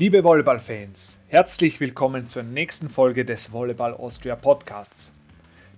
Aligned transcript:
Liebe 0.00 0.24
Volleyballfans, 0.24 1.20
herzlich 1.28 1.78
willkommen 1.78 2.26
zur 2.26 2.42
nächsten 2.42 2.88
Folge 2.88 3.26
des 3.26 3.52
Volleyball 3.52 3.92
Austria 3.92 4.34
Podcasts. 4.34 5.12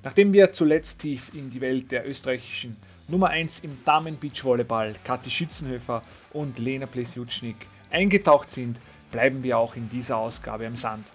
Nachdem 0.05 0.32
wir 0.32 0.52
zuletzt 0.52 1.00
tief 1.00 1.34
in 1.34 1.50
die 1.50 1.61
Welt 1.61 1.91
der 1.91 2.09
österreichischen 2.09 2.77
Nummer 3.09 3.30
1 3.30 3.64
im 3.64 3.79
Damen-Beachvolleyball 3.84 4.93
Kathi 5.02 5.29
Schützenhöfer 5.29 6.05
und 6.32 6.61
Lena 6.61 6.87
Plesjutschnik 6.87 7.66
eingetaucht 7.91 8.48
sind, 8.48 8.79
bleiben 9.11 9.43
wir 9.43 9.59
auch 9.59 9.74
in 9.74 9.88
dieser 9.88 10.19
Ausgabe 10.19 10.68
am 10.68 10.77
Sand. 10.77 11.09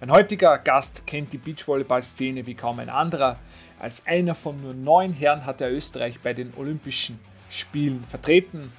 Mein 0.00 0.10
heutiger 0.10 0.58
Gast 0.58 1.06
kennt 1.06 1.32
die 1.32 1.38
Beachvolleyball-Szene 1.38 2.48
wie 2.48 2.54
kaum 2.54 2.80
ein 2.80 2.90
anderer. 2.90 3.38
Als 3.78 4.08
einer 4.08 4.34
von 4.34 4.60
nur 4.60 4.74
neun 4.74 5.12
Herren 5.12 5.46
hat 5.46 5.60
er 5.60 5.70
Österreich 5.70 6.18
bei 6.18 6.32
den 6.32 6.52
Olympischen 6.56 7.20
Spielen 7.48 8.02
vertreten 8.02 8.72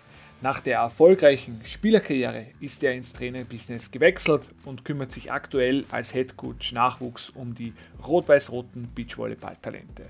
nach 0.46 0.60
der 0.60 0.78
erfolgreichen 0.78 1.60
Spielerkarriere 1.66 2.46
ist 2.60 2.84
er 2.84 2.94
ins 2.94 3.14
Trainerbusiness 3.14 3.90
gewechselt 3.90 4.44
und 4.64 4.86
kümmert 4.86 5.12
sich 5.12 5.32
aktuell 5.32 5.86
als 5.90 6.14
Headcoach 6.14 6.72
Nachwuchs 6.72 7.32
um 7.32 7.56
die 7.56 7.74
rot-weiß-roten 8.06 8.90
Beachvolleyball-Talente. 8.94 10.04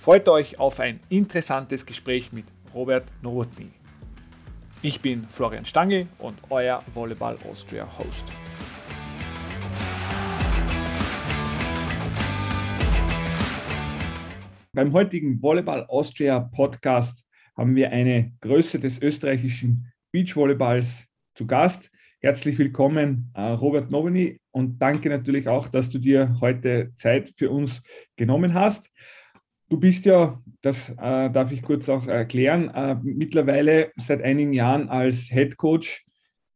Freut 0.00 0.28
euch 0.28 0.58
auf 0.58 0.80
ein 0.80 0.98
interessantes 1.10 1.86
Gespräch 1.86 2.32
mit 2.32 2.46
Robert 2.74 3.04
Nowotny. 3.22 3.70
Ich 4.82 5.00
bin 5.00 5.28
Florian 5.28 5.64
Stangl 5.64 6.08
und 6.18 6.36
euer 6.50 6.82
Volleyball 6.92 7.38
Austria 7.48 7.86
Host. 8.00 8.24
Beim 14.72 14.92
heutigen 14.92 15.40
Volleyball 15.40 15.86
Austria 15.86 16.40
Podcast 16.40 17.27
haben 17.58 17.74
wir 17.74 17.90
eine 17.90 18.32
Größe 18.40 18.78
des 18.78 19.02
österreichischen 19.02 19.92
Beachvolleyballs 20.12 21.08
zu 21.34 21.44
Gast. 21.44 21.90
Herzlich 22.20 22.56
willkommen, 22.56 23.32
äh, 23.34 23.42
Robert 23.42 23.90
Nowini, 23.90 24.40
und 24.52 24.78
danke 24.78 25.10
natürlich 25.10 25.48
auch, 25.48 25.66
dass 25.66 25.90
du 25.90 25.98
dir 25.98 26.36
heute 26.40 26.92
Zeit 26.94 27.32
für 27.36 27.50
uns 27.50 27.82
genommen 28.16 28.54
hast. 28.54 28.92
Du 29.68 29.76
bist 29.76 30.06
ja, 30.06 30.40
das 30.62 30.90
äh, 30.90 31.30
darf 31.30 31.50
ich 31.50 31.62
kurz 31.62 31.88
auch 31.88 32.06
erklären, 32.06 32.70
äh, 32.70 32.96
mittlerweile 33.02 33.90
seit 33.96 34.22
einigen 34.22 34.52
Jahren 34.52 34.88
als 34.88 35.28
Head 35.28 35.56
Coach 35.56 36.06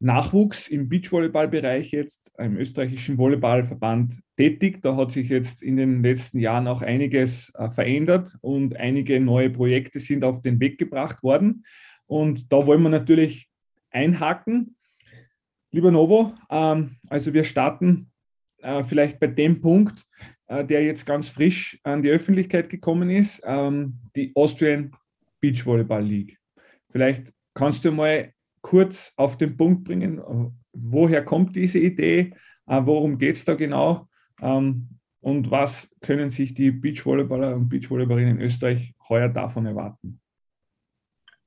Nachwuchs 0.03 0.67
im 0.67 0.89
Beachvolleyballbereich 0.89 1.91
jetzt 1.91 2.31
im 2.37 2.57
österreichischen 2.57 3.17
Volleyballverband 3.17 4.19
tätig. 4.37 4.81
Da 4.81 4.95
hat 4.97 5.11
sich 5.11 5.29
jetzt 5.29 5.63
in 5.63 5.77
den 5.77 6.03
letzten 6.03 6.39
Jahren 6.39 6.67
auch 6.67 6.81
einiges 6.81 7.51
äh, 7.55 7.69
verändert 7.71 8.37
und 8.41 8.75
einige 8.75 9.19
neue 9.19 9.49
Projekte 9.49 9.99
sind 9.99 10.23
auf 10.23 10.41
den 10.41 10.59
Weg 10.59 10.77
gebracht 10.77 11.23
worden. 11.23 11.65
Und 12.05 12.51
da 12.51 12.67
wollen 12.67 12.83
wir 12.83 12.89
natürlich 12.89 13.49
einhaken. 13.91 14.75
Lieber 15.71 15.91
Novo, 15.91 16.33
ähm, 16.49 16.97
also 17.09 17.33
wir 17.33 17.45
starten 17.45 18.11
äh, 18.61 18.83
vielleicht 18.83 19.19
bei 19.19 19.27
dem 19.27 19.61
Punkt, 19.61 20.05
äh, 20.47 20.65
der 20.65 20.83
jetzt 20.83 21.05
ganz 21.05 21.29
frisch 21.29 21.79
an 21.83 22.03
die 22.03 22.09
Öffentlichkeit 22.09 22.69
gekommen 22.69 23.09
ist, 23.09 23.41
ähm, 23.45 23.99
die 24.15 24.31
Austrian 24.35 24.91
Beachvolleyball 25.39 26.03
League. 26.03 26.37
Vielleicht 26.91 27.33
kannst 27.53 27.85
du 27.85 27.91
mal 27.91 28.33
kurz 28.63 29.13
auf 29.17 29.37
den 29.37 29.55
Punkt 29.55 29.83
bringen? 29.83 30.19
Woher 30.73 31.23
kommt 31.23 31.55
diese 31.55 31.77
Idee? 31.77 32.33
Äh, 32.65 32.81
worum 32.83 33.19
geht 33.19 33.35
es 33.35 33.45
da 33.45 33.53
genau? 33.53 34.07
Ähm, 34.41 34.89
und 35.21 35.51
was 35.51 35.95
können 36.01 36.31
sich 36.31 36.53
die 36.53 36.71
Beachvolleyballer 36.71 37.55
und 37.55 37.69
Beachvolleyballerinnen 37.69 38.37
in 38.39 38.45
Österreich 38.45 38.93
heuer 39.07 39.29
davon 39.29 39.65
erwarten? 39.65 40.19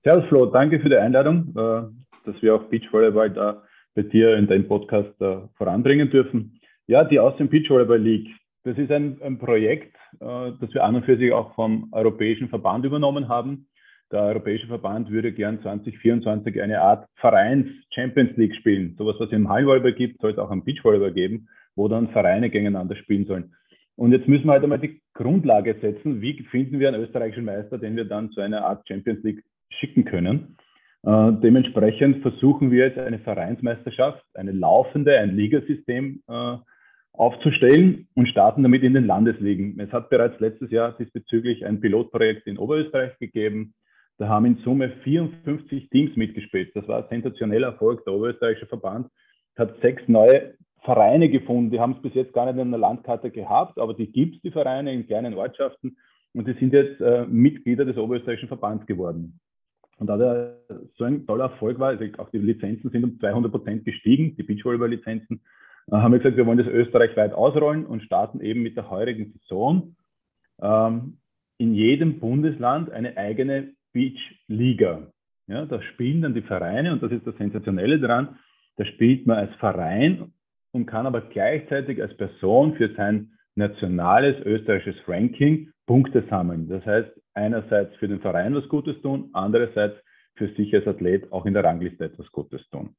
Servus 0.05 0.29
Flo, 0.29 0.47
danke 0.47 0.79
für 0.79 0.89
die 0.89 0.97
Einladung, 0.97 1.49
äh, 1.57 1.83
dass 2.25 2.41
wir 2.41 2.55
auch 2.55 2.65
Beachvolleyball 2.65 3.31
da 3.31 3.63
bei 3.95 4.03
dir 4.03 4.37
in 4.37 4.47
deinem 4.47 4.69
Podcast 4.69 5.21
äh, 5.21 5.39
voranbringen 5.57 6.11
dürfen. 6.11 6.61
Ja, 6.87 7.03
die 7.03 7.19
Austrian 7.19 7.49
Beachvolleyball 7.49 7.99
League, 7.99 8.29
das 8.63 8.79
ist 8.79 8.91
ein, 8.91 9.21
ein 9.23 9.39
Projekt, 9.39 9.97
das 10.21 10.75
wir 10.75 10.83
an 10.83 10.97
und 10.97 11.05
für 11.05 11.17
sich 11.17 11.33
auch 11.33 11.55
vom 11.55 11.89
Europäischen 11.93 12.49
Verband 12.49 12.85
übernommen 12.85 13.29
haben. 13.29 13.69
Der 14.13 14.21
Europäische 14.21 14.69
Verband 14.69 15.11
würde 15.11 15.33
gern 15.33 15.61
2024 15.63 16.63
eine 16.63 16.81
Art 16.81 17.09
Vereins-Champions 17.17 18.37
League 18.37 18.55
spielen. 18.55 18.95
Sowas, 18.97 19.17
was 19.19 19.29
es 19.29 19.33
im 19.33 19.49
Hallenvolleyball 19.49 19.95
gibt, 19.95 20.21
soll 20.21 20.31
es 20.31 20.39
auch 20.39 20.51
am 20.51 20.65
Beachvolleyball 20.65 21.13
geben, 21.13 21.49
wo 21.75 21.89
dann 21.89 22.11
Vereine 22.11 22.49
gegeneinander 22.49 22.95
spielen 22.97 23.27
sollen. 23.27 23.55
Und 23.97 24.13
jetzt 24.13 24.29
müssen 24.29 24.45
wir 24.45 24.53
halt 24.53 24.63
einmal 24.63 24.79
die 24.79 25.01
Grundlage 25.15 25.75
setzen. 25.81 26.21
Wie 26.21 26.35
finden 26.51 26.79
wir 26.79 26.89
einen 26.89 27.03
österreichischen 27.03 27.45
Meister, 27.45 27.79
den 27.79 27.97
wir 27.97 28.05
dann 28.05 28.31
zu 28.31 28.41
einer 28.41 28.65
Art 28.65 28.87
Champions 28.87 29.25
League 29.25 29.43
schicken 29.71 30.05
können? 30.05 30.57
Äh, 31.03 31.33
dementsprechend 31.43 32.23
versuchen 32.23 32.71
wir 32.71 32.87
jetzt 32.87 32.99
eine 32.99 33.19
Vereinsmeisterschaft, 33.19 34.25
eine 34.35 34.53
laufende, 34.53 35.19
ein 35.19 35.35
Ligasystem 35.35 36.23
äh, 36.29 36.57
aufzustellen 37.13 38.07
und 38.15 38.29
starten 38.29 38.63
damit 38.63 38.83
in 38.83 38.95
den 38.95 39.07
Landesligen. 39.07 39.81
Es 39.81 39.91
hat 39.93 40.11
bereits 40.11 40.39
letztes 40.39 40.71
Jahr 40.71 40.97
diesbezüglich 40.99 41.65
ein 41.65 41.81
Pilotprojekt 41.81 42.47
in 42.47 42.59
Oberösterreich 42.59 43.19
gegeben. 43.19 43.75
Da 44.19 44.29
haben 44.29 44.47
in 44.47 44.57
Summe 44.59 44.91
54 45.05 45.91
Teams 45.91 46.17
mitgespielt. 46.17 46.75
Das 46.75 46.89
war 46.89 47.03
ein 47.03 47.09
sensationeller 47.11 47.69
Erfolg. 47.69 48.05
Der 48.05 48.15
Oberösterreichische 48.15 48.67
Verband 48.67 49.09
hat 49.57 49.79
sechs 49.81 50.03
neue 50.07 50.55
Vereine 50.83 51.29
gefunden. 51.29 51.71
Die 51.71 51.81
haben 51.81 51.97
es 51.97 52.03
bis 52.03 52.15
jetzt 52.15 52.33
gar 52.33 52.51
nicht 52.51 52.63
in 52.63 52.71
der 52.71 52.81
Landkarte 52.81 53.31
gehabt, 53.31 53.79
aber 53.79 53.93
die 53.93 54.11
gibt 54.11 54.37
es, 54.37 54.43
die 54.43 54.51
Vereine, 54.51 54.93
in 54.95 55.07
kleinen 55.07 55.35
Ortschaften. 55.35 55.99
Und 56.33 56.47
die 56.49 56.55
sind 56.55 56.73
jetzt 56.73 57.01
äh, 57.01 57.27
Mitglieder 57.27 57.85
des 57.85 57.97
Oberösterreichischen 57.97 58.49
Verbands 58.49 58.87
geworden. 58.87 59.39
Und 59.99 60.09
da 60.09 60.17
der 60.17 60.59
so 60.97 61.05
ein 61.05 61.27
toller 61.27 61.45
Erfolg 61.45 61.79
war, 61.79 61.89
also 61.89 62.05
auch 62.19 62.31
die 62.31 62.39
Lizenzen 62.39 62.91
sind 62.91 63.05
um 63.05 63.19
200 63.19 63.51
Prozent 63.51 63.85
gestiegen, 63.85 64.37
die 64.37 64.43
Beachvolleyball-Lizenzen, 64.43 65.41
äh, 65.91 65.97
haben 65.97 66.13
wir 66.13 66.19
gesagt, 66.19 66.37
wir 66.37 66.47
wollen 66.47 66.59
das 66.59 66.67
österreichweit 66.67 67.33
ausrollen 67.33 67.85
und 67.85 68.03
starten 68.03 68.41
eben 68.41 68.63
mit 68.63 68.77
der 68.77 68.91
heurigen 68.91 69.33
Saison 69.33 69.97
ähm, 70.61 71.19
in 71.59 71.75
jedem 71.75 72.21
Bundesland 72.21 72.91
eine 72.91 73.17
eigene 73.17 73.73
Beach 73.97 74.21
Liga. 74.47 75.11
Ja, 75.47 75.65
da 75.65 75.81
spielen 75.81 76.21
dann 76.21 76.35
die 76.35 76.43
Vereine 76.43 76.93
und 76.93 77.03
das 77.03 77.11
ist 77.13 77.27
das 77.27 77.35
Sensationelle 77.39 77.99
daran, 77.99 78.39
da 78.77 78.85
spielt 78.85 79.27
man 79.27 79.39
als 79.39 79.55
Verein 79.55 80.33
und 80.73 80.85
kann 80.85 81.07
aber 81.07 81.23
gleichzeitig 81.23 82.03
als 82.03 82.15
Person 82.19 82.75
für 82.75 82.93
sein 82.95 83.31
nationales 83.55 84.37
österreichisches 84.45 85.01
Ranking 85.09 85.71
Punkte 85.87 86.23
sammeln. 86.29 86.69
Das 86.69 86.85
heißt, 86.85 87.09
einerseits 87.33 87.97
für 87.97 88.07
den 88.07 88.21
Verein 88.21 88.55
was 88.55 88.69
Gutes 88.69 89.01
tun, 89.01 89.31
andererseits 89.33 89.97
für 90.35 90.49
sich 90.57 90.75
als 90.75 90.87
Athlet 90.87 91.33
auch 91.33 91.47
in 91.47 91.55
der 91.55 91.65
Rangliste 91.65 92.05
etwas 92.05 92.31
Gutes 92.33 92.69
tun. 92.69 92.95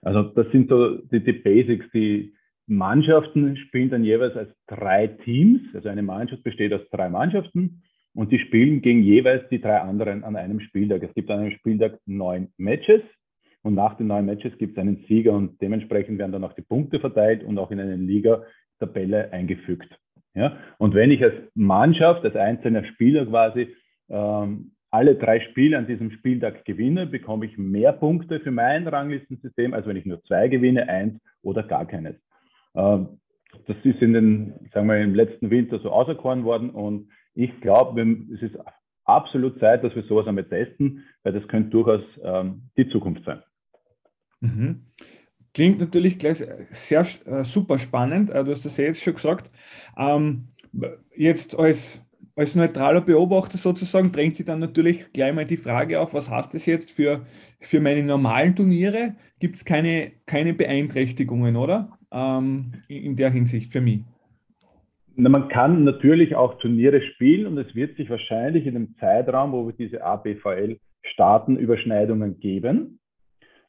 Also 0.00 0.22
das 0.22 0.46
sind 0.52 0.68
so 0.68 0.98
die, 1.08 1.24
die 1.24 1.32
Basics. 1.32 1.86
Die 1.92 2.34
Mannschaften 2.68 3.56
spielen 3.56 3.90
dann 3.90 4.04
jeweils 4.04 4.36
als 4.36 4.50
drei 4.68 5.08
Teams. 5.08 5.62
Also 5.74 5.88
eine 5.88 6.02
Mannschaft 6.02 6.44
besteht 6.44 6.72
aus 6.72 6.88
drei 6.92 7.08
Mannschaften 7.08 7.82
und 8.14 8.32
die 8.32 8.38
spielen 8.38 8.82
gegen 8.82 9.02
jeweils 9.02 9.48
die 9.48 9.60
drei 9.60 9.80
anderen 9.80 10.24
an 10.24 10.36
einem 10.36 10.60
Spieltag. 10.60 11.02
Es 11.02 11.14
gibt 11.14 11.30
an 11.30 11.40
einem 11.40 11.52
Spieltag 11.52 11.98
neun 12.06 12.48
Matches 12.56 13.02
und 13.62 13.74
nach 13.74 13.96
den 13.96 14.08
neun 14.08 14.26
Matches 14.26 14.56
gibt 14.58 14.76
es 14.76 14.78
einen 14.78 15.04
Sieger 15.08 15.32
und 15.32 15.60
dementsprechend 15.60 16.18
werden 16.18 16.32
dann 16.32 16.44
auch 16.44 16.54
die 16.54 16.62
Punkte 16.62 16.98
verteilt 16.98 17.44
und 17.44 17.58
auch 17.58 17.70
in 17.70 17.80
eine 17.80 17.96
Liga-Tabelle 17.96 19.32
eingefügt. 19.32 19.88
Ja? 20.34 20.56
Und 20.78 20.94
wenn 20.94 21.10
ich 21.10 21.22
als 21.22 21.34
Mannschaft, 21.54 22.24
als 22.24 22.36
einzelner 22.36 22.84
Spieler 22.84 23.26
quasi 23.26 23.68
ähm, 24.08 24.72
alle 24.90 25.14
drei 25.14 25.40
Spiele 25.40 25.78
an 25.78 25.86
diesem 25.86 26.10
Spieltag 26.10 26.64
gewinne, 26.64 27.06
bekomme 27.06 27.46
ich 27.46 27.56
mehr 27.58 27.92
Punkte 27.92 28.40
für 28.40 28.50
mein 28.50 28.88
Ranglistensystem, 28.88 29.72
als 29.72 29.86
wenn 29.86 29.96
ich 29.96 30.06
nur 30.06 30.22
zwei 30.24 30.48
gewinne, 30.48 30.88
eins 30.88 31.20
oder 31.42 31.62
gar 31.62 31.86
keines. 31.86 32.16
Ähm, 32.74 33.20
das 33.66 33.76
ist 33.82 34.00
in 34.00 34.12
den, 34.12 34.54
sagen 34.72 34.88
wir, 34.88 35.00
im 35.00 35.14
letzten 35.14 35.50
Winter 35.50 35.78
so 35.80 35.90
auserkoren 35.90 36.44
worden 36.44 36.70
und 36.70 37.08
ich 37.34 37.60
glaube, 37.60 38.00
es 38.34 38.42
ist 38.42 38.56
absolut 39.04 39.58
Zeit, 39.60 39.82
dass 39.84 39.94
wir 39.94 40.02
sowas 40.04 40.26
einmal 40.26 40.44
testen, 40.44 41.04
weil 41.22 41.32
das 41.32 41.46
könnte 41.48 41.70
durchaus 41.70 42.02
ähm, 42.22 42.62
die 42.76 42.88
Zukunft 42.88 43.24
sein. 43.24 43.42
Mhm. 44.40 44.86
Klingt 45.52 45.80
natürlich 45.80 46.18
gleich 46.18 46.44
sehr 46.70 47.06
äh, 47.26 47.44
super 47.44 47.78
spannend. 47.78 48.30
Äh, 48.30 48.44
du 48.44 48.52
hast 48.52 48.64
das 48.64 48.76
ja 48.76 48.84
jetzt 48.84 49.02
schon 49.02 49.14
gesagt. 49.14 49.50
Ähm, 49.96 50.48
jetzt 51.16 51.58
als, 51.58 52.00
als 52.36 52.54
neutraler 52.54 53.00
Beobachter 53.00 53.58
sozusagen 53.58 54.12
drängt 54.12 54.36
sich 54.36 54.46
dann 54.46 54.60
natürlich 54.60 55.12
gleich 55.12 55.34
mal 55.34 55.44
die 55.44 55.56
Frage 55.56 56.00
auf, 56.00 56.14
was 56.14 56.30
heißt 56.30 56.54
das 56.54 56.66
jetzt 56.66 56.92
für, 56.92 57.26
für 57.58 57.80
meine 57.80 58.04
normalen 58.04 58.54
Turniere? 58.54 59.16
Gibt 59.40 59.56
es 59.56 59.64
keine, 59.64 60.12
keine 60.26 60.54
Beeinträchtigungen, 60.54 61.56
oder? 61.56 61.98
Ähm, 62.12 62.72
in 62.86 63.16
der 63.16 63.30
Hinsicht 63.30 63.72
für 63.72 63.80
mich. 63.80 64.02
Man 65.28 65.48
kann 65.48 65.84
natürlich 65.84 66.34
auch 66.34 66.58
Turniere 66.58 67.02
spielen 67.02 67.46
und 67.46 67.58
es 67.58 67.74
wird 67.74 67.96
sich 67.96 68.08
wahrscheinlich 68.08 68.66
in 68.66 68.74
dem 68.74 68.96
Zeitraum, 68.98 69.52
wo 69.52 69.66
wir 69.66 69.74
diese 69.74 70.02
ABVL 70.02 70.78
starten, 71.02 71.56
Überschneidungen 71.56 72.40
geben. 72.40 73.00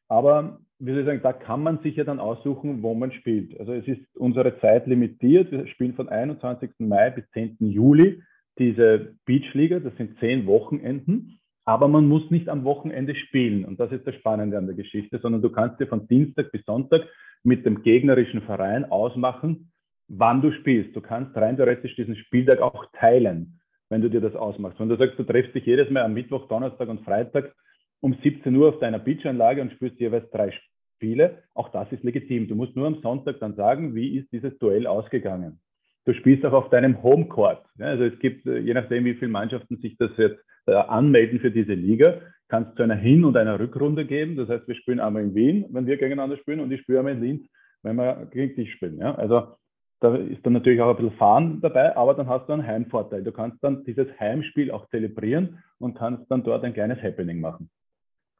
Aber 0.07 0.59
wie 0.79 0.91
soll 0.91 1.01
ich 1.01 1.05
sagen, 1.05 1.21
da 1.23 1.33
kann 1.33 1.61
man 1.61 1.79
sich 1.79 1.95
ja 1.95 2.03
dann 2.03 2.19
aussuchen, 2.19 2.81
wo 2.81 2.93
man 2.93 3.11
spielt. 3.11 3.59
Also 3.59 3.73
es 3.73 3.87
ist 3.87 4.01
unsere 4.15 4.59
Zeit 4.59 4.87
limitiert. 4.87 5.51
Wir 5.51 5.67
spielen 5.67 5.93
von 5.93 6.09
21. 6.09 6.71
Mai 6.79 7.09
bis 7.11 7.29
10. 7.31 7.57
Juli 7.59 8.21
diese 8.57 9.15
Beachliga. 9.25 9.79
Das 9.79 9.95
sind 9.97 10.17
zehn 10.19 10.45
Wochenenden. 10.47 11.39
aber 11.65 11.87
man 11.87 12.07
muss 12.07 12.29
nicht 12.31 12.49
am 12.49 12.63
Wochenende 12.63 13.15
spielen. 13.15 13.65
Und 13.65 13.79
das 13.79 13.91
ist 13.91 14.05
das 14.07 14.15
Spannende 14.15 14.57
an 14.57 14.65
der 14.65 14.75
Geschichte, 14.75 15.19
sondern 15.21 15.41
du 15.41 15.49
kannst 15.49 15.79
dir 15.79 15.87
von 15.87 16.07
Dienstag 16.07 16.51
bis 16.51 16.65
Sonntag 16.65 17.07
mit 17.43 17.65
dem 17.65 17.83
gegnerischen 17.83 18.41
Verein 18.41 18.85
ausmachen, 18.91 19.71
wann 20.17 20.41
du 20.41 20.51
spielst. 20.51 20.95
Du 20.95 21.01
kannst 21.01 21.35
rein 21.35 21.55
theoretisch 21.55 21.95
diesen 21.95 22.15
Spieltag 22.15 22.59
auch 22.59 22.85
teilen, 22.93 23.59
wenn 23.89 24.01
du 24.01 24.09
dir 24.09 24.21
das 24.21 24.35
ausmachst. 24.35 24.79
Wenn 24.79 24.89
du 24.89 24.97
sagst, 24.97 25.17
du 25.17 25.23
treffst 25.23 25.55
dich 25.55 25.65
jedes 25.65 25.89
Mal 25.89 26.03
am 26.03 26.13
Mittwoch, 26.13 26.47
Donnerstag 26.47 26.89
und 26.89 27.01
Freitag 27.01 27.53
um 28.01 28.15
17 28.21 28.55
Uhr 28.55 28.69
auf 28.69 28.79
deiner 28.79 28.99
Beachanlage 28.99 29.61
und 29.61 29.71
spielst 29.73 29.99
jeweils 29.99 30.29
drei 30.31 30.51
Spiele, 30.95 31.43
auch 31.53 31.69
das 31.69 31.91
ist 31.91 32.03
legitim. 32.03 32.47
Du 32.47 32.55
musst 32.55 32.75
nur 32.75 32.87
am 32.87 33.01
Sonntag 33.01 33.39
dann 33.39 33.55
sagen, 33.55 33.95
wie 33.95 34.17
ist 34.17 34.31
dieses 34.31 34.57
Duell 34.59 34.85
ausgegangen. 34.85 35.59
Du 36.05 36.13
spielst 36.13 36.45
auch 36.45 36.53
auf 36.53 36.69
deinem 36.69 37.03
Homecourt. 37.03 37.63
Also 37.79 38.03
es 38.03 38.17
gibt, 38.19 38.45
äh, 38.47 38.57
je 38.57 38.73
nachdem, 38.73 39.05
wie 39.05 39.13
viele 39.13 39.31
Mannschaften 39.31 39.77
sich 39.77 39.97
das 39.97 40.11
jetzt 40.17 40.43
äh, 40.65 40.73
anmelden 40.73 41.39
für 41.39 41.51
diese 41.51 41.73
Liga, 41.73 42.21
kann 42.49 42.67
es 42.69 42.75
zu 42.75 42.83
einer 42.83 42.95
Hin- 42.95 43.23
und 43.23 43.37
einer 43.37 43.59
Rückrunde 43.59 44.05
geben. 44.05 44.35
Das 44.35 44.49
heißt, 44.49 44.67
wir 44.67 44.75
spielen 44.75 44.99
einmal 44.99 45.23
in 45.23 45.35
Wien, 45.35 45.65
wenn 45.69 45.85
wir 45.85 45.97
gegeneinander 45.97 46.37
spielen, 46.37 46.59
und 46.59 46.71
ich 46.71 46.81
spiele 46.81 46.99
einmal 46.99 47.13
in 47.13 47.21
Linz, 47.21 47.47
wenn 47.83 47.95
wir 47.95 48.27
gegen 48.31 48.55
dich 48.55 48.73
spielen. 48.73 48.97
Ja? 48.97 49.15
Also 49.15 49.55
da 50.01 50.15
ist 50.15 50.43
dann 50.45 50.53
natürlich 50.53 50.81
auch 50.81 50.89
ein 50.89 50.95
bisschen 50.95 51.17
Fahren 51.17 51.61
dabei, 51.61 51.95
aber 51.95 52.15
dann 52.15 52.27
hast 52.27 52.49
du 52.49 52.53
einen 52.53 52.65
Heimvorteil. 52.65 53.23
Du 53.23 53.31
kannst 53.31 53.63
dann 53.63 53.83
dieses 53.85 54.07
Heimspiel 54.19 54.71
auch 54.71 54.89
zelebrieren 54.89 55.59
und 55.77 55.93
kannst 55.93 56.29
dann 56.29 56.43
dort 56.43 56.63
ein 56.63 56.73
kleines 56.73 57.01
Happening 57.01 57.39
machen. 57.39 57.69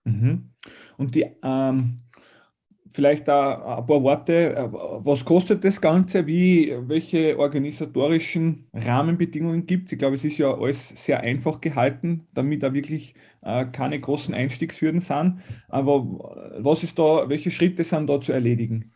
Mhm. 0.04 0.50
Und 0.98 1.14
die, 1.14 1.28
ähm, 1.44 1.98
vielleicht 2.94 3.28
da 3.28 3.78
ein 3.78 3.86
paar 3.86 4.04
Worte. 4.04 4.70
Was 4.72 5.24
kostet 5.24 5.64
das 5.64 5.80
Ganze? 5.80 6.26
Wie, 6.26 6.76
welche 6.88 7.38
organisatorischen 7.38 8.68
Rahmenbedingungen 8.74 9.66
gibt 9.66 9.86
es? 9.86 9.92
Ich 9.94 10.00
glaube, 10.00 10.16
es 10.16 10.26
ist 10.26 10.40
ja 10.40 10.54
alles 10.54 10.90
sehr 10.90 11.22
einfach 11.22 11.62
gehalten, 11.62 12.28
damit 12.34 12.64
da 12.64 12.74
wirklich 12.74 13.14
äh, 13.44 13.66
keine 13.66 14.00
großen 14.00 14.34
Einstiegshürden 14.34 15.00
sind. 15.00 15.42
Aber 15.70 16.04
was 16.58 16.84
ist 16.84 16.98
da, 16.98 17.30
welche 17.30 17.52
Schritte 17.52 17.84
sind 17.84 18.10
da 18.10 18.20
zu 18.20 18.34
erledigen? 18.34 18.92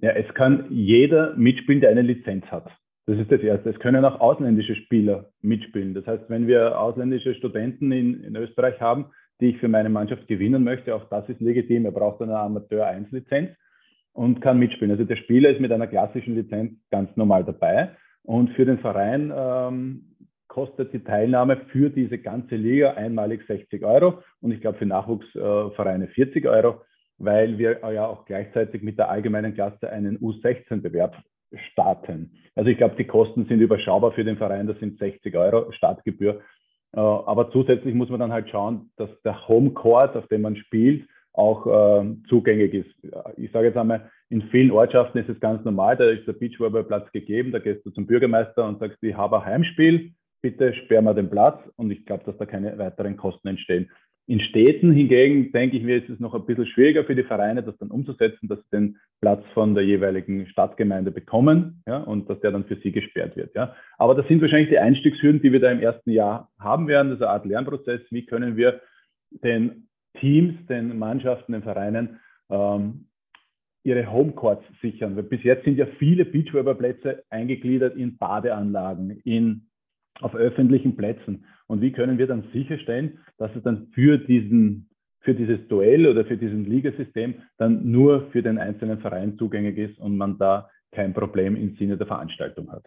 Ja, 0.00 0.10
es 0.10 0.32
kann 0.34 0.66
jeder 0.70 1.34
mitspielen, 1.36 1.80
der 1.80 1.90
eine 1.90 2.02
Lizenz 2.02 2.44
hat. 2.46 2.70
Das 3.06 3.18
ist 3.18 3.30
das 3.30 3.40
Erste. 3.40 3.70
Es 3.70 3.78
können 3.78 4.04
auch 4.04 4.20
ausländische 4.20 4.74
Spieler 4.74 5.30
mitspielen. 5.42 5.94
Das 5.94 6.06
heißt, 6.06 6.24
wenn 6.28 6.46
wir 6.46 6.80
ausländische 6.80 7.34
Studenten 7.34 7.92
in, 7.92 8.24
in 8.24 8.36
Österreich 8.36 8.80
haben, 8.80 9.06
die 9.40 9.50
ich 9.50 9.58
für 9.58 9.68
meine 9.68 9.90
Mannschaft 9.90 10.26
gewinnen 10.28 10.64
möchte. 10.64 10.94
Auch 10.94 11.08
das 11.08 11.28
ist 11.28 11.40
legitim. 11.40 11.84
Er 11.84 11.92
braucht 11.92 12.22
eine 12.22 12.38
Amateur-1-Lizenz 12.38 13.50
und 14.12 14.40
kann 14.40 14.58
mitspielen. 14.58 14.90
Also 14.90 15.04
der 15.04 15.16
Spieler 15.16 15.50
ist 15.50 15.60
mit 15.60 15.72
einer 15.72 15.86
klassischen 15.86 16.34
Lizenz 16.34 16.72
ganz 16.90 17.14
normal 17.16 17.44
dabei. 17.44 17.90
Und 18.22 18.50
für 18.52 18.64
den 18.64 18.78
Verein 18.78 19.32
ähm, 19.36 20.16
kostet 20.48 20.92
die 20.92 21.04
Teilnahme 21.04 21.58
für 21.70 21.90
diese 21.90 22.18
ganze 22.18 22.56
Liga 22.56 22.94
einmalig 22.94 23.46
60 23.46 23.84
Euro 23.84 24.22
und 24.40 24.52
ich 24.52 24.60
glaube 24.60 24.78
für 24.78 24.86
Nachwuchsvereine 24.86 26.08
40 26.08 26.46
Euro, 26.46 26.80
weil 27.18 27.58
wir 27.58 27.80
ja 27.92 28.06
auch 28.06 28.24
gleichzeitig 28.24 28.82
mit 28.82 28.98
der 28.98 29.08
allgemeinen 29.10 29.54
Klasse 29.54 29.90
einen 29.90 30.18
U16-Bewerb 30.18 31.16
starten. 31.72 32.32
Also 32.54 32.70
ich 32.70 32.78
glaube, 32.78 32.96
die 32.96 33.06
Kosten 33.06 33.46
sind 33.46 33.60
überschaubar 33.60 34.12
für 34.12 34.24
den 34.24 34.36
Verein, 34.36 34.66
das 34.66 34.78
sind 34.80 34.98
60 34.98 35.36
Euro 35.36 35.72
Startgebühr 35.72 36.42
äh, 36.96 37.00
aber 37.00 37.50
zusätzlich 37.52 37.94
muss 37.94 38.08
man 38.08 38.20
dann 38.20 38.32
halt 38.32 38.48
schauen, 38.50 38.90
dass 38.96 39.10
der 39.22 39.46
Home 39.48 39.70
Court, 39.70 40.16
auf 40.16 40.26
dem 40.28 40.42
man 40.42 40.56
spielt, 40.56 41.06
auch 41.34 41.66
äh, 41.66 42.16
zugänglich 42.28 42.72
ist. 42.72 43.12
Ich 43.36 43.52
sage 43.52 43.66
jetzt 43.66 43.76
einmal, 43.76 44.10
in 44.30 44.42
vielen 44.50 44.70
Ortschaften 44.70 45.18
ist 45.18 45.28
es 45.28 45.38
ganz 45.38 45.64
normal, 45.64 45.96
da 45.96 46.08
ist 46.08 46.26
der 46.26 46.32
Beachvolleyballplatz 46.32 47.12
gegeben, 47.12 47.52
da 47.52 47.58
gehst 47.58 47.84
du 47.84 47.90
zum 47.90 48.06
Bürgermeister 48.06 48.66
und 48.66 48.80
sagst, 48.80 48.98
ich 49.02 49.14
habe 49.14 49.38
ein 49.38 49.44
Heimspiel, 49.44 50.12
bitte 50.40 50.72
sperr 50.72 51.02
mal 51.02 51.14
den 51.14 51.28
Platz 51.28 51.60
und 51.76 51.90
ich 51.90 52.06
glaube, 52.06 52.24
dass 52.24 52.38
da 52.38 52.46
keine 52.46 52.76
weiteren 52.78 53.18
Kosten 53.18 53.48
entstehen. 53.48 53.90
In 54.28 54.40
Städten 54.40 54.92
hingegen, 54.92 55.52
denke 55.52 55.76
ich 55.76 55.84
mir, 55.84 55.98
ist 55.98 56.10
es 56.10 56.18
noch 56.18 56.34
ein 56.34 56.44
bisschen 56.44 56.66
schwieriger 56.66 57.04
für 57.04 57.14
die 57.14 57.22
Vereine, 57.22 57.62
das 57.62 57.78
dann 57.78 57.92
umzusetzen, 57.92 58.48
dass 58.48 58.58
sie 58.58 58.70
den 58.72 58.96
Platz 59.20 59.44
von 59.54 59.74
der 59.74 59.84
jeweiligen 59.84 60.48
Stadtgemeinde 60.48 61.12
bekommen 61.12 61.82
ja, 61.86 61.98
und 61.98 62.28
dass 62.28 62.40
der 62.40 62.50
dann 62.50 62.64
für 62.64 62.74
sie 62.76 62.90
gesperrt 62.90 63.36
wird. 63.36 63.54
Ja. 63.54 63.76
Aber 63.98 64.16
das 64.16 64.26
sind 64.26 64.42
wahrscheinlich 64.42 64.70
die 64.70 64.80
Einstiegshürden, 64.80 65.42
die 65.42 65.52
wir 65.52 65.60
da 65.60 65.70
im 65.70 65.80
ersten 65.80 66.10
Jahr 66.10 66.50
haben 66.58 66.88
werden. 66.88 67.10
Das 67.10 67.18
ist 67.18 67.22
eine 67.22 67.30
Art 67.30 67.46
Lernprozess. 67.46 68.00
Wie 68.10 68.26
können 68.26 68.56
wir 68.56 68.80
den 69.30 69.88
Teams, 70.18 70.54
den 70.66 70.98
Mannschaften, 70.98 71.52
den 71.52 71.62
Vereinen 71.62 72.18
ähm, 72.50 73.06
ihre 73.84 74.10
Homecourts 74.10 74.64
sichern? 74.82 75.14
Weil 75.14 75.22
bis 75.22 75.44
jetzt 75.44 75.64
sind 75.64 75.78
ja 75.78 75.86
viele 75.98 76.24
Beachvolleyballplätze 76.24 77.22
eingegliedert 77.30 77.96
in 77.96 78.16
Badeanlagen, 78.18 79.20
in 79.24 79.68
auf 80.20 80.34
öffentlichen 80.34 80.96
Plätzen. 80.96 81.44
Und 81.66 81.80
wie 81.80 81.92
können 81.92 82.18
wir 82.18 82.26
dann 82.26 82.44
sicherstellen, 82.52 83.18
dass 83.38 83.54
es 83.54 83.62
dann 83.62 83.88
für 83.92 84.18
diesen 84.18 84.88
für 85.20 85.34
dieses 85.34 85.66
Duell 85.66 86.06
oder 86.06 86.24
für 86.24 86.36
diesen 86.36 86.64
Ligasystem 86.64 87.34
dann 87.58 87.90
nur 87.90 88.30
für 88.30 88.42
den 88.42 88.58
einzelnen 88.58 89.00
Verein 89.00 89.36
zugänglich 89.36 89.90
ist 89.90 89.98
und 89.98 90.16
man 90.16 90.38
da 90.38 90.70
kein 90.92 91.12
Problem 91.12 91.56
im 91.56 91.74
Sinne 91.74 91.96
der 91.96 92.06
Veranstaltung 92.06 92.70
hat. 92.70 92.84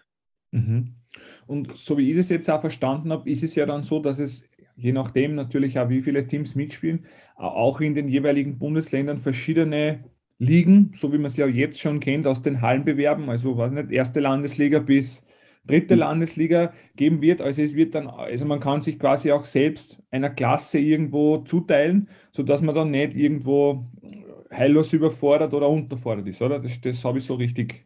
Mhm. 0.51 0.95
Und 1.47 1.77
so 1.77 1.97
wie 1.97 2.09
ich 2.09 2.17
das 2.17 2.29
jetzt 2.29 2.49
auch 2.49 2.61
verstanden 2.61 3.11
habe, 3.11 3.29
ist 3.29 3.43
es 3.43 3.55
ja 3.55 3.65
dann 3.65 3.83
so, 3.83 3.99
dass 3.99 4.19
es 4.19 4.49
je 4.77 4.93
nachdem 4.93 5.35
natürlich 5.35 5.77
auch, 5.77 5.89
wie 5.89 6.01
viele 6.01 6.25
Teams 6.25 6.55
mitspielen, 6.55 7.05
auch 7.35 7.81
in 7.81 7.93
den 7.93 8.07
jeweiligen 8.07 8.57
Bundesländern 8.57 9.17
verschiedene 9.17 10.05
Ligen, 10.37 10.93
so 10.95 11.11
wie 11.11 11.17
man 11.17 11.29
sie 11.29 11.41
ja 11.41 11.47
jetzt 11.47 11.81
schon 11.81 11.99
kennt 11.99 12.25
aus 12.25 12.41
den 12.41 12.61
Hallenbewerben, 12.61 13.29
also 13.29 13.57
weiß 13.57 13.73
nicht, 13.73 13.91
erste 13.91 14.21
Landesliga 14.21 14.79
bis 14.79 15.21
dritte 15.65 15.95
mhm. 15.95 15.99
Landesliga 15.99 16.73
geben 16.95 17.21
wird. 17.21 17.41
Also 17.41 17.61
es 17.61 17.75
wird 17.75 17.95
dann, 17.95 18.07
also 18.07 18.45
man 18.45 18.59
kann 18.59 18.81
sich 18.81 18.99
quasi 18.99 19.31
auch 19.31 19.45
selbst 19.45 20.01
einer 20.11 20.29
Klasse 20.29 20.79
irgendwo 20.79 21.39
zuteilen, 21.39 22.09
sodass 22.31 22.61
man 22.61 22.75
dann 22.75 22.91
nicht 22.91 23.15
irgendwo 23.15 23.85
heillos 24.51 24.93
überfordert 24.93 25.53
oder 25.53 25.69
unterfordert 25.69 26.27
ist, 26.27 26.41
oder? 26.41 26.59
Das, 26.59 26.79
das 26.81 27.03
habe 27.05 27.19
ich 27.19 27.25
so 27.25 27.35
richtig. 27.35 27.85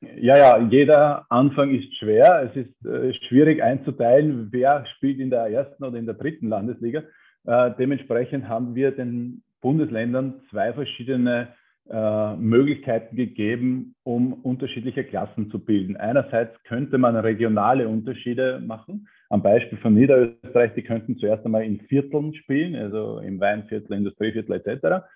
Ja, 0.00 0.38
ja, 0.38 0.58
jeder 0.58 1.26
Anfang 1.28 1.74
ist 1.74 1.92
schwer. 1.98 2.50
Es 2.50 2.56
ist 2.56 2.86
äh, 2.86 3.12
schwierig 3.28 3.62
einzuteilen, 3.62 4.48
wer 4.52 4.86
spielt 4.96 5.18
in 5.18 5.30
der 5.30 5.46
ersten 5.46 5.82
oder 5.84 5.98
in 5.98 6.06
der 6.06 6.14
dritten 6.14 6.48
Landesliga. 6.48 7.02
Äh, 7.44 7.72
dementsprechend 7.78 8.48
haben 8.48 8.74
wir 8.74 8.92
den 8.92 9.42
Bundesländern 9.60 10.40
zwei 10.50 10.72
verschiedene 10.72 11.48
äh, 11.90 12.36
Möglichkeiten 12.36 13.16
gegeben, 13.16 13.94
um 14.02 14.34
unterschiedliche 14.34 15.04
Klassen 15.04 15.50
zu 15.50 15.58
bilden. 15.58 15.96
Einerseits 15.96 16.62
könnte 16.64 16.98
man 16.98 17.16
regionale 17.16 17.88
Unterschiede 17.88 18.60
machen. 18.64 19.08
Am 19.30 19.42
Beispiel 19.42 19.78
von 19.78 19.94
Niederösterreich, 19.94 20.74
die 20.74 20.82
könnten 20.82 21.18
zuerst 21.18 21.44
einmal 21.44 21.64
in 21.64 21.80
Vierteln 21.80 22.34
spielen, 22.34 22.76
also 22.76 23.20
im 23.20 23.40
Weinviertel, 23.40 23.96
Industrieviertel 23.96 24.52
etc. 24.52 25.06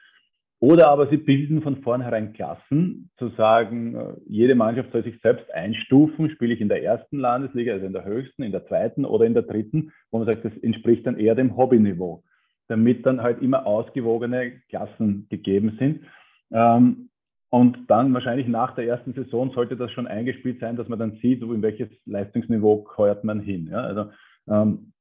Oder 0.61 0.89
aber 0.89 1.09
sie 1.09 1.17
bilden 1.17 1.61
von 1.61 1.83
vornherein 1.83 2.35
Klassen, 2.35 3.11
zu 3.19 3.31
sagen, 3.31 3.97
äh, 3.97 4.15
jede 4.27 4.55
Mannschaft 4.55 4.93
soll 4.93 5.03
sich 5.03 5.21
selbst 5.21 5.51
einstufen, 5.53 6.31
spiele 6.31 6.55
ich 6.55 6.61
in 6.61 6.69
der 6.69 6.85
ersten 6.85 7.19
Landesliga, 7.19 7.73
also 7.73 7.85
in 7.85 7.93
der 7.93 8.05
höchsten, 8.05 8.45
in 8.45 8.53
der 8.53 8.65
zweiten 8.67 9.05
oder 9.05 9.27
in 9.27 9.35
der 9.35 9.43
dritten, 9.43 9.93
wo 10.11 10.19
man 10.19 10.27
sagt, 10.27 10.45
das 10.45 10.57
entspricht 10.63 11.07
dann 11.07 11.19
eher 11.19 11.35
dem 11.35 11.57
Hobbyniveau, 11.57 12.23
damit 12.69 13.05
dann 13.05 13.23
halt 13.23 13.43
immer 13.43 13.67
ausgewogene 13.67 14.53
Klassen 14.69 15.27
gegeben 15.29 15.77
sind. 15.79 16.05
Ähm, 16.53 17.09
und 17.51 17.91
dann 17.91 18.15
wahrscheinlich 18.15 18.49
nach 18.49 18.75
der 18.75 18.87
ersten 18.87 19.13
Saison 19.13 19.51
sollte 19.53 19.77
das 19.77 19.91
schon 19.93 20.07
eingespielt 20.07 20.61
sein, 20.61 20.77
dass 20.77 20.89
man 20.89 20.99
dann 20.99 21.19
sieht, 21.21 21.43
in 21.43 21.61
welches 21.61 21.89
Leistungsniveau 22.07 22.87
heuert 22.97 23.25
man 23.25 23.41
hin. 23.41 23.69
Ja? 23.71 23.83
Also 23.83 24.11
ähm, 24.49 24.93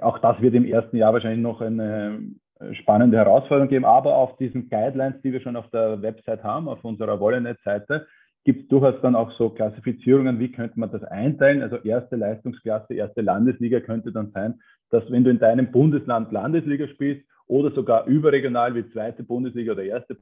auch 0.00 0.18
das 0.18 0.40
wird 0.40 0.54
im 0.54 0.64
ersten 0.64 0.96
Jahr 0.96 1.12
wahrscheinlich 1.12 1.42
noch 1.42 1.60
eine 1.60 2.20
äh, 2.60 2.74
spannende 2.74 3.16
Herausforderung 3.16 3.68
geben. 3.68 3.84
Aber 3.84 4.16
auf 4.16 4.36
diesen 4.36 4.68
Guidelines, 4.68 5.20
die 5.22 5.32
wir 5.32 5.40
schon 5.40 5.56
auf 5.56 5.68
der 5.70 6.00
Website 6.00 6.44
haben, 6.44 6.68
auf 6.68 6.84
unserer 6.84 7.18
Wollenet-Seite, 7.18 8.06
gibt 8.44 8.62
es 8.62 8.68
durchaus 8.68 9.00
dann 9.02 9.16
auch 9.16 9.32
so 9.32 9.50
Klassifizierungen, 9.50 10.38
wie 10.38 10.52
könnte 10.52 10.78
man 10.78 10.92
das 10.92 11.02
einteilen. 11.02 11.62
Also 11.62 11.76
erste 11.78 12.14
Leistungsklasse, 12.14 12.94
erste 12.94 13.20
Landesliga 13.20 13.80
könnte 13.80 14.12
dann 14.12 14.30
sein, 14.30 14.60
dass 14.90 15.02
wenn 15.10 15.24
du 15.24 15.30
in 15.30 15.40
deinem 15.40 15.72
Bundesland 15.72 16.30
Landesliga 16.30 16.86
spielst 16.86 17.26
oder 17.48 17.72
sogar 17.72 18.06
überregional 18.06 18.74
wie 18.76 18.88
zweite 18.92 19.24
Bundesliga 19.24 19.72
oder 19.72 19.82
erste 19.82 20.16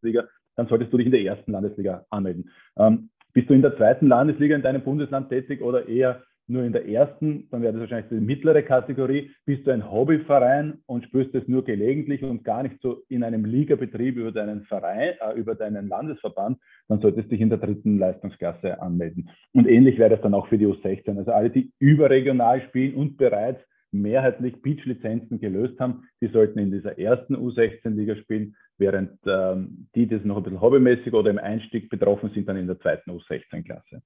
Bundesliga, 0.00 0.28
dann 0.56 0.66
solltest 0.68 0.92
du 0.92 0.96
dich 0.96 1.06
in 1.06 1.12
der 1.12 1.22
ersten 1.22 1.52
Landesliga 1.52 2.04
anmelden. 2.10 2.50
Ähm, 2.78 3.10
bist 3.32 3.50
du 3.50 3.54
in 3.54 3.62
der 3.62 3.76
zweiten 3.76 4.08
Landesliga 4.08 4.56
in 4.56 4.62
deinem 4.62 4.82
Bundesland 4.82 5.28
tätig 5.28 5.62
oder 5.62 5.88
eher 5.88 6.22
nur 6.50 6.62
in 6.62 6.72
der 6.72 6.88
ersten, 6.88 7.46
dann 7.50 7.60
wäre 7.60 7.74
das 7.74 7.82
wahrscheinlich 7.82 8.08
die 8.08 8.24
mittlere 8.24 8.62
Kategorie. 8.62 9.30
Bist 9.44 9.66
du 9.66 9.70
ein 9.70 9.90
Hobbyverein 9.90 10.78
und 10.86 11.04
spürst 11.04 11.34
es 11.34 11.46
nur 11.46 11.62
gelegentlich 11.62 12.22
und 12.22 12.42
gar 12.42 12.62
nicht 12.62 12.80
so 12.80 13.02
in 13.10 13.22
einem 13.22 13.44
Ligabetrieb 13.44 14.16
über 14.16 14.32
deinen 14.32 14.62
Verein, 14.64 15.14
äh, 15.20 15.38
über 15.38 15.54
deinen 15.54 15.88
Landesverband, 15.88 16.58
dann 16.88 17.00
solltest 17.00 17.26
du 17.26 17.30
dich 17.32 17.42
in 17.42 17.50
der 17.50 17.58
dritten 17.58 17.98
Leistungsklasse 17.98 18.80
anmelden. 18.80 19.28
Und 19.52 19.68
ähnlich 19.68 19.98
wäre 19.98 20.08
das 20.08 20.22
dann 20.22 20.32
auch 20.32 20.48
für 20.48 20.56
die 20.56 20.66
U16. 20.66 21.18
Also 21.18 21.32
alle, 21.32 21.50
die 21.50 21.70
überregional 21.80 22.62
spielen 22.62 22.94
und 22.94 23.18
bereits 23.18 23.60
mehrheitlich 23.90 24.60
Beach-Lizenzen 24.62 25.40
gelöst 25.40 25.78
haben, 25.80 26.04
die 26.20 26.28
sollten 26.28 26.58
in 26.58 26.70
dieser 26.70 26.98
ersten 26.98 27.36
U16-Liga 27.36 28.16
spielen, 28.16 28.56
während 28.76 29.18
ähm, 29.26 29.88
die, 29.94 30.06
die 30.06 30.20
noch 30.24 30.36
ein 30.36 30.42
bisschen 30.42 30.60
hobbymäßig 30.60 31.12
oder 31.12 31.30
im 31.30 31.38
Einstieg 31.38 31.88
betroffen 31.88 32.30
sind, 32.32 32.48
dann 32.48 32.56
in 32.56 32.66
der 32.66 32.78
zweiten 32.80 33.10
U16-Klasse. 33.10 34.02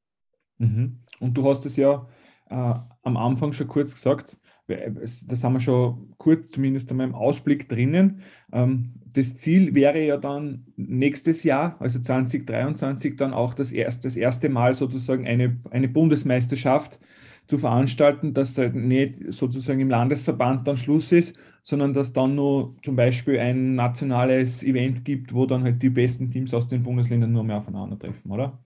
Mhm. 0.59 1.01
Und 1.21 1.37
du 1.37 1.49
hast 1.49 1.67
es 1.67 1.77
ja 1.77 2.07
äh, 2.49 2.75
am 3.03 3.17
Anfang 3.17 3.53
schon 3.53 3.69
kurz 3.69 3.95
gesagt, 3.95 4.37
das 4.69 5.45
haben 5.45 5.55
wir 5.55 5.61
schon 5.61 6.15
kurz 6.19 6.51
zumindest 6.51 6.91
einmal 6.91 7.09
im 7.09 7.15
Ausblick 7.15 7.69
drinnen. 7.69 8.23
Ähm, 8.53 8.95
das 9.13 9.37
Ziel 9.37 9.75
wäre 9.75 10.01
ja 10.01 10.17
dann 10.17 10.67
nächstes 10.77 11.43
Jahr, 11.43 11.77
also 11.81 11.99
2023, 11.99 13.17
dann 13.17 13.35
auch 13.35 13.55
das 13.55 13.73
erste, 13.73 14.07
das 14.07 14.17
erste 14.17 14.49
Mal 14.49 14.75
sozusagen 14.75 15.27
eine, 15.27 15.59
eine 15.71 15.89
Bundesmeisterschaft 15.89 17.01
zu 17.47 17.59
veranstalten, 17.59 18.35
dass 18.35 18.57
halt 18.57 18.75
nicht 18.75 19.33
sozusagen 19.33 19.81
im 19.81 19.91
Landesverband 19.91 20.67
dann 20.67 20.77
Schluss 20.77 21.13
ist, 21.13 21.39
sondern 21.63 21.95
dass 21.95 22.13
dann 22.13 22.35
nur 22.35 22.75
zum 22.83 22.97
Beispiel 22.97 23.39
ein 23.39 23.75
nationales 23.75 24.63
Event 24.63 25.05
gibt, 25.05 25.33
wo 25.35 25.47
dann 25.47 25.63
halt 25.63 25.83
die 25.83 25.91
besten 25.91 26.31
Teams 26.31 26.55
aus 26.55 26.69
den 26.69 26.83
Bundesländern 26.83 27.33
nur 27.33 27.45
mehr 27.45 27.59
aufeinandertreffen, 27.59 28.31
oder? 28.31 28.59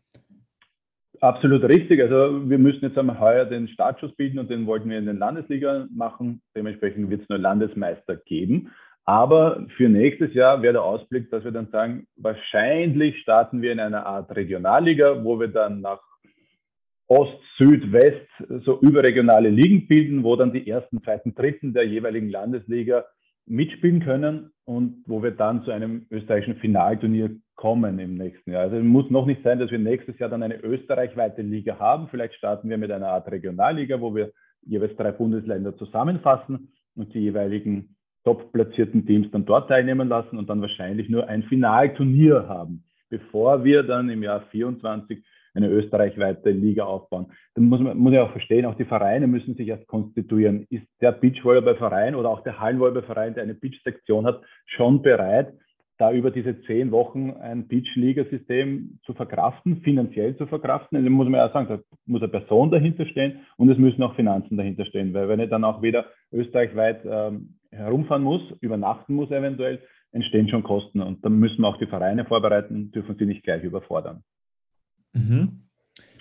Absolut 1.20 1.64
richtig. 1.64 2.00
Also 2.00 2.48
wir 2.48 2.58
müssen 2.58 2.84
jetzt 2.84 2.98
einmal 2.98 3.18
heuer 3.18 3.46
den 3.46 3.68
Startschuss 3.68 4.14
bilden 4.16 4.38
und 4.38 4.50
den 4.50 4.66
wollten 4.66 4.90
wir 4.90 4.98
in 4.98 5.06
den 5.06 5.18
Landesliga 5.18 5.86
machen. 5.90 6.42
Dementsprechend 6.54 7.08
wird 7.10 7.22
es 7.22 7.28
nur 7.28 7.38
Landesmeister 7.38 8.16
geben. 8.16 8.70
Aber 9.04 9.64
für 9.76 9.88
nächstes 9.88 10.34
Jahr 10.34 10.62
wäre 10.62 10.74
der 10.74 10.82
Ausblick, 10.82 11.30
dass 11.30 11.44
wir 11.44 11.52
dann 11.52 11.68
sagen, 11.70 12.06
wahrscheinlich 12.16 13.18
starten 13.20 13.62
wir 13.62 13.72
in 13.72 13.80
einer 13.80 14.04
Art 14.04 14.34
Regionalliga, 14.34 15.22
wo 15.24 15.38
wir 15.38 15.48
dann 15.48 15.80
nach 15.80 16.00
Ost, 17.08 17.38
Süd, 17.56 17.92
West 17.92 18.26
so 18.64 18.80
überregionale 18.80 19.48
Ligen 19.48 19.86
bilden, 19.86 20.24
wo 20.24 20.36
dann 20.36 20.52
die 20.52 20.68
ersten, 20.68 21.02
zweiten, 21.02 21.34
dritten 21.34 21.72
der 21.72 21.86
jeweiligen 21.86 22.28
Landesliga 22.28 23.04
mitspielen 23.46 24.00
können 24.00 24.50
und 24.64 25.04
wo 25.06 25.22
wir 25.22 25.30
dann 25.30 25.62
zu 25.62 25.70
einem 25.70 26.06
österreichischen 26.10 26.56
Finalturnier 26.56 27.30
kommen 27.54 27.98
im 27.98 28.14
nächsten 28.14 28.50
Jahr. 28.50 28.62
Also 28.62 28.76
es 28.76 28.84
muss 28.84 29.08
noch 29.10 29.24
nicht 29.24 29.42
sein, 29.44 29.58
dass 29.58 29.70
wir 29.70 29.78
nächstes 29.78 30.18
Jahr 30.18 30.28
dann 30.28 30.42
eine 30.42 30.62
österreichweite 30.62 31.42
Liga 31.42 31.78
haben. 31.78 32.08
Vielleicht 32.08 32.34
starten 32.34 32.68
wir 32.68 32.76
mit 32.76 32.90
einer 32.90 33.08
Art 33.08 33.30
Regionalliga, 33.30 34.00
wo 34.00 34.14
wir 34.14 34.32
jeweils 34.62 34.96
drei 34.96 35.12
Bundesländer 35.12 35.76
zusammenfassen 35.76 36.72
und 36.96 37.14
die 37.14 37.20
jeweiligen 37.20 37.96
top 38.24 38.52
platzierten 38.52 39.06
Teams 39.06 39.30
dann 39.30 39.46
dort 39.46 39.68
teilnehmen 39.68 40.08
lassen 40.08 40.36
und 40.36 40.50
dann 40.50 40.60
wahrscheinlich 40.60 41.08
nur 41.08 41.28
ein 41.28 41.44
Finalturnier 41.44 42.48
haben, 42.48 42.82
bevor 43.08 43.62
wir 43.62 43.84
dann 43.84 44.10
im 44.10 44.24
Jahr 44.24 44.42
24 44.50 45.24
eine 45.56 45.68
österreichweite 45.68 46.50
Liga 46.50 46.84
aufbauen. 46.84 47.26
Dann 47.54 47.64
muss 47.64 47.80
man 47.80 47.96
muss 47.96 48.12
ja 48.12 48.24
auch 48.24 48.32
verstehen, 48.32 48.66
auch 48.66 48.76
die 48.76 48.84
Vereine 48.84 49.26
müssen 49.26 49.54
sich 49.54 49.68
erst 49.68 49.86
konstituieren. 49.86 50.66
Ist 50.70 50.86
der 51.00 51.12
Beachvolleyballverein 51.12 52.14
oder 52.14 52.30
auch 52.30 52.42
der 52.42 52.60
Hallenvolleyballverein, 52.60 53.34
der 53.34 53.44
eine 53.44 53.54
Beachsektion 53.54 54.26
hat, 54.26 54.42
schon 54.66 55.02
bereit, 55.02 55.52
da 55.98 56.12
über 56.12 56.30
diese 56.30 56.60
zehn 56.62 56.90
Wochen 56.90 57.30
ein 57.40 57.68
Beach-Liga-System 57.68 58.98
zu 59.04 59.14
verkraften, 59.14 59.80
finanziell 59.82 60.36
zu 60.36 60.46
verkraften. 60.46 61.02
Dann 61.02 61.12
muss 61.12 61.28
man 61.28 61.40
ja 61.40 61.52
sagen, 61.52 61.68
da 61.68 61.78
muss 62.04 62.22
eine 62.22 62.30
Person 62.30 62.70
dahinter 62.70 63.06
stehen 63.06 63.40
und 63.56 63.70
es 63.70 63.78
müssen 63.78 64.02
auch 64.02 64.14
Finanzen 64.14 64.56
dahinter 64.56 64.84
stehen, 64.84 65.14
weil 65.14 65.28
wenn 65.28 65.40
ich 65.40 65.48
dann 65.48 65.64
auch 65.64 65.80
wieder 65.82 66.06
österreichweit 66.32 67.00
ähm, 67.08 67.56
herumfahren 67.70 68.22
muss, 68.22 68.42
übernachten 68.60 69.14
muss 69.14 69.30
eventuell, 69.30 69.80
entstehen 70.12 70.48
schon 70.48 70.62
Kosten 70.62 71.00
und 71.00 71.24
dann 71.24 71.38
müssen 71.38 71.62
wir 71.62 71.68
auch 71.68 71.78
die 71.78 71.86
Vereine 71.86 72.24
vorbereiten, 72.24 72.90
dürfen 72.92 73.16
sie 73.18 73.26
nicht 73.26 73.42
gleich 73.42 73.62
überfordern. 73.62 74.22
Mhm. 75.16 75.62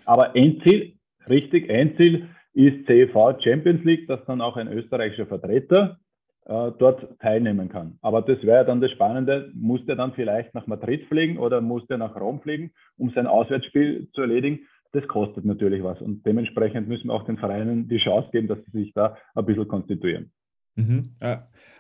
Aber 0.06 0.36
Endziel, 0.36 0.94
richtig, 1.28 1.70
Endziel 1.70 2.30
ist 2.54 2.86
CEV 2.86 3.38
Champions 3.44 3.84
League, 3.84 4.08
dass 4.08 4.24
dann 4.26 4.42
auch 4.42 4.56
ein 4.56 4.72
österreichischer 4.72 5.26
Vertreter 5.26 6.00
äh, 6.46 6.72
dort 6.80 7.20
teilnehmen 7.20 7.70
kann. 7.70 7.98
Aber 8.02 8.22
das 8.22 8.42
wäre 8.44 8.66
dann 8.66 8.80
das 8.80 8.92
Spannende, 8.92 9.52
muss 9.54 9.86
der 9.86 9.96
dann 9.96 10.14
vielleicht 10.14 10.54
nach 10.54 10.68
Madrid 10.68 11.06
fliegen 11.08 11.38
oder 11.38 11.60
muss 11.60 11.86
der 11.88 11.98
nach 11.98 12.16
Rom 12.16 12.40
fliegen, 12.42 12.72
um 12.98 13.10
sein 13.12 13.28
Auswärtsspiel 13.28 14.10
zu 14.14 14.22
erledigen? 14.22 14.60
Das 14.94 15.06
kostet 15.08 15.44
natürlich 15.44 15.84
was 15.84 16.00
und 16.02 16.26
dementsprechend 16.26 16.88
müssen 16.88 17.08
wir 17.08 17.14
auch 17.14 17.26
den 17.26 17.38
Vereinen 17.38 17.90
die 17.90 17.98
Chance 17.98 18.30
geben, 18.32 18.48
dass 18.48 18.60
sie 18.66 18.72
sich 18.84 18.94
da 18.94 19.18
ein 19.34 19.46
bisschen 19.46 19.68
konstituieren. 19.68 20.32
Mhm. 20.76 21.16
Äh, 21.20 21.38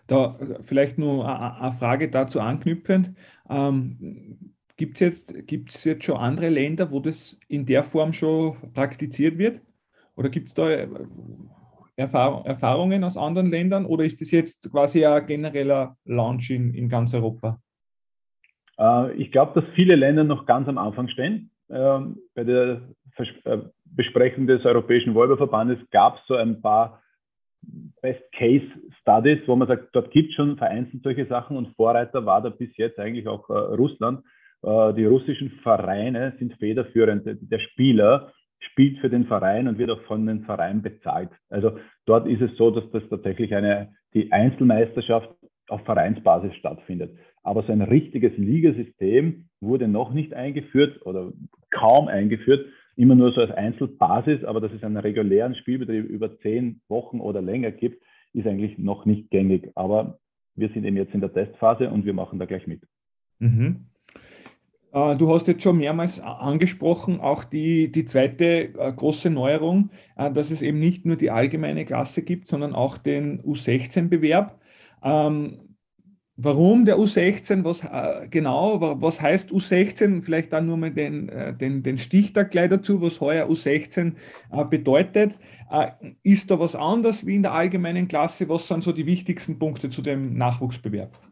da 0.07 0.37
vielleicht 0.65 0.97
nur 0.97 1.27
eine 1.27 1.71
Frage 1.71 2.09
dazu 2.09 2.41
anknüpfend. 2.41 3.15
Ähm, 3.49 4.54
Gibt 4.77 4.95
es 4.95 4.99
jetzt, 4.99 5.47
gibt's 5.47 5.83
jetzt 5.85 6.03
schon 6.03 6.17
andere 6.17 6.49
Länder, 6.49 6.91
wo 6.91 6.99
das 6.99 7.39
in 7.47 7.65
der 7.65 7.83
Form 7.83 8.11
schon 8.11 8.57
praktiziert 8.73 9.37
wird? 9.37 9.61
Oder 10.15 10.29
gibt 10.29 10.47
es 10.49 10.53
da 10.53 10.69
äh, 10.69 10.87
Erfahrung, 11.95 12.45
Erfahrungen 12.45 13.03
aus 13.03 13.15
anderen 13.15 13.49
Ländern? 13.49 13.85
Oder 13.85 14.03
ist 14.03 14.19
das 14.19 14.31
jetzt 14.31 14.69
quasi 14.71 15.05
ein 15.05 15.25
genereller 15.25 15.95
Launch 16.03 16.49
in, 16.49 16.73
in 16.73 16.89
ganz 16.89 17.13
Europa? 17.13 17.59
Äh, 18.77 19.13
ich 19.13 19.31
glaube, 19.31 19.59
dass 19.59 19.69
viele 19.75 19.95
Länder 19.95 20.25
noch 20.25 20.45
ganz 20.45 20.67
am 20.67 20.77
Anfang 20.77 21.07
stehen. 21.07 21.51
Ähm, 21.69 22.17
bei 22.33 22.43
der 22.43 22.81
äh, 23.17 23.57
Besprechung 23.85 24.45
des 24.45 24.65
Europäischen 24.65 25.15
Volleyballverbandes 25.15 25.79
gab 25.91 26.17
es 26.17 26.27
so 26.27 26.35
ein 26.35 26.61
paar 26.61 27.01
Best-Case-Studies, 28.01 29.47
wo 29.47 29.55
man 29.55 29.69
sagt, 29.69 29.95
dort 29.95 30.11
gibt 30.11 30.31
es 30.31 30.35
schon 30.35 30.57
vereinzelt 30.57 31.01
solche 31.01 31.25
Sachen 31.27 31.55
und 31.55 31.75
Vorreiter 31.75 32.25
war 32.25 32.41
da 32.41 32.49
bis 32.49 32.75
jetzt 32.77 32.99
eigentlich 32.99 33.27
auch 33.27 33.49
Russland. 33.49 34.23
Äh, 34.63 34.93
die 34.93 35.05
russischen 35.05 35.51
Vereine 35.63 36.33
sind 36.39 36.53
federführend. 36.57 37.23
Der 37.25 37.59
Spieler 37.59 38.31
spielt 38.59 38.99
für 38.99 39.09
den 39.09 39.25
Verein 39.25 39.67
und 39.67 39.77
wird 39.77 39.91
auch 39.91 40.01
von 40.03 40.25
dem 40.25 40.43
Verein 40.43 40.81
bezahlt. 40.81 41.29
Also 41.49 41.77
dort 42.05 42.27
ist 42.27 42.41
es 42.41 42.55
so, 42.57 42.71
dass 42.71 42.89
das 42.91 43.03
tatsächlich 43.09 43.53
eine, 43.53 43.93
die 44.13 44.31
Einzelmeisterschaft 44.31 45.29
auf 45.67 45.83
Vereinsbasis 45.85 46.55
stattfindet. 46.55 47.17
Aber 47.43 47.63
so 47.63 47.71
ein 47.71 47.81
richtiges 47.81 48.35
Ligasystem 48.37 49.45
wurde 49.61 49.87
noch 49.87 50.13
nicht 50.13 50.33
eingeführt 50.33 51.05
oder 51.05 51.31
kaum 51.71 52.07
eingeführt, 52.07 52.65
immer 52.95 53.15
nur 53.15 53.31
so 53.33 53.41
als 53.41 53.51
Einzelbasis, 53.51 54.43
aber 54.45 54.61
dass 54.61 54.71
es 54.71 54.83
einen 54.83 54.97
regulären 54.97 55.55
Spielbetrieb 55.55 56.05
über 56.05 56.37
zehn 56.39 56.81
Wochen 56.87 57.19
oder 57.19 57.41
länger 57.41 57.71
gibt, 57.71 58.01
ist 58.33 58.47
eigentlich 58.47 58.77
noch 58.77 59.05
nicht 59.05 59.29
gängig. 59.29 59.71
Aber 59.75 60.19
wir 60.55 60.69
sind 60.69 60.85
eben 60.85 60.97
jetzt 60.97 61.13
in 61.13 61.21
der 61.21 61.33
Testphase 61.33 61.89
und 61.89 62.05
wir 62.05 62.13
machen 62.13 62.39
da 62.39 62.45
gleich 62.45 62.67
mit. 62.67 62.81
Mhm. 63.39 63.87
Äh, 64.95 65.17
du 65.17 65.31
hast 65.33 65.47
jetzt 65.47 65.61
schon 65.61 65.77
mehrmals 65.77 66.19
angesprochen, 66.21 67.19
auch 67.19 67.43
die, 67.43 67.91
die 67.91 68.05
zweite 68.05 68.73
äh, 68.79 68.93
große 68.93 69.29
Neuerung, 69.29 69.89
äh, 70.15 70.31
dass 70.31 70.51
es 70.51 70.61
eben 70.61 70.79
nicht 70.79 71.05
nur 71.05 71.17
die 71.17 71.31
allgemeine 71.31 71.85
Klasse 71.85 72.23
gibt, 72.23 72.47
sondern 72.47 72.73
auch 72.73 72.97
den 72.97 73.41
U16-Bewerb. 73.43 74.59
Ähm, 75.03 75.75
warum 76.37 76.85
der 76.85 76.97
U16? 76.97 77.63
Was 77.65 77.81
genau? 78.31 79.01
Was 79.01 79.21
heißt 79.21 79.51
U16? 79.51 80.21
Vielleicht 80.23 80.53
dann 80.53 80.67
nur 80.67 80.77
mal 80.77 80.91
den, 80.91 81.31
den, 81.59 81.83
den 81.83 81.97
Stichtag 81.97 82.51
gleich 82.51 82.69
dazu, 82.69 83.01
was 83.01 83.21
heuer 83.21 83.47
U16 83.47 84.15
bedeutet. 84.69 85.37
Ist 86.23 86.51
da 86.51 86.59
was 86.59 86.75
anders 86.75 87.25
wie 87.25 87.35
in 87.35 87.43
der 87.43 87.53
allgemeinen 87.53 88.09
Klasse? 88.09 88.49
Was 88.49 88.67
sind 88.67 88.83
so 88.83 88.91
die 88.91 89.05
wichtigsten 89.05 89.59
Punkte 89.59 89.89
zu 89.89 90.01
dem 90.01 90.37
Nachwuchsbewerb? 90.37 91.24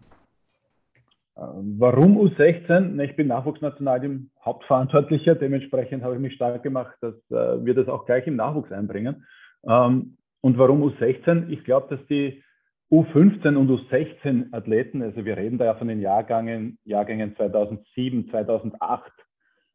Warum 1.36 2.18
U16? 2.18 3.04
Ich 3.04 3.16
bin 3.16 3.28
Nachwuchsnationalteam 3.28 4.30
Hauptverantwortlicher, 4.46 5.34
dementsprechend 5.34 6.04
habe 6.04 6.16
ich 6.16 6.22
mich 6.22 6.36
stark 6.36 6.62
gemacht, 6.62 6.96
dass 7.02 7.16
äh, 7.32 7.66
wir 7.66 7.74
das 7.74 7.88
auch 7.88 8.06
gleich 8.06 8.28
im 8.28 8.36
Nachwuchs 8.36 8.72
einbringen. 8.72 9.26
Ähm, 9.68 10.18
und 10.42 10.58
warum 10.60 10.84
U16? 10.84 11.50
Ich 11.50 11.64
glaube, 11.64 11.96
dass 11.96 12.06
die 12.08 12.44
U15 12.92 13.56
und 13.56 13.70
U16 13.72 14.54
Athleten, 14.54 15.02
also 15.02 15.26
wir 15.26 15.36
reden 15.36 15.58
da 15.58 15.66
ja 15.66 15.76
von 15.76 15.88
den 15.88 16.02
Jahrgängen, 16.02 16.78
Jahrgängen 16.86 17.36
2007, 17.36 18.30
2008, 18.30 19.12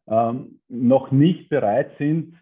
ähm, 0.06 0.60
noch 0.68 1.10
nicht 1.10 1.48
bereit 1.48 1.90
sind, 1.98 2.36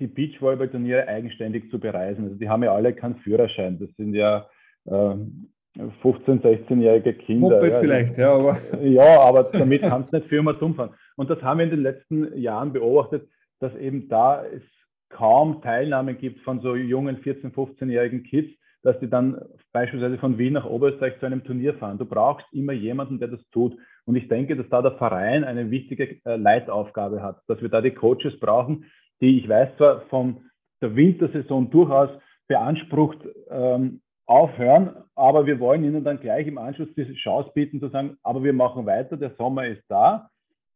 die 0.00 0.06
Beachvolleyball-Turniere 0.06 1.06
eigenständig 1.06 1.70
zu 1.70 1.78
bereisen. 1.78 2.24
Also 2.24 2.36
die 2.36 2.48
haben 2.48 2.62
ja 2.62 2.74
alle 2.74 2.94
keinen 2.94 3.16
Führerschein. 3.16 3.78
Das 3.78 3.90
sind 3.96 4.14
ja 4.14 4.48
ähm, 4.86 5.50
15-, 5.76 6.40
16-jährige 6.40 7.14
Kinder. 7.14 7.56
Moped 7.56 7.72
ja, 7.72 7.80
vielleicht, 7.80 8.16
ja, 8.16 8.34
aber. 8.34 8.58
Ja, 8.82 9.20
aber 9.20 9.44
damit 9.44 9.82
kannst 9.82 10.12
du 10.12 10.18
nicht 10.18 10.28
für 10.28 10.36
immer 10.36 10.60
umfahren. 10.60 10.94
Und 11.16 11.30
das 11.30 11.42
haben 11.42 11.58
wir 11.58 11.64
in 11.64 11.70
den 11.70 11.82
letzten 11.82 12.36
Jahren 12.38 12.72
beobachtet, 12.72 13.28
dass 13.60 13.74
eben 13.76 14.08
da 14.08 14.44
es 14.44 14.62
kaum 15.08 15.62
Teilnahme 15.62 16.14
gibt 16.14 16.40
von 16.40 16.60
so 16.60 16.74
jungen 16.74 17.18
14-, 17.18 17.52
15-jährigen 17.52 18.24
Kids, 18.24 18.50
dass 18.82 18.98
die 19.00 19.08
dann 19.08 19.40
beispielsweise 19.72 20.18
von 20.18 20.38
Wien 20.38 20.52
nach 20.52 20.66
Oberösterreich 20.66 21.18
zu 21.18 21.26
einem 21.26 21.42
Turnier 21.42 21.74
fahren. 21.74 21.98
Du 21.98 22.04
brauchst 22.04 22.46
immer 22.52 22.72
jemanden, 22.72 23.18
der 23.18 23.28
das 23.28 23.40
tut. 23.50 23.76
Und 24.04 24.16
ich 24.16 24.28
denke, 24.28 24.56
dass 24.56 24.68
da 24.68 24.82
der 24.82 24.92
Verein 24.92 25.44
eine 25.44 25.70
wichtige 25.70 26.18
äh, 26.24 26.36
Leitaufgabe 26.36 27.22
hat, 27.22 27.40
dass 27.48 27.62
wir 27.62 27.68
da 27.68 27.80
die 27.80 27.92
Coaches 27.92 28.38
brauchen, 28.38 28.84
die, 29.20 29.38
ich 29.38 29.48
weiß 29.48 29.76
zwar 29.76 30.02
von 30.02 30.50
der 30.82 30.94
Wintersaison 30.94 31.70
durchaus 31.70 32.10
beansprucht, 32.46 33.18
ähm, 33.48 34.02
aufhören, 34.26 34.90
aber 35.14 35.46
wir 35.46 35.60
wollen 35.60 35.84
ihnen 35.84 36.04
dann 36.04 36.20
gleich 36.20 36.46
im 36.46 36.58
Anschluss 36.58 36.88
diese 36.96 37.14
Chance 37.14 37.50
bieten 37.54 37.80
zu 37.80 37.88
sagen, 37.88 38.16
aber 38.22 38.42
wir 38.42 38.52
machen 38.52 38.86
weiter, 38.86 39.16
der 39.16 39.34
Sommer 39.36 39.66
ist 39.66 39.82
da 39.88 40.30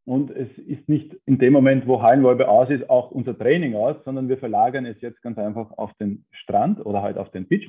und 0.05 0.31
es 0.31 0.49
ist 0.59 0.89
nicht 0.89 1.17
in 1.27 1.39
dem 1.39 1.53
Moment, 1.53 1.87
wo 1.87 2.03
Hallenwolbe 2.03 2.49
aus 2.49 2.69
ist, 2.69 2.89
auch 2.91 3.11
unser 3.11 3.37
Training 3.39 3.75
aus, 3.75 3.97
sondern 4.05 4.29
wir 4.29 4.39
verlagern 4.39 4.87
es 4.87 5.01
jetzt 5.01 5.23
ganz 5.23 5.39
einfach 5.39 5.71
auf 5.79 5.93
den 5.95 6.25
Strand 6.33 6.85
oder 6.85 7.03
halt 7.03 7.17
auf 7.17 7.31
den 7.31 7.49
Pitch 7.49 7.69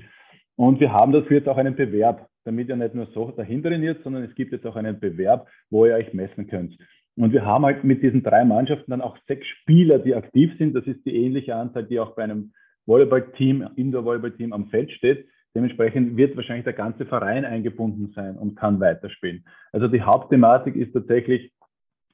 und 0.60 0.82
wir 0.82 0.92
haben 0.92 1.14
dafür 1.14 1.38
jetzt 1.38 1.48
auch 1.48 1.58
einen 1.58 1.78
Bewerb, 1.78 2.28
damit 2.44 2.68
ihr 2.68 2.76
nicht 2.76 2.94
nur 2.94 3.08
so 3.14 3.32
dahin 3.32 3.64
trainiert, 3.64 4.04
sondern 4.04 4.24
es 4.24 4.36
gibt 4.36 4.52
jetzt 4.52 4.66
auch 4.66 4.76
einen 4.76 5.00
Bewerb, 5.00 5.48
wo 5.70 5.86
ihr 5.86 5.96
euch 5.96 6.14
messen 6.14 6.48
könnt. 6.48 6.78
Und 7.16 7.32
wir 7.32 7.46
haben 7.46 7.66
halt 7.66 7.86
mit 7.86 8.04
diesen 8.04 8.24
drei 8.24 8.44
Mannschaften 8.44 8.92
dann 8.92 9.02
auch 9.02 9.18
sechs 9.28 9.48
Spieler, 9.48 10.00
die 10.00 10.16
aktiv 10.16 10.52
sind. 10.58 10.74
Das 10.74 10.86
ist 10.86 11.06
die 11.06 11.16
ähnliche 11.16 11.56
Anzahl, 11.56 11.86
die 11.86 12.00
auch 12.00 12.16
bei 12.16 12.24
einem 12.24 12.52
Volleyballteam, 12.86 13.70
Indoor-Volleyballteam 13.76 14.52
am 14.52 14.68
Feld 14.68 14.92
steht 14.92 15.28
Dementsprechend 15.56 16.16
wird 16.16 16.36
wahrscheinlich 16.36 16.66
der 16.66 16.74
ganze 16.74 17.06
Verein 17.06 17.46
eingebunden 17.46 18.12
sein 18.16 18.38
und 18.38 18.56
kann 18.56 18.80
weiterspielen. 18.80 19.44
Also 19.72 19.88
die 19.88 20.02
Hauptthematik 20.02 20.76
ist 20.76 20.94
tatsächlich, 20.94 21.52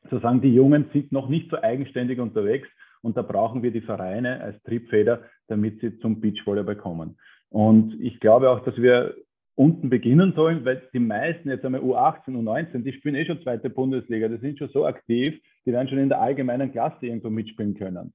sozusagen, 0.04 0.42
die 0.42 0.54
Jungen 0.54 0.86
sind 0.94 1.12
noch 1.12 1.28
nicht 1.28 1.50
so 1.50 1.62
eigenständig 1.62 2.20
unterwegs 2.20 2.68
und 3.02 3.18
da 3.18 3.22
brauchen 3.22 3.62
wir 3.62 3.72
die 3.72 3.82
Vereine 3.82 4.42
als 4.42 4.62
Triebfeder, 4.64 5.24
damit 5.48 5.82
sie 5.82 6.00
zum 6.00 6.22
Beachvolleyball 6.22 6.76
kommen. 6.76 7.18
Und 7.50 8.00
ich 8.00 8.20
glaube 8.20 8.50
auch, 8.50 8.64
dass 8.64 8.78
wir 8.78 9.16
unten 9.56 9.90
beginnen 9.90 10.34
sollen, 10.36 10.66
weil 10.66 10.82
die 10.94 11.00
meisten 11.00 11.50
jetzt 11.50 11.66
einmal 11.66 11.82
U18, 11.82 12.30
U19, 12.30 12.84
die 12.84 12.94
spielen 12.94 13.16
eh 13.16 13.26
schon 13.26 13.42
zweite 13.42 13.70
Bundesliga, 13.70 14.28
die 14.28 14.38
sind 14.38 14.58
schon 14.58 14.70
so 14.70 14.86
aktiv, 14.86 15.40
die 15.66 15.72
werden 15.72 15.88
schon 15.88 15.98
in 15.98 16.10
der 16.10 16.22
allgemeinen 16.22 16.72
Klasse 16.72 17.06
irgendwo 17.06 17.30
mitspielen 17.30 17.76
können. 17.76 18.14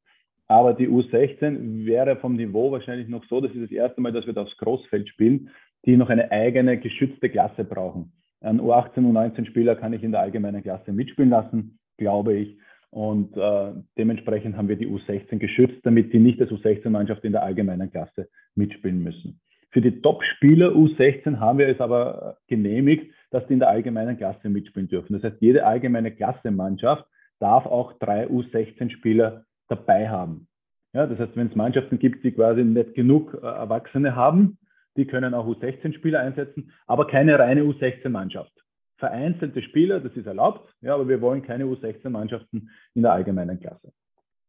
Aber 0.50 0.74
die 0.74 0.88
U16 0.88 1.86
wäre 1.86 2.16
vom 2.16 2.34
Niveau 2.34 2.72
wahrscheinlich 2.72 3.06
noch 3.06 3.24
so, 3.26 3.40
das 3.40 3.52
ist 3.52 3.62
das 3.62 3.70
erste 3.70 4.00
Mal, 4.00 4.10
dass 4.10 4.26
wir 4.26 4.32
da 4.32 4.42
aufs 4.42 4.56
Großfeld 4.56 5.08
spielen, 5.08 5.50
die 5.86 5.96
noch 5.96 6.10
eine 6.10 6.32
eigene 6.32 6.76
geschützte 6.76 7.28
Klasse 7.28 7.62
brauchen. 7.62 8.10
Ein 8.40 8.60
U18, 8.60 8.96
U19 8.96 9.46
Spieler 9.46 9.76
kann 9.76 9.92
ich 9.92 10.02
in 10.02 10.10
der 10.10 10.22
allgemeinen 10.22 10.60
Klasse 10.60 10.92
mitspielen 10.92 11.30
lassen, 11.30 11.78
glaube 11.98 12.34
ich. 12.34 12.58
Und 12.90 13.36
äh, 13.36 13.74
dementsprechend 13.96 14.56
haben 14.56 14.66
wir 14.66 14.74
die 14.74 14.88
U16 14.88 15.38
geschützt, 15.38 15.78
damit 15.84 16.12
die 16.12 16.18
nicht 16.18 16.40
als 16.40 16.50
U16-Mannschaft 16.50 17.22
in 17.22 17.30
der 17.30 17.44
allgemeinen 17.44 17.88
Klasse 17.88 18.28
mitspielen 18.56 19.04
müssen. 19.04 19.40
Für 19.70 19.80
die 19.80 20.02
Top-Spieler 20.02 20.70
U16 20.70 21.38
haben 21.38 21.58
wir 21.60 21.68
es 21.68 21.78
aber 21.78 22.38
genehmigt, 22.48 23.14
dass 23.30 23.46
die 23.46 23.52
in 23.52 23.60
der 23.60 23.68
allgemeinen 23.68 24.16
Klasse 24.16 24.48
mitspielen 24.48 24.88
dürfen. 24.88 25.12
Das 25.12 25.22
heißt, 25.22 25.40
jede 25.40 25.64
allgemeine 25.64 26.10
Klasse-Mannschaft 26.10 27.04
darf 27.38 27.66
auch 27.66 27.92
drei 28.00 28.26
U16-Spieler 28.26 29.44
dabei 29.70 30.08
haben. 30.08 30.46
Ja, 30.92 31.06
das 31.06 31.18
heißt, 31.18 31.36
wenn 31.36 31.46
es 31.48 31.54
Mannschaften 31.54 31.98
gibt, 31.98 32.24
die 32.24 32.32
quasi 32.32 32.64
nicht 32.64 32.94
genug 32.94 33.34
äh, 33.34 33.46
Erwachsene 33.46 34.16
haben, 34.16 34.58
die 34.96 35.06
können 35.06 35.34
auch 35.34 35.46
U16-Spieler 35.46 36.20
einsetzen, 36.20 36.72
aber 36.86 37.06
keine 37.06 37.38
reine 37.38 37.62
U16-Mannschaft. 37.62 38.52
Vereinzelte 38.96 39.62
Spieler, 39.62 40.00
das 40.00 40.14
ist 40.14 40.26
erlaubt, 40.26 40.74
ja, 40.80 40.94
aber 40.94 41.08
wir 41.08 41.20
wollen 41.20 41.42
keine 41.42 41.64
U16-Mannschaften 41.64 42.70
in 42.94 43.02
der 43.02 43.12
allgemeinen 43.12 43.60
Klasse. 43.60 43.92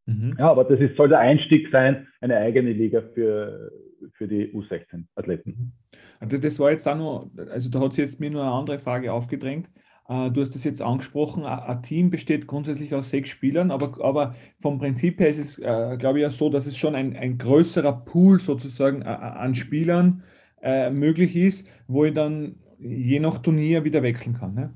Mhm. 0.07 0.35
Ja, 0.37 0.49
aber 0.49 0.63
das 0.63 0.79
ist, 0.79 0.97
soll 0.97 1.09
der 1.09 1.19
Einstieg 1.19 1.69
sein, 1.71 2.07
eine 2.19 2.37
eigene 2.37 2.73
Liga 2.73 3.01
für, 3.13 3.71
für 4.13 4.27
die 4.27 4.51
U16-Athleten. 4.51 5.49
Mhm. 5.49 5.71
Also 6.19 6.37
das 6.37 6.59
war 6.59 6.71
jetzt 6.71 6.87
auch 6.87 6.97
noch, 6.97 7.29
also 7.51 7.69
da 7.69 7.79
hat 7.79 7.93
sich 7.93 8.03
jetzt 8.03 8.19
mir 8.19 8.29
nur 8.29 8.41
eine 8.41 8.51
andere 8.51 8.79
Frage 8.79 9.13
aufgedrängt. 9.13 9.69
Äh, 10.11 10.29
du 10.31 10.41
hast 10.41 10.53
das 10.55 10.65
jetzt 10.65 10.81
angesprochen, 10.81 11.45
ein 11.45 11.81
Team 11.83 12.09
besteht 12.09 12.45
grundsätzlich 12.45 12.93
aus 12.93 13.09
sechs 13.09 13.29
Spielern, 13.29 13.71
aber, 13.71 14.03
aber 14.03 14.35
vom 14.61 14.77
Prinzip 14.77 15.19
her 15.19 15.29
ist 15.29 15.37
es, 15.37 15.59
äh, 15.59 15.97
glaube 15.97 16.19
ich, 16.19 16.23
ja 16.23 16.29
so, 16.29 16.49
dass 16.49 16.67
es 16.67 16.75
schon 16.75 16.95
ein, 16.95 17.15
ein 17.15 17.37
größerer 17.37 18.03
Pool 18.03 18.39
sozusagen 18.39 19.03
äh, 19.03 19.05
an 19.05 19.55
Spielern 19.55 20.23
äh, 20.61 20.89
möglich 20.89 21.35
ist, 21.35 21.67
wo 21.87 22.03
ich 22.03 22.13
dann 22.13 22.57
je 22.77 23.19
nach 23.19 23.37
Turnier 23.37 23.85
wieder 23.85 24.03
wechseln 24.03 24.35
kann. 24.37 24.53
Ne? 24.53 24.73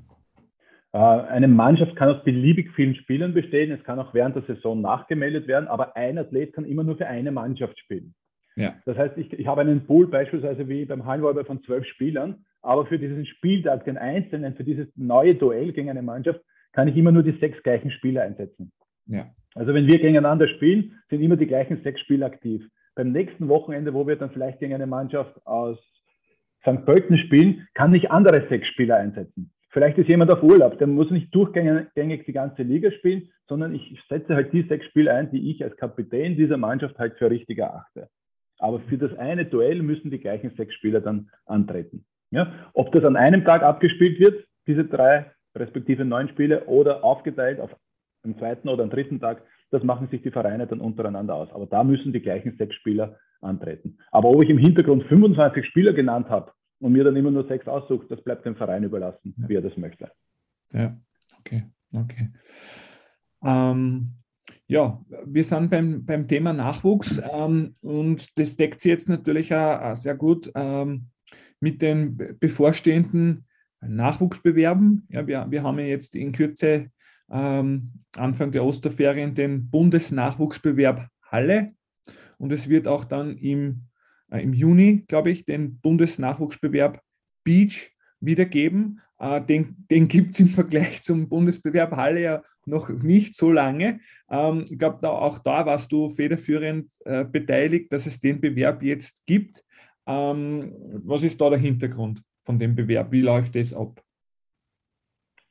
Eine 0.92 1.48
Mannschaft 1.48 1.94
kann 1.96 2.08
aus 2.08 2.24
beliebig 2.24 2.70
vielen 2.74 2.94
Spielern 2.94 3.34
bestehen. 3.34 3.70
Es 3.70 3.84
kann 3.84 3.98
auch 3.98 4.14
während 4.14 4.34
der 4.34 4.44
Saison 4.44 4.80
nachgemeldet 4.80 5.46
werden, 5.46 5.68
aber 5.68 5.94
ein 5.94 6.16
Athlet 6.16 6.54
kann 6.54 6.64
immer 6.64 6.84
nur 6.84 6.96
für 6.96 7.06
eine 7.06 7.32
Mannschaft 7.32 7.78
spielen. 7.78 8.14
Ja. 8.54 8.76
Das 8.86 8.96
heißt, 8.96 9.18
ich, 9.18 9.30
ich 9.34 9.46
habe 9.46 9.60
einen 9.60 9.84
Pool 9.86 10.06
beispielsweise 10.06 10.66
wie 10.68 10.86
beim 10.86 11.04
Hallenvolleyball 11.04 11.44
von 11.44 11.62
zwölf 11.64 11.84
Spielern, 11.86 12.46
aber 12.66 12.86
für 12.86 12.98
diesen 12.98 13.24
Spieltag, 13.26 13.84
den 13.84 13.96
einzelnen, 13.96 14.56
für 14.56 14.64
dieses 14.64 14.88
neue 14.96 15.36
Duell 15.36 15.72
gegen 15.72 15.88
eine 15.88 16.02
Mannschaft, 16.02 16.40
kann 16.72 16.88
ich 16.88 16.96
immer 16.96 17.12
nur 17.12 17.22
die 17.22 17.38
sechs 17.38 17.62
gleichen 17.62 17.90
Spieler 17.90 18.22
einsetzen. 18.22 18.72
Ja. 19.06 19.30
Also 19.54 19.72
wenn 19.72 19.86
wir 19.86 19.98
gegeneinander 19.98 20.48
spielen, 20.48 20.98
sind 21.08 21.22
immer 21.22 21.36
die 21.36 21.46
gleichen 21.46 21.80
sechs 21.82 22.00
Spieler 22.00 22.26
aktiv. 22.26 22.66
Beim 22.94 23.12
nächsten 23.12 23.48
Wochenende, 23.48 23.94
wo 23.94 24.06
wir 24.06 24.16
dann 24.16 24.30
vielleicht 24.30 24.58
gegen 24.58 24.74
eine 24.74 24.86
Mannschaft 24.86 25.34
aus 25.46 25.78
St. 26.62 26.84
Pölten 26.84 27.18
spielen, 27.18 27.68
kann 27.74 27.94
ich 27.94 28.10
andere 28.10 28.46
sechs 28.48 28.66
Spieler 28.68 28.96
einsetzen. 28.96 29.52
Vielleicht 29.70 29.98
ist 29.98 30.08
jemand 30.08 30.32
auf 30.32 30.42
Urlaub, 30.42 30.78
der 30.78 30.86
muss 30.86 31.10
nicht 31.10 31.32
durchgängig 31.34 32.24
die 32.24 32.32
ganze 32.32 32.62
Liga 32.62 32.90
spielen, 32.90 33.28
sondern 33.48 33.74
ich 33.74 33.96
setze 34.08 34.34
halt 34.34 34.52
die 34.52 34.62
sechs 34.62 34.86
Spiele 34.86 35.12
ein, 35.12 35.30
die 35.30 35.50
ich 35.50 35.62
als 35.62 35.76
Kapitän 35.76 36.36
dieser 36.36 36.56
Mannschaft 36.56 36.98
halt 36.98 37.16
für 37.18 37.30
richtig 37.30 37.58
erachte. 37.58 38.08
Aber 38.58 38.80
für 38.80 38.98
das 38.98 39.16
eine 39.18 39.44
Duell 39.44 39.82
müssen 39.82 40.10
die 40.10 40.18
gleichen 40.18 40.50
sechs 40.56 40.74
Spieler 40.74 41.00
dann 41.00 41.30
antreten. 41.44 42.04
Ja? 42.36 42.52
Ob 42.74 42.92
das 42.92 43.04
an 43.04 43.16
einem 43.16 43.44
Tag 43.44 43.62
abgespielt 43.62 44.20
wird, 44.20 44.46
diese 44.66 44.84
drei 44.84 45.32
respektive 45.56 46.04
neun 46.04 46.28
Spiele, 46.28 46.66
oder 46.66 47.02
aufgeteilt 47.02 47.60
auf 47.60 47.74
einen 48.22 48.38
zweiten 48.38 48.68
oder 48.68 48.82
einen 48.82 48.90
dritten 48.90 49.20
Tag, 49.20 49.42
das 49.70 49.82
machen 49.82 50.08
sich 50.08 50.22
die 50.22 50.30
Vereine 50.30 50.66
dann 50.66 50.80
untereinander 50.80 51.34
aus. 51.34 51.50
Aber 51.52 51.66
da 51.66 51.82
müssen 51.82 52.12
die 52.12 52.20
gleichen 52.20 52.56
sechs 52.58 52.74
Spieler 52.76 53.18
antreten. 53.40 53.98
Aber 54.12 54.28
ob 54.28 54.44
ich 54.44 54.50
im 54.50 54.58
Hintergrund 54.58 55.04
25 55.04 55.64
Spieler 55.64 55.92
genannt 55.92 56.28
habe 56.28 56.52
und 56.80 56.92
mir 56.92 57.04
dann 57.04 57.16
immer 57.16 57.30
nur 57.30 57.46
sechs 57.46 57.66
aussucht, 57.66 58.10
das 58.10 58.22
bleibt 58.22 58.44
dem 58.44 58.56
Verein 58.56 58.84
überlassen, 58.84 59.34
ja. 59.38 59.48
wie 59.48 59.54
er 59.54 59.62
das 59.62 59.76
möchte. 59.76 60.10
Ja, 60.72 60.94
okay, 61.40 61.64
okay. 61.92 62.30
Ähm, 63.42 64.12
ja, 64.66 65.00
wir 65.24 65.44
sind 65.44 65.70
beim, 65.70 66.04
beim 66.04 66.28
Thema 66.28 66.52
Nachwuchs 66.52 67.20
ähm, 67.32 67.76
und 67.80 68.38
das 68.38 68.56
deckt 68.56 68.80
sich 68.80 68.90
jetzt 68.90 69.08
natürlich 69.08 69.54
auch, 69.54 69.80
auch 69.80 69.96
sehr 69.96 70.16
gut 70.16 70.50
ähm, 70.54 71.06
mit 71.60 71.82
den 71.82 72.16
bevorstehenden 72.38 73.46
Nachwuchsbewerben. 73.80 75.06
Ja, 75.10 75.26
wir, 75.26 75.46
wir 75.50 75.62
haben 75.62 75.78
ja 75.78 75.86
jetzt 75.86 76.14
in 76.14 76.32
Kürze 76.32 76.90
ähm, 77.30 77.92
Anfang 78.16 78.52
der 78.52 78.64
Osterferien 78.64 79.34
den 79.34 79.68
Bundesnachwuchsbewerb 79.70 81.08
Halle 81.22 81.72
und 82.38 82.52
es 82.52 82.68
wird 82.68 82.86
auch 82.86 83.04
dann 83.04 83.36
im, 83.38 83.82
äh, 84.30 84.42
im 84.42 84.52
Juni, 84.52 85.04
glaube 85.08 85.30
ich, 85.30 85.44
den 85.44 85.78
Bundesnachwuchsbewerb 85.80 87.00
Beach 87.44 87.90
wiedergeben. 88.20 89.00
Äh, 89.18 89.40
den 89.42 89.86
den 89.90 90.08
gibt 90.08 90.34
es 90.34 90.40
im 90.40 90.48
Vergleich 90.48 91.02
zum 91.02 91.28
Bundesbewerb 91.28 91.92
Halle 91.92 92.22
ja 92.22 92.42
noch 92.66 92.88
nicht 92.88 93.34
so 93.34 93.50
lange. 93.50 94.00
Ähm, 94.30 94.66
ich 94.68 94.78
glaube, 94.78 94.98
da, 95.00 95.10
auch 95.10 95.38
da 95.38 95.64
warst 95.64 95.90
du 95.92 96.10
federführend 96.10 96.92
äh, 97.04 97.24
beteiligt, 97.24 97.92
dass 97.92 98.06
es 98.06 98.20
den 98.20 98.40
Bewerb 98.40 98.82
jetzt 98.82 99.24
gibt. 99.26 99.62
Ähm, 100.06 100.72
was 101.04 101.22
ist 101.22 101.40
da 101.40 101.50
der 101.50 101.58
Hintergrund 101.58 102.22
von 102.44 102.58
dem 102.58 102.74
Bewerb? 102.74 103.10
Wie 103.12 103.20
läuft 103.20 103.54
das 103.56 103.74
ab? 103.74 104.00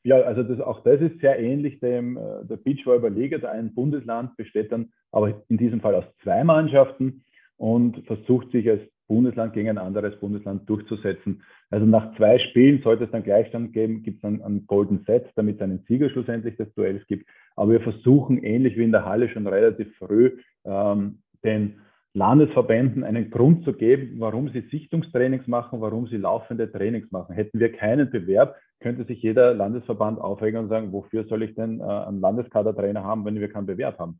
Ja, 0.03 0.21
also 0.21 0.43
das, 0.43 0.59
auch 0.59 0.83
das 0.83 1.01
ist 1.01 1.19
sehr 1.19 1.39
ähnlich 1.39 1.79
dem 1.79 2.15
äh, 2.15 2.45
der 2.45 2.57
Beachvolleyball 2.57 3.11
Liga. 3.11 3.39
Da 3.39 3.51
ein 3.51 3.73
Bundesland 3.73 4.37
besteht 4.37 4.71
dann 4.71 4.91
aber 5.11 5.41
in 5.49 5.57
diesem 5.57 5.81
Fall 5.81 5.95
aus 5.95 6.05
zwei 6.21 6.43
Mannschaften 6.43 7.23
und 7.57 8.05
versucht 8.05 8.51
sich 8.51 8.69
als 8.69 8.81
Bundesland 9.07 9.53
gegen 9.53 9.69
ein 9.69 9.77
anderes 9.77 10.19
Bundesland 10.19 10.69
durchzusetzen. 10.69 11.43
Also 11.69 11.85
nach 11.85 12.15
zwei 12.17 12.39
Spielen 12.39 12.81
sollte 12.81 13.05
es 13.05 13.11
dann 13.11 13.23
Gleichstand 13.23 13.73
geben, 13.73 14.03
gibt 14.03 14.17
es 14.17 14.21
dann 14.21 14.41
einen 14.41 14.67
Golden 14.67 15.03
Set, 15.05 15.31
damit 15.35 15.55
es 15.55 15.61
einen 15.61 15.83
Sieger 15.87 16.09
schlussendlich 16.09 16.55
des 16.57 16.73
Duells 16.75 17.05
gibt. 17.07 17.27
Aber 17.55 17.71
wir 17.71 17.81
versuchen 17.81 18.43
ähnlich 18.43 18.77
wie 18.77 18.83
in 18.83 18.91
der 18.91 19.05
Halle 19.05 19.29
schon 19.29 19.47
relativ 19.47 19.95
früh 19.97 20.37
ähm, 20.65 21.19
den 21.43 21.79
Landesverbänden 22.15 23.03
einen 23.03 23.29
Grund 23.29 23.65
zu 23.65 23.73
geben, 23.73 24.15
warum 24.19 24.49
sie 24.49 24.61
Sichtungstrainings 24.71 25.47
machen, 25.47 25.81
warum 25.81 26.07
sie 26.07 26.15
laufende 26.15 26.71
Trainings 26.71 27.11
machen. 27.11 27.35
Hätten 27.35 27.59
wir 27.59 27.73
keinen 27.73 28.09
Bewerb, 28.09 28.55
könnte 28.79 29.03
sich 29.03 29.21
jeder 29.21 29.53
Landesverband 29.53 30.19
aufregen 30.19 30.61
und 30.61 30.69
sagen, 30.69 30.93
wofür 30.93 31.25
soll 31.25 31.43
ich 31.43 31.55
denn 31.55 31.81
äh, 31.81 31.83
einen 31.83 32.21
Landeskadertrainer 32.21 33.03
haben, 33.03 33.25
wenn 33.25 33.39
wir 33.39 33.51
keinen 33.51 33.65
Bewerb 33.65 33.99
haben? 33.99 34.19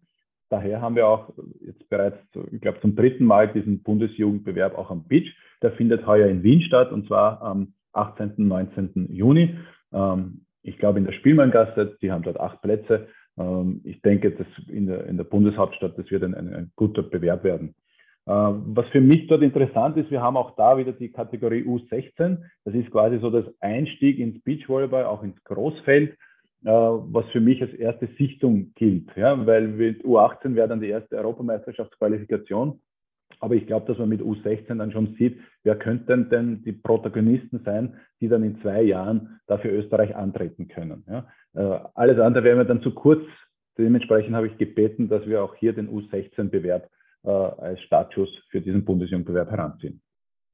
Daher 0.49 0.81
haben 0.81 0.97
wir 0.97 1.07
auch 1.07 1.33
jetzt 1.61 1.87
bereits, 1.89 2.17
ich 2.51 2.59
glaube, 2.59 2.81
zum 2.81 2.97
dritten 2.97 3.23
Mal 3.23 3.47
diesen 3.47 3.81
Bundesjugendbewerb 3.81 4.77
auch 4.77 4.91
am 4.91 5.07
Beach. 5.07 5.33
Der 5.61 5.71
findet 5.71 6.05
heuer 6.05 6.27
in 6.27 6.43
Wien 6.43 6.61
statt 6.61 6.91
und 6.91 7.07
zwar 7.07 7.41
am 7.41 7.73
18. 7.93 8.33
und 8.37 8.47
19. 8.49 9.07
Juni. 9.09 9.55
Ähm, 9.93 10.45
ich 10.63 10.77
glaube, 10.77 10.99
in 10.99 11.05
der 11.05 11.13
Spielmanngasse, 11.13 11.97
die 12.01 12.11
haben 12.11 12.23
dort 12.23 12.41
acht 12.41 12.61
Plätze. 12.61 13.07
Ähm, 13.37 13.79
ich 13.85 14.01
denke, 14.01 14.31
dass 14.31 14.47
in 14.67 14.87
der, 14.87 15.05
in 15.05 15.15
der 15.15 15.23
Bundeshauptstadt, 15.23 15.97
das 15.97 16.11
wird 16.11 16.23
ein, 16.23 16.35
ein, 16.35 16.53
ein 16.53 16.71
guter 16.75 17.01
Bewerb 17.01 17.45
werden. 17.45 17.73
Ähm, 18.27 18.63
was 18.67 18.87
für 18.89 19.01
mich 19.01 19.27
dort 19.27 19.41
interessant 19.41 19.97
ist, 19.97 20.09
wir 20.09 20.21
haben 20.21 20.37
auch 20.37 20.55
da 20.55 20.77
wieder 20.77 20.93
die 20.93 21.11
Kategorie 21.11 21.63
U16. 21.63 22.37
Das 22.63 22.73
ist 22.73 22.91
quasi 22.91 23.19
so 23.19 23.29
das 23.29 23.45
Einstieg 23.59 24.19
ins 24.19 24.41
Beachvolleyball, 24.43 25.05
auch 25.05 25.23
ins 25.23 25.43
Großfeld. 25.43 26.17
Äh, 26.65 26.71
was 26.71 27.27
für 27.27 27.41
mich 27.41 27.61
als 27.61 27.73
erste 27.75 28.07
Sichtung 28.17 28.71
gilt. 28.73 29.15
Ja, 29.15 29.45
weil 29.45 29.67
mit 29.67 30.03
U18 30.03 30.55
wäre 30.55 30.67
dann 30.67 30.81
die 30.81 30.89
erste 30.89 31.15
Europameisterschaftsqualifikation. 31.17 32.79
Aber 33.39 33.53
ich 33.53 33.67
glaube, 33.67 33.85
dass 33.85 33.99
man 33.99 34.09
mit 34.09 34.21
U16 34.21 34.75
dann 34.75 34.91
schon 34.91 35.13
sieht, 35.19 35.37
wer 35.63 35.75
könnten 35.75 36.29
denn 36.31 36.63
die 36.63 36.71
Protagonisten 36.71 37.61
sein, 37.63 37.93
die 38.19 38.29
dann 38.29 38.43
in 38.43 38.59
zwei 38.61 38.81
Jahren 38.81 39.39
dafür 39.45 39.73
Österreich 39.73 40.15
antreten 40.15 40.67
können. 40.67 41.03
Ja. 41.07 41.27
Äh, 41.53 41.79
alles 41.93 42.19
andere 42.19 42.43
wäre 42.43 42.57
mir 42.57 42.65
dann 42.65 42.81
zu 42.81 42.95
kurz. 42.95 43.23
Dementsprechend 43.77 44.35
habe 44.35 44.47
ich 44.47 44.57
gebeten, 44.57 45.07
dass 45.07 45.27
wir 45.27 45.43
auch 45.43 45.53
hier 45.55 45.73
den 45.73 45.89
U16-Bewerb 45.89 46.89
äh, 47.25 47.29
als 47.29 47.81
Startschuss 47.81 48.29
für 48.49 48.61
diesen 48.61 48.85
Bundesjugendbewerb 48.85 49.49
heranziehen. 49.51 50.01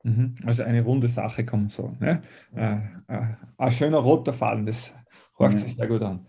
Mhm. 0.03 0.35
Also 0.45 0.63
eine 0.63 0.81
runde 0.81 1.09
Sache 1.09 1.45
kann 1.45 1.61
man 1.61 1.69
sagen. 1.69 1.97
Ne? 1.99 2.21
Äh, 2.55 3.13
äh, 3.13 3.23
ein 3.57 3.71
schöner 3.71 3.99
roter 3.99 4.33
Faden, 4.33 4.65
das 4.65 4.93
hört 5.37 5.59
sich 5.59 5.75
sehr 5.75 5.87
gut 5.87 6.01
an. 6.01 6.25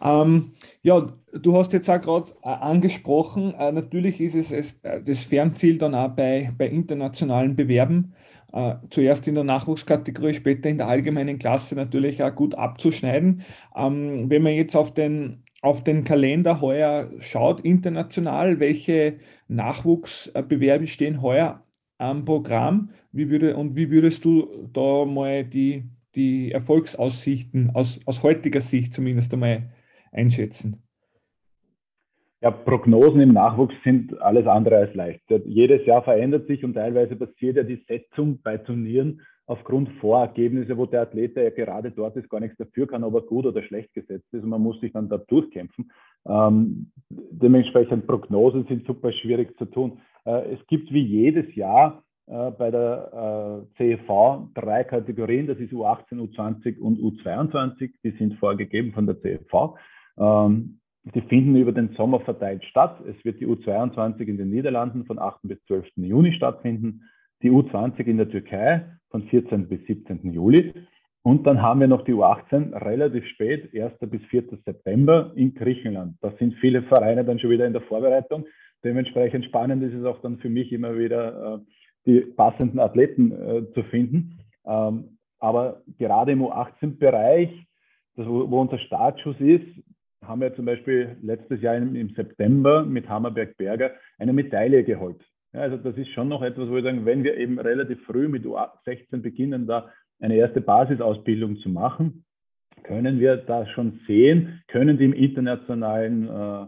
Ähm, 0.00 0.54
ja, 0.82 1.12
du 1.32 1.56
hast 1.56 1.72
jetzt 1.72 1.88
auch 1.88 2.00
gerade 2.00 2.32
äh, 2.42 2.48
angesprochen, 2.48 3.54
äh, 3.54 3.70
natürlich 3.70 4.20
ist 4.20 4.34
es, 4.34 4.50
es 4.50 4.80
äh, 4.82 5.00
das 5.02 5.20
Fernziel 5.20 5.78
dann 5.78 5.94
auch 5.94 6.08
bei, 6.08 6.52
bei 6.56 6.66
internationalen 6.68 7.54
Bewerben. 7.54 8.14
äh, 8.52 8.74
zuerst 8.90 9.26
in 9.28 9.34
der 9.34 9.44
Nachwuchskategorie, 9.44 10.34
später 10.34 10.68
in 10.68 10.78
der 10.78 10.88
allgemeinen 10.88 11.38
Klasse 11.38 11.74
natürlich 11.74 12.22
auch 12.22 12.34
gut 12.34 12.54
abzuschneiden. 12.54 13.42
Ähm, 13.74 14.28
wenn 14.28 14.42
man 14.42 14.52
jetzt 14.52 14.76
auf 14.76 14.92
den, 14.92 15.44
auf 15.62 15.84
den 15.84 16.04
Kalender 16.04 16.60
heuer 16.60 17.10
schaut, 17.20 17.60
international, 17.60 18.60
welche 18.60 19.20
Nachwuchsbewerbe 19.48 20.88
stehen 20.88 21.22
heuer 21.22 21.64
am 21.98 22.24
Programm? 22.24 22.90
Wie 23.12 23.30
würde, 23.30 23.56
und 23.56 23.76
wie 23.76 23.90
würdest 23.90 24.24
du 24.24 24.68
da 24.72 25.04
mal 25.04 25.44
die, 25.44 25.84
die 26.16 26.50
Erfolgsaussichten 26.50 27.70
aus, 27.74 28.00
aus 28.06 28.22
heutiger 28.24 28.60
Sicht 28.60 28.92
zumindest 28.92 29.32
einmal 29.32 29.70
einschätzen? 30.10 30.82
Ja, 32.40 32.50
Prognosen 32.50 33.20
im 33.20 33.32
Nachwuchs 33.32 33.74
sind 33.84 34.20
alles 34.20 34.48
andere 34.48 34.78
als 34.78 34.94
leicht. 34.94 35.22
Jedes 35.44 35.86
Jahr 35.86 36.02
verändert 36.02 36.48
sich 36.48 36.64
und 36.64 36.74
teilweise 36.74 37.14
passiert 37.14 37.56
ja 37.56 37.62
die 37.62 37.84
Setzung 37.86 38.40
bei 38.42 38.58
Turnieren 38.58 39.20
aufgrund 39.52 39.90
Vorergebnisse, 40.00 40.76
wo 40.76 40.86
der 40.86 41.02
Athlet, 41.02 41.36
der 41.36 41.44
ja 41.44 41.50
gerade 41.50 41.90
dort 41.90 42.16
ist, 42.16 42.30
gar 42.30 42.40
nichts 42.40 42.56
dafür 42.56 42.86
kann, 42.86 43.04
ob 43.04 43.14
er 43.14 43.20
gut 43.20 43.44
oder 43.44 43.62
schlecht 43.62 43.92
gesetzt 43.92 44.26
ist 44.32 44.42
und 44.42 44.48
man 44.48 44.62
muss 44.62 44.80
sich 44.80 44.92
dann 44.92 45.08
da 45.08 45.18
durchkämpfen. 45.18 45.92
Ähm, 46.26 46.90
dementsprechend 47.10 48.06
Prognosen 48.06 48.64
sind 48.66 48.86
super 48.86 49.12
schwierig 49.12 49.56
zu 49.58 49.66
tun. 49.66 50.00
Äh, 50.24 50.54
es 50.54 50.66
gibt 50.68 50.90
wie 50.92 51.04
jedes 51.04 51.54
Jahr 51.54 52.02
äh, 52.26 52.50
bei 52.52 52.70
der 52.70 53.66
äh, 53.76 53.76
CEV 53.76 54.48
drei 54.54 54.84
Kategorien, 54.84 55.46
das 55.46 55.58
ist 55.58 55.72
U18, 55.72 56.14
U20 56.14 56.78
und 56.78 56.98
U22, 56.98 57.90
die 58.02 58.12
sind 58.12 58.34
vorgegeben 58.38 58.92
von 58.92 59.06
der 59.06 59.20
CEV. 59.20 59.76
Ähm, 60.18 60.78
die 61.14 61.20
finden 61.22 61.56
über 61.56 61.72
den 61.72 61.94
Sommer 61.96 62.20
verteilt 62.20 62.64
statt. 62.64 63.00
Es 63.06 63.22
wird 63.24 63.40
die 63.40 63.46
U22 63.46 64.20
in 64.20 64.38
den 64.38 64.50
Niederlanden 64.50 65.04
von 65.04 65.18
8. 65.18 65.40
bis 65.42 65.62
12. 65.66 65.88
Juni 65.96 66.32
stattfinden, 66.32 67.02
die 67.42 67.50
U20 67.50 68.04
in 68.04 68.18
der 68.18 68.30
Türkei 68.30 68.86
von 69.12 69.22
14. 69.28 69.68
bis 69.68 69.86
17. 69.86 70.32
Juli. 70.32 70.72
Und 71.22 71.46
dann 71.46 71.62
haben 71.62 71.78
wir 71.78 71.86
noch 71.86 72.04
die 72.04 72.14
U18 72.14 72.74
relativ 72.84 73.24
spät, 73.28 73.70
1. 73.72 73.92
bis 74.10 74.22
4. 74.24 74.58
September 74.64 75.30
in 75.36 75.54
Griechenland. 75.54 76.16
Da 76.20 76.32
sind 76.38 76.54
viele 76.54 76.82
Vereine 76.82 77.24
dann 77.24 77.38
schon 77.38 77.50
wieder 77.50 77.66
in 77.66 77.72
der 77.72 77.82
Vorbereitung. 77.82 78.44
Dementsprechend 78.82 79.44
spannend 79.44 79.84
ist 79.84 79.94
es 79.94 80.04
auch 80.04 80.20
dann 80.22 80.38
für 80.38 80.48
mich 80.48 80.72
immer 80.72 80.98
wieder, 80.98 81.54
äh, 81.54 81.58
die 82.06 82.20
passenden 82.22 82.80
Athleten 82.80 83.30
äh, 83.30 83.72
zu 83.74 83.84
finden. 83.84 84.40
Ähm, 84.66 85.18
aber 85.38 85.82
gerade 85.98 86.32
im 86.32 86.42
U18-Bereich, 86.42 87.50
wo 88.16 88.60
unser 88.60 88.78
Startschuss 88.78 89.36
ist, 89.38 89.66
haben 90.24 90.40
wir 90.40 90.54
zum 90.54 90.64
Beispiel 90.64 91.16
letztes 91.22 91.60
Jahr 91.62 91.76
im, 91.76 91.94
im 91.94 92.10
September 92.10 92.84
mit 92.84 93.08
Hammerberg 93.08 93.56
Berger 93.56 93.92
eine 94.18 94.32
Medaille 94.32 94.82
geholt. 94.82 95.20
Ja, 95.52 95.60
also 95.60 95.76
das 95.76 95.96
ist 95.96 96.10
schon 96.10 96.28
noch 96.28 96.42
etwas, 96.42 96.68
wo 96.68 96.74
wir 96.74 96.82
sagen, 96.82 97.04
wenn 97.04 97.24
wir 97.24 97.36
eben 97.36 97.58
relativ 97.58 98.02
früh 98.04 98.28
mit 98.28 98.44
U16 98.44 99.18
beginnen, 99.20 99.66
da 99.66 99.90
eine 100.20 100.36
erste 100.36 100.60
Basisausbildung 100.60 101.58
zu 101.58 101.68
machen, 101.68 102.24
können 102.84 103.20
wir 103.20 103.36
da 103.36 103.66
schon 103.66 104.00
sehen, 104.06 104.62
können 104.68 104.98
die 104.98 105.04
im 105.04 105.12
internationalen 105.12 106.28
äh, 106.28 106.66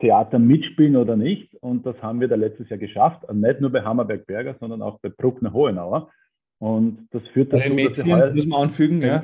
Theater 0.00 0.38
mitspielen 0.38 0.96
oder 0.96 1.16
nicht. 1.16 1.54
Und 1.56 1.84
das 1.86 2.00
haben 2.02 2.20
wir 2.20 2.28
da 2.28 2.36
letztes 2.36 2.68
Jahr 2.68 2.78
geschafft. 2.78 3.24
Und 3.24 3.40
nicht 3.40 3.60
nur 3.60 3.70
bei 3.70 3.82
Hammerberg 3.82 4.26
Berger, 4.26 4.56
sondern 4.60 4.82
auch 4.82 4.98
bei 5.00 5.08
Bruckner 5.08 5.52
Hohenauer. 5.52 6.10
Und 6.58 7.08
das 7.10 7.22
führt 7.28 7.52
dazu, 7.52 7.62
bei 7.62 7.68
den 7.68 7.74
Mädchen, 7.74 8.08
dass 8.08 8.34
wir 8.34 8.34
muss 8.34 8.46
man 8.46 8.62
anfügen, 8.62 9.02
ja. 9.02 9.22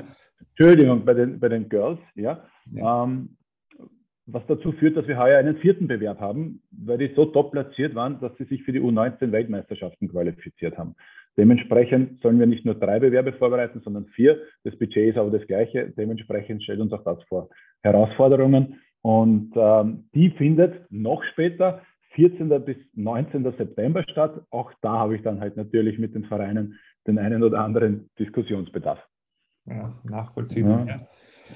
Entschuldigung, 0.57 1.05
bei 1.05 1.15
den, 1.15 1.39
bei 1.39 1.49
den 1.49 1.69
Girls, 1.69 2.01
ja. 2.15 2.45
ja. 2.73 3.05
Ähm, 3.05 3.37
was 4.31 4.47
dazu 4.47 4.73
führt, 4.73 4.97
dass 4.97 5.09
wir 5.09 5.19
heuer 5.19 5.39
einen 5.39 5.57
vierten 5.57 5.89
Bewerb 5.89 6.21
haben, 6.21 6.61
weil 6.71 6.99
die 6.99 7.13
so 7.15 7.25
top 7.25 7.53
platziert 7.53 7.95
waren, 7.95 8.21
dass 8.21 8.37
sie 8.37 8.45
sich 8.45 8.63
für 8.63 8.73
die 8.73 8.81
U19 8.81 9.33
Weltmeisterschaften 9.33 10.09
qualifiziert 10.09 10.77
haben. 10.77 10.95
Dementsprechend 11.39 12.21
sollen 12.21 12.39
wir 12.39 12.47
nicht 12.47 12.65
nur 12.65 12.75
drei 12.75 12.99
Bewerbe 12.99 13.33
vorbereiten, 13.33 13.81
sondern 13.83 14.07
vier. 14.07 14.39
Das 14.65 14.77
Budget 14.77 15.11
ist 15.11 15.19
aber 15.19 15.31
das 15.31 15.47
gleiche. 15.47 15.91
Dementsprechend 15.97 16.63
stellt 16.63 16.81
uns 16.81 16.93
auch 16.93 17.05
das 17.05 17.23
vor 17.25 17.49
Herausforderungen. 17.83 18.81
Und 19.03 19.53
ähm, 19.55 20.09
die 20.15 20.31
findet 20.31 20.91
noch 20.91 21.23
später, 21.33 21.83
14. 22.15 22.49
bis 22.65 22.77
19. 22.95 23.45
September 23.57 24.03
statt. 24.11 24.43
Auch 24.51 24.73
da 24.83 24.99
habe 24.99 25.17
ich 25.17 25.23
dann 25.23 25.41
halt 25.41 25.57
natürlich 25.57 25.99
mit 25.99 26.15
den 26.15 26.25
Vereinen 26.25 26.79
den 27.07 27.19
einen 27.19 27.43
oder 27.43 27.61
anderen 27.61 28.11
Diskussionsbedarf. 28.19 28.99
Ja, 29.67 29.95
nachvollziehbar. 30.03 30.87
Ja. 30.87 31.01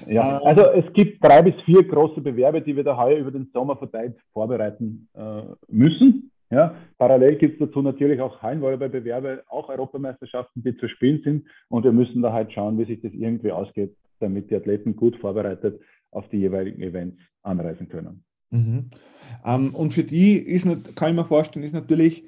Ja, 0.07 0.37
ähm, 0.37 0.47
also 0.47 0.65
es 0.71 0.91
gibt 0.93 1.23
drei 1.23 1.41
bis 1.41 1.55
vier 1.63 1.83
große 1.83 2.21
Bewerbe, 2.21 2.61
die 2.61 2.75
wir 2.75 2.83
da 2.83 2.97
heuer 2.97 3.17
über 3.17 3.31
den 3.31 3.49
Sommer 3.53 3.75
verteilt 3.77 4.15
vorbereiten 4.31 5.07
äh, 5.13 5.43
müssen. 5.67 6.31
Ja, 6.49 6.75
parallel 6.99 7.35
gibt 7.37 7.59
es 7.59 7.67
dazu 7.67 7.81
natürlich 7.81 8.21
auch 8.21 8.41
Hallenvolleyball-Bewerbe, 8.41 9.43
auch 9.47 9.69
Europameisterschaften, 9.69 10.61
die 10.63 10.77
zu 10.77 10.87
spielen 10.87 11.21
sind. 11.23 11.47
Und 11.69 11.83
wir 11.83 11.91
müssen 11.91 12.21
da 12.21 12.31
halt 12.31 12.53
schauen, 12.53 12.77
wie 12.77 12.85
sich 12.85 13.01
das 13.01 13.11
irgendwie 13.13 13.51
ausgeht, 13.51 13.95
damit 14.19 14.51
die 14.51 14.55
Athleten 14.55 14.95
gut 14.95 15.15
vorbereitet 15.17 15.79
auf 16.11 16.29
die 16.29 16.37
jeweiligen 16.37 16.81
Events 16.83 17.17
anreisen 17.41 17.89
können. 17.89 18.23
Mhm. 18.51 18.89
Ähm, 19.43 19.73
und 19.73 19.93
für 19.93 20.03
die 20.03 20.37
ist, 20.37 20.67
kann 20.95 21.09
ich 21.09 21.15
mir 21.15 21.25
vorstellen, 21.25 21.65
ist 21.65 21.73
natürlich 21.73 22.23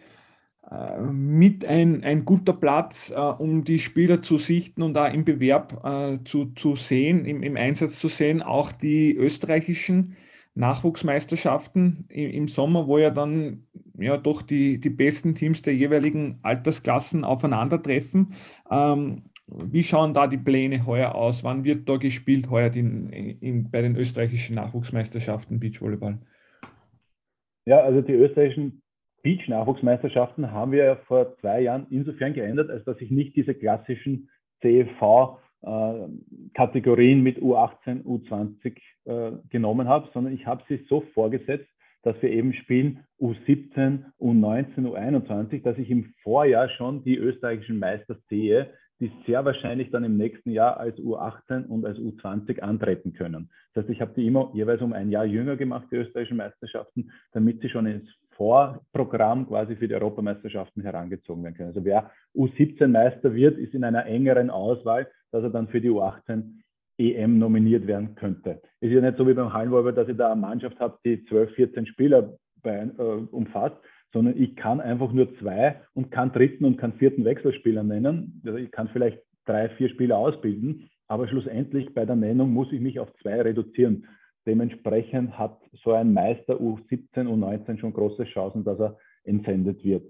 mit 1.12 1.65
ein, 1.65 2.04
ein 2.04 2.25
guter 2.25 2.54
Platz, 2.54 3.12
äh, 3.12 3.19
um 3.19 3.63
die 3.63 3.80
Spieler 3.80 4.21
zu 4.21 4.38
sichten 4.38 4.82
und 4.82 4.97
auch 4.97 5.12
im 5.13 5.23
Bewerb 5.23 5.86
äh, 5.86 6.23
zu, 6.23 6.45
zu 6.56 6.75
sehen, 6.75 7.25
im, 7.25 7.43
im 7.43 7.56
Einsatz 7.56 7.99
zu 7.99 8.08
sehen, 8.08 8.41
auch 8.41 8.71
die 8.71 9.15
österreichischen 9.15 10.15
Nachwuchsmeisterschaften 10.56 12.06
im, 12.10 12.32
im 12.32 12.47
Sommer, 12.47 12.88
wo 12.88 12.97
ja 12.97 13.12
dann 13.12 13.67
ja 13.97 14.17
doch 14.17 14.41
die, 14.41 14.80
die 14.80 14.89
besten 14.89 15.36
Teams 15.36 15.62
der 15.62 15.75
jeweiligen 15.75 16.39
Altersklassen 16.41 17.23
aufeinandertreffen. 17.23 18.34
Ähm, 18.71 19.23
wie 19.47 19.84
schauen 19.84 20.15
da 20.15 20.25
die 20.25 20.38
Pläne 20.38 20.86
heuer 20.88 21.13
aus? 21.13 21.43
Wann 21.43 21.63
wird 21.63 21.88
da 21.88 21.97
gespielt 21.97 22.49
heuer 22.49 22.73
in, 22.73 23.10
in, 23.12 23.69
bei 23.69 23.82
den 23.82 23.95
österreichischen 23.95 24.56
Nachwuchsmeisterschaften 24.56 25.60
Beachvolleyball? 25.60 26.17
Ja, 27.65 27.82
also 27.82 28.01
die 28.01 28.13
österreichischen 28.13 28.82
Beach-Nachwuchsmeisterschaften 29.25 30.51
haben 30.51 30.71
wir 30.71 30.97
vor 31.07 31.35
zwei 31.39 31.61
Jahren 31.61 31.88
insofern 31.89 32.35
geändert, 32.35 32.69
als 32.69 32.85
dass 32.85 33.01
ich 33.01 33.09
nicht 33.09 33.35
diese 33.35 33.55
klassischen 33.55 34.29
CEV-Kategorien 34.61 37.23
mit 37.23 37.39
U18, 37.39 38.03
U20 38.03 38.77
äh, 39.05 39.31
genommen 39.49 39.88
habe, 39.88 40.11
sondern 40.13 40.35
ich 40.35 40.45
habe 40.45 40.61
sie 40.69 40.85
so 40.88 41.01
vorgesetzt, 41.15 41.65
dass 42.03 42.21
wir 42.21 42.29
eben 42.29 42.53
spielen 42.53 43.03
U17, 43.19 44.03
U19, 44.19 44.85
U21, 44.85 45.63
dass 45.63 45.79
ich 45.79 45.89
im 45.89 46.13
Vorjahr 46.21 46.69
schon 46.69 47.03
die 47.03 47.17
österreichischen 47.17 47.79
Meister 47.79 48.17
sehe, 48.29 48.69
die 48.99 49.11
sehr 49.25 49.43
wahrscheinlich 49.43 49.89
dann 49.89 50.03
im 50.03 50.17
nächsten 50.17 50.51
Jahr 50.51 50.79
als 50.79 50.99
U18 50.99 51.65
und 51.65 51.83
als 51.83 51.97
U20 51.97 52.59
antreten 52.59 53.13
können. 53.13 53.49
Das 53.73 53.83
heißt, 53.83 53.91
ich 53.91 54.01
habe 54.01 54.13
die 54.15 54.27
immer 54.27 54.51
jeweils 54.53 54.83
um 54.83 54.93
ein 54.93 55.09
Jahr 55.09 55.25
jünger 55.25 55.55
gemacht, 55.57 55.88
die 55.91 55.95
österreichischen 55.95 56.38
Meisterschaften, 56.38 57.09
damit 57.33 57.61
sie 57.61 57.69
schon 57.69 57.88
ins 57.88 58.07
Vorprogramm 58.35 59.47
quasi 59.47 59.75
für 59.75 59.87
die 59.87 59.93
Europameisterschaften 59.93 60.81
herangezogen 60.81 61.43
werden 61.43 61.55
können. 61.55 61.69
Also 61.69 61.83
wer 61.85 62.11
U17-Meister 62.35 63.33
wird, 63.33 63.57
ist 63.57 63.73
in 63.73 63.83
einer 63.83 64.05
engeren 64.05 64.49
Auswahl, 64.49 65.07
dass 65.31 65.43
er 65.43 65.49
dann 65.49 65.67
für 65.67 65.81
die 65.81 65.89
U18 65.89 66.61
EM 66.97 67.39
nominiert 67.39 67.87
werden 67.87 68.15
könnte. 68.15 68.61
Es 68.79 68.89
ist 68.89 68.95
ja 68.95 69.01
nicht 69.01 69.17
so 69.17 69.27
wie 69.27 69.33
beim 69.33 69.53
Hallenvolleyball, 69.53 69.93
dass 69.93 70.07
ich 70.07 70.17
da 70.17 70.31
eine 70.31 70.39
Mannschaft 70.39 70.79
habe, 70.79 70.97
die 71.05 71.25
12, 71.25 71.53
14 71.55 71.87
Spieler 71.87 72.37
bei, 72.61 72.89
äh, 72.97 73.01
umfasst, 73.01 73.75
sondern 74.13 74.37
ich 74.37 74.55
kann 74.55 74.79
einfach 74.79 75.11
nur 75.11 75.37
zwei 75.39 75.81
und 75.93 76.09
kann 76.11 76.31
dritten 76.31 76.65
und 76.65 76.77
kann 76.77 76.93
vierten 76.93 77.25
Wechselspieler 77.25 77.83
nennen. 77.83 78.41
Also 78.45 78.57
ich 78.57 78.71
kann 78.71 78.89
vielleicht 78.89 79.19
drei, 79.45 79.69
vier 79.69 79.89
Spieler 79.89 80.17
ausbilden, 80.17 80.89
aber 81.07 81.27
schlussendlich 81.27 81.93
bei 81.93 82.05
der 82.05 82.15
Nennung 82.15 82.51
muss 82.51 82.71
ich 82.71 82.79
mich 82.79 82.99
auf 82.99 83.13
zwei 83.21 83.41
reduzieren. 83.41 84.07
Dementsprechend 84.45 85.38
hat 85.38 85.58
so 85.84 85.91
ein 85.91 86.13
Meister 86.13 86.55
U17, 86.55 87.27
U19 87.27 87.79
schon 87.79 87.93
große 87.93 88.25
Chancen, 88.25 88.63
dass 88.63 88.79
er 88.79 88.97
entsendet 89.23 89.84
wird. 89.84 90.03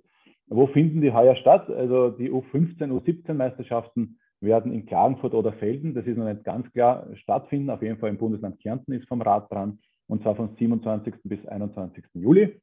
Wo 0.48 0.68
finden 0.68 1.02
die 1.02 1.14
heuer 1.14 1.36
statt? 1.36 1.70
Also 1.70 2.10
die 2.10 2.32
U15, 2.32 2.92
U17 2.92 3.34
Meisterschaften 3.34 4.18
werden 4.42 4.72
in 4.72 4.86
Klagenfurt 4.86 5.34
oder 5.34 5.54
Felden, 5.54 5.94
das 5.94 6.06
ist 6.06 6.18
noch 6.18 6.32
nicht 6.32 6.44
ganz 6.44 6.72
klar, 6.74 7.08
stattfinden. 7.16 7.70
Auf 7.70 7.82
jeden 7.82 7.98
Fall 7.98 8.10
im 8.10 8.18
Bundesland 8.18 8.60
Kärnten 8.60 8.94
ist 8.94 9.08
vom 9.08 9.22
Rad 9.22 9.52
dran 9.52 9.80
und 10.08 10.22
zwar 10.22 10.36
vom 10.36 10.50
27. 10.58 11.14
bis 11.24 11.46
21. 11.48 12.04
Juli. 12.14 12.60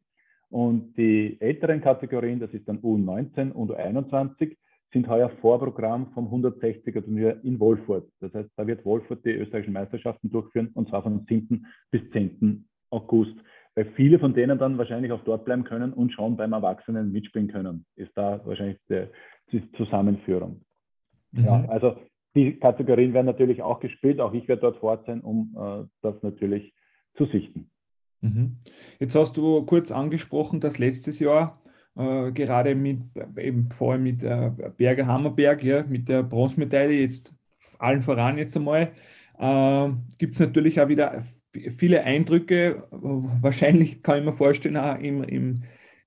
Und 0.50 0.96
die 0.98 1.40
älteren 1.40 1.80
Kategorien, 1.80 2.38
das 2.38 2.52
ist 2.52 2.68
dann 2.68 2.78
U19 2.80 3.52
und 3.52 3.70
U21, 3.72 4.56
sind 4.92 5.08
heuer 5.08 5.30
Vorprogramm 5.40 6.12
vom 6.12 6.28
160er 6.28 7.02
Turnier 7.02 7.40
in 7.42 7.58
Wolfurt. 7.58 8.08
Das 8.20 8.32
heißt, 8.34 8.50
da 8.56 8.66
wird 8.66 8.84
Wolfurt 8.84 9.24
die 9.24 9.30
österreichischen 9.30 9.72
Meisterschaften 9.72 10.30
durchführen 10.30 10.70
und 10.74 10.88
zwar 10.88 11.02
vom 11.02 11.24
7. 11.28 11.66
bis 11.90 12.02
10. 12.10 12.68
August. 12.90 13.36
Weil 13.74 13.86
viele 13.96 14.18
von 14.18 14.34
denen 14.34 14.58
dann 14.58 14.76
wahrscheinlich 14.76 15.12
auch 15.12 15.24
dort 15.24 15.46
bleiben 15.46 15.64
können 15.64 15.94
und 15.94 16.12
schon 16.12 16.36
beim 16.36 16.52
Erwachsenen 16.52 17.10
mitspielen 17.10 17.48
können, 17.48 17.86
ist 17.96 18.12
da 18.14 18.44
wahrscheinlich 18.44 18.78
die, 18.90 19.06
die 19.50 19.72
Zusammenführung. 19.72 20.60
Mhm. 21.32 21.44
Ja, 21.44 21.64
also 21.68 21.96
die 22.34 22.58
Kategorien 22.58 23.14
werden 23.14 23.26
natürlich 23.26 23.62
auch 23.62 23.80
gespielt. 23.80 24.20
Auch 24.20 24.34
ich 24.34 24.46
werde 24.46 24.62
dort 24.62 24.78
fort 24.78 25.06
sein, 25.06 25.22
um 25.22 25.56
äh, 25.56 25.84
das 26.02 26.22
natürlich 26.22 26.74
zu 27.16 27.24
sichten. 27.26 27.70
Mhm. 28.20 28.56
Jetzt 28.98 29.14
hast 29.14 29.36
du 29.36 29.62
kurz 29.64 29.90
angesprochen, 29.90 30.60
dass 30.60 30.78
letztes 30.78 31.18
Jahr 31.18 31.61
äh, 31.96 32.32
gerade 32.32 32.74
mit, 32.74 33.02
eben 33.36 33.68
vor 33.70 33.92
allem 33.92 34.04
mit 34.04 34.22
äh, 34.22 34.50
Berger 34.76 35.06
Hammerberg, 35.06 35.62
ja, 35.62 35.84
mit 35.84 36.08
der 36.08 36.22
Bronzemedaille, 36.22 37.00
jetzt 37.00 37.34
allen 37.78 38.02
voran 38.02 38.38
jetzt 38.38 38.56
einmal, 38.56 38.92
äh, 39.38 39.88
gibt 40.18 40.34
es 40.34 40.40
natürlich 40.40 40.80
auch 40.80 40.88
wieder 40.88 41.24
viele 41.76 42.02
Eindrücke. 42.04 42.84
Wahrscheinlich 42.90 44.02
kann 44.02 44.20
ich 44.20 44.24
mir 44.24 44.32
vorstellen, 44.32 44.76
auch 44.76 44.98
im, 44.98 45.22
im, 45.24 45.62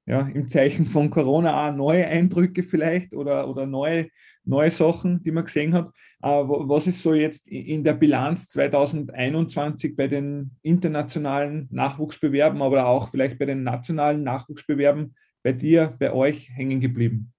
ja, 0.06 0.22
im 0.22 0.48
Zeichen 0.48 0.86
von 0.86 1.10
Corona 1.10 1.68
auch 1.70 1.76
neue 1.76 2.08
Eindrücke 2.08 2.64
vielleicht 2.64 3.14
oder, 3.14 3.48
oder 3.50 3.66
neue, 3.66 4.08
neue 4.44 4.72
Sachen, 4.72 5.24
die 5.24 5.32
man 5.32 5.46
gesehen 5.46 5.74
hat. 5.74 5.92
Aber 6.20 6.68
was 6.68 6.88
ist 6.88 7.02
so 7.02 7.14
jetzt 7.14 7.48
in 7.48 7.84
der 7.84 7.94
Bilanz 7.94 8.50
2021 8.50 9.96
bei 9.96 10.08
den 10.08 10.52
internationalen 10.62 11.68
Nachwuchsbewerben, 11.72 12.62
aber 12.62 12.88
auch 12.88 13.10
vielleicht 13.10 13.38
bei 13.38 13.46
den 13.46 13.64
nationalen 13.64 14.24
Nachwuchsbewerben 14.24 15.14
bei 15.46 15.52
dir, 15.52 15.96
bei 16.00 16.12
euch 16.12 16.50
hängen 16.50 16.82
geblieben? 16.82 17.32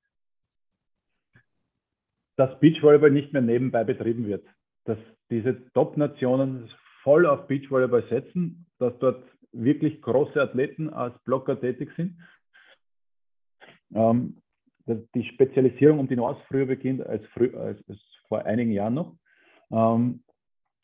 Dass 2.36 2.60
Beachvolleyball 2.60 3.10
nicht 3.10 3.32
mehr 3.32 3.42
nebenbei 3.42 3.82
betrieben 3.82 4.28
wird. 4.28 4.46
Dass 4.84 4.98
diese 5.28 5.68
Top-Nationen 5.72 6.70
voll 7.02 7.26
auf 7.26 7.48
Beachvolleyball 7.48 8.04
setzen, 8.08 8.66
dass 8.78 8.96
dort 9.00 9.24
wirklich 9.50 10.00
große 10.02 10.40
Athleten 10.40 10.88
als 10.88 11.18
Blocker 11.24 11.60
tätig 11.60 11.90
sind. 11.96 12.16
Ähm, 13.92 14.40
die 14.86 15.24
Spezialisierung 15.24 15.98
um 15.98 16.06
die 16.06 16.14
Nord 16.14 16.40
früher 16.46 16.66
beginnt 16.66 17.04
als, 17.04 17.26
früh, 17.34 17.56
als, 17.56 17.82
als, 17.88 17.98
vor 18.28 18.44
einigen 18.44 18.70
Jahren 18.70 18.94
noch. 18.94 19.16
Ähm, 19.72 20.22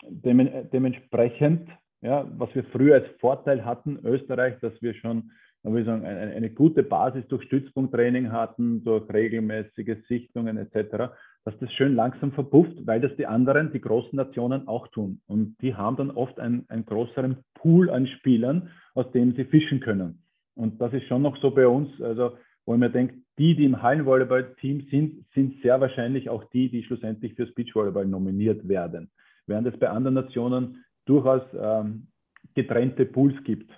dementsprechend, 0.03 1.71
ja, 2.01 2.29
was 2.37 2.53
wir 2.57 2.65
früher 2.65 2.97
als 2.97 3.09
Vorteil 3.21 3.65
hatten, 3.65 4.01
Österreich, 4.05 4.59
dass 4.59 4.73
wir 4.83 4.95
schon 4.95 5.31
man 5.63 5.75
will 5.75 5.85
sagen, 5.85 6.05
eine, 6.05 6.33
eine, 6.33 6.51
gute 6.51 6.83
Basis 6.83 7.27
durch 7.29 7.45
Stützpunkttraining 7.45 8.33
hatten, 8.33 8.83
durch 8.83 9.09
regelmäßige 9.13 9.97
Sichtungen 10.09 10.57
etc., 10.57 11.13
dass 11.45 11.59
das 11.59 11.73
schön 11.73 11.95
langsam 11.95 12.33
verpufft, 12.33 12.87
weil 12.87 13.01
das 13.01 13.15
die 13.17 13.27
anderen, 13.27 13.73
die 13.73 13.81
großen 13.81 14.17
Nationen 14.17 14.67
auch 14.69 14.89
tun. 14.89 15.21
Und 15.27 15.57
die 15.61 15.75
haben 15.75 15.97
dann 15.97 16.11
oft 16.11 16.39
einen, 16.39 16.65
einen 16.69 16.85
größeren 16.85 17.39
Pool 17.55 17.91
an 17.91 18.07
Spielern, 18.07 18.71
aus 18.95 19.11
dem 19.13 19.35
sie 19.35 19.45
fischen 19.45 19.81
können. 19.81 20.23
Und 20.55 20.81
das 20.81 20.93
ist 20.93 21.07
schon 21.07 21.23
noch 21.23 21.37
so 21.39 21.51
bei 21.51 21.67
uns, 21.67 21.89
also 22.01 22.37
wo 22.67 22.77
man 22.77 22.93
denkt, 22.93 23.17
die, 23.39 23.57
die 23.57 23.65
im 23.65 23.83
Hallenvolleyball-Team 23.83 24.87
sind, 24.91 25.25
sind 25.35 25.61
sehr 25.63 25.81
wahrscheinlich 25.81 26.29
auch 26.29 26.45
die, 26.51 26.69
die 26.69 26.85
schlussendlich 26.85 27.35
fürs 27.35 27.53
Beachvolleyball 27.55 28.07
nominiert 28.07 28.69
werden. 28.69 29.11
Während 29.47 29.67
es 29.67 29.79
bei 29.79 29.89
anderen 29.89 30.15
Nationen 30.15 30.85
durchaus 31.07 31.43
ähm, 31.59 32.09
getrennte 32.55 33.07
Pools 33.07 33.35
gibt 33.45 33.71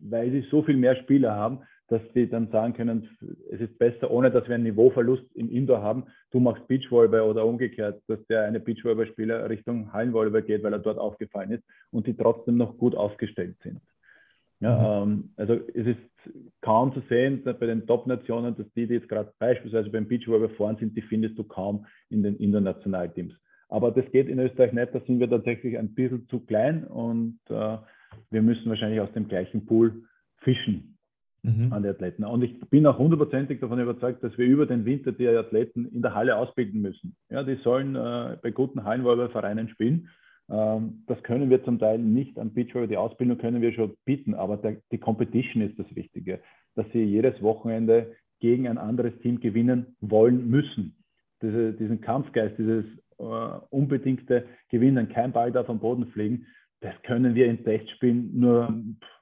weil 0.00 0.30
sie 0.30 0.46
so 0.50 0.62
viel 0.62 0.76
mehr 0.76 0.96
Spieler 0.96 1.34
haben, 1.34 1.60
dass 1.88 2.00
sie 2.14 2.28
dann 2.28 2.48
sagen 2.50 2.72
können, 2.72 3.08
es 3.50 3.60
ist 3.60 3.76
besser, 3.78 4.10
ohne 4.10 4.30
dass 4.30 4.46
wir 4.46 4.54
einen 4.54 4.64
Niveauverlust 4.64 5.24
im 5.34 5.50
Indoor 5.50 5.82
haben. 5.82 6.04
Du 6.30 6.38
machst 6.38 6.66
Beachvolleyball 6.68 7.22
oder 7.22 7.44
umgekehrt, 7.44 8.00
dass 8.06 8.24
der 8.28 8.44
eine 8.44 8.60
Beachvolleyball-Spieler 8.60 9.50
Richtung 9.50 9.92
Hallenvolleyball 9.92 10.42
geht, 10.42 10.62
weil 10.62 10.72
er 10.72 10.78
dort 10.78 10.98
aufgefallen 10.98 11.50
ist 11.50 11.64
und 11.90 12.06
die 12.06 12.16
trotzdem 12.16 12.56
noch 12.56 12.78
gut 12.78 12.94
aufgestellt 12.94 13.56
sind. 13.64 13.80
Ja, 14.60 15.04
mhm. 15.04 15.12
ähm, 15.12 15.30
also 15.36 15.54
es 15.74 15.86
ist 15.86 15.98
kaum 16.60 16.94
zu 16.94 17.02
sehen 17.08 17.42
bei 17.44 17.66
den 17.66 17.86
Top-Nationen, 17.86 18.56
dass 18.56 18.66
die, 18.74 18.86
die 18.86 18.94
jetzt 18.94 19.08
gerade 19.08 19.32
beispielsweise 19.40 19.90
beim 19.90 20.06
Beachvolleyball 20.06 20.54
vorn 20.54 20.76
sind, 20.76 20.96
die 20.96 21.02
findest 21.02 21.36
du 21.38 21.44
kaum 21.44 21.86
in 22.08 22.22
den 22.22 22.36
Internationalteams. 22.36 23.34
Aber 23.68 23.90
das 23.90 24.04
geht 24.12 24.28
in 24.28 24.38
Österreich 24.38 24.72
nicht, 24.72 24.94
da 24.94 25.00
sind 25.00 25.18
wir 25.18 25.30
tatsächlich 25.30 25.76
ein 25.76 25.94
bisschen 25.94 26.28
zu 26.28 26.40
klein 26.40 26.84
und 26.84 27.38
äh, 27.48 27.78
wir 28.30 28.42
müssen 28.42 28.68
wahrscheinlich 28.68 29.00
aus 29.00 29.12
dem 29.12 29.28
gleichen 29.28 29.66
Pool 29.66 30.04
fischen 30.38 30.98
mhm. 31.42 31.72
an 31.72 31.82
die 31.82 31.88
Athleten. 31.88 32.24
Und 32.24 32.42
ich 32.42 32.58
bin 32.70 32.86
auch 32.86 32.98
hundertprozentig 32.98 33.60
davon 33.60 33.80
überzeugt, 33.80 34.22
dass 34.22 34.36
wir 34.38 34.46
über 34.46 34.66
den 34.66 34.84
Winter 34.84 35.12
die 35.12 35.28
Athleten 35.28 35.86
in 35.86 36.02
der 36.02 36.14
Halle 36.14 36.36
ausbilden 36.36 36.80
müssen. 36.80 37.16
Ja, 37.30 37.42
die 37.42 37.56
sollen 37.56 37.96
äh, 37.96 38.36
bei 38.42 38.50
guten 38.50 38.84
Hallenvolleyballvereinen 38.84 39.68
spielen. 39.68 40.08
Ähm, 40.50 41.04
das 41.06 41.22
können 41.22 41.50
wir 41.50 41.64
zum 41.64 41.78
Teil 41.78 41.98
nicht 41.98 42.38
am 42.38 42.52
Beachvolleyball, 42.52 42.88
die 42.88 42.96
Ausbildung 42.96 43.38
können 43.38 43.62
wir 43.62 43.72
schon 43.72 43.94
bieten, 44.04 44.34
aber 44.34 44.56
der, 44.56 44.76
die 44.90 44.98
Competition 44.98 45.62
ist 45.62 45.78
das 45.78 45.94
Wichtige, 45.94 46.40
dass 46.74 46.86
sie 46.92 47.02
jedes 47.02 47.40
Wochenende 47.42 48.14
gegen 48.40 48.66
ein 48.66 48.78
anderes 48.78 49.16
Team 49.20 49.40
gewinnen 49.40 49.96
wollen 50.00 50.48
müssen. 50.48 50.96
Diese, 51.42 51.72
diesen 51.72 52.00
Kampfgeist, 52.00 52.58
dieses 52.58 52.84
äh, 53.18 53.22
unbedingte 53.70 54.46
Gewinnen, 54.70 55.08
kein 55.08 55.32
Ball 55.32 55.52
darf 55.52 55.68
am 55.70 55.78
Boden 55.78 56.06
fliegen, 56.08 56.46
das 56.80 56.94
können 57.02 57.34
wir 57.34 57.46
in 57.46 57.62
Testspielen 57.64 58.38
nur 58.38 58.74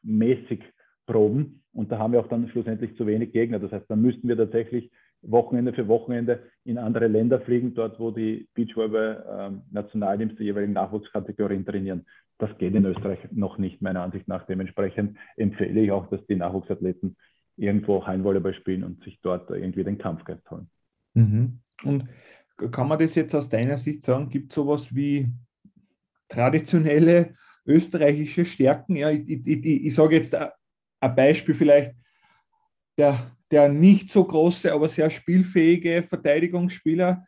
mäßig 0.03 0.63
proben. 1.07 1.63
Und 1.73 1.91
da 1.91 1.99
haben 1.99 2.13
wir 2.13 2.21
auch 2.21 2.29
dann 2.29 2.49
schlussendlich 2.49 2.97
zu 2.97 3.07
wenig 3.07 3.33
Gegner. 3.33 3.59
Das 3.59 3.73
heißt, 3.73 3.87
dann 3.89 4.03
müssten 4.03 4.29
wir 4.29 4.37
tatsächlich 4.37 4.91
Wochenende 5.23 5.73
für 5.73 5.89
Wochenende 5.89 6.45
in 6.65 6.79
andere 6.79 7.09
Länder 7.09 7.41
fliegen, 7.41 7.75
dort 7.75 7.99
wo 7.99 8.11
die 8.11 8.49
Beachvolleyball-Nationalteams 8.55 10.33
ähm, 10.33 10.37
der 10.37 10.47
jeweiligen 10.47 10.73
Nachwuchskategorien 10.75 11.67
trainieren. 11.67 12.07
Das 12.39 12.57
geht 12.59 12.75
in 12.75 12.85
Österreich 12.85 13.19
noch 13.33 13.59
nicht, 13.59 13.83
meiner 13.83 14.03
Ansicht 14.03 14.29
nach. 14.29 14.47
Dementsprechend 14.47 15.19
empfehle 15.37 15.81
ich 15.81 15.91
auch, 15.91 16.09
dass 16.09 16.25
die 16.27 16.37
Nachwuchsathleten 16.37 17.17
irgendwo 17.57 18.07
Heimvolleyball 18.07 18.55
spielen 18.55 18.85
und 18.85 19.03
sich 19.03 19.19
dort 19.23 19.51
irgendwie 19.51 19.83
den 19.83 19.99
Kampfgeist 19.99 20.49
holen. 20.51 20.71
Mhm. 21.15 21.59
Und 21.83 22.09
kann 22.71 22.87
man 22.87 23.01
das 23.01 23.17
jetzt 23.17 23.35
aus 23.35 23.49
deiner 23.49 23.79
Sicht 23.79 24.05
sagen? 24.05 24.31
Gibt 24.31 24.53
es 24.53 24.55
sowas 24.55 24.95
wie 24.95 25.29
traditionelle 26.29 27.35
österreichische 27.69 28.45
Stärken. 28.45 28.97
Ja, 28.97 29.11
ich, 29.11 29.29
ich, 29.29 29.47
ich, 29.47 29.85
ich 29.87 29.95
sage 29.95 30.17
jetzt 30.17 30.35
ein 30.35 31.15
Beispiel 31.15 31.55
vielleicht, 31.55 31.95
der, 32.97 33.31
der 33.51 33.69
nicht 33.69 34.11
so 34.11 34.25
große, 34.25 34.73
aber 34.73 34.89
sehr 34.89 35.11
spielfähige 35.11 36.03
Verteidigungsspieler, 36.03 37.25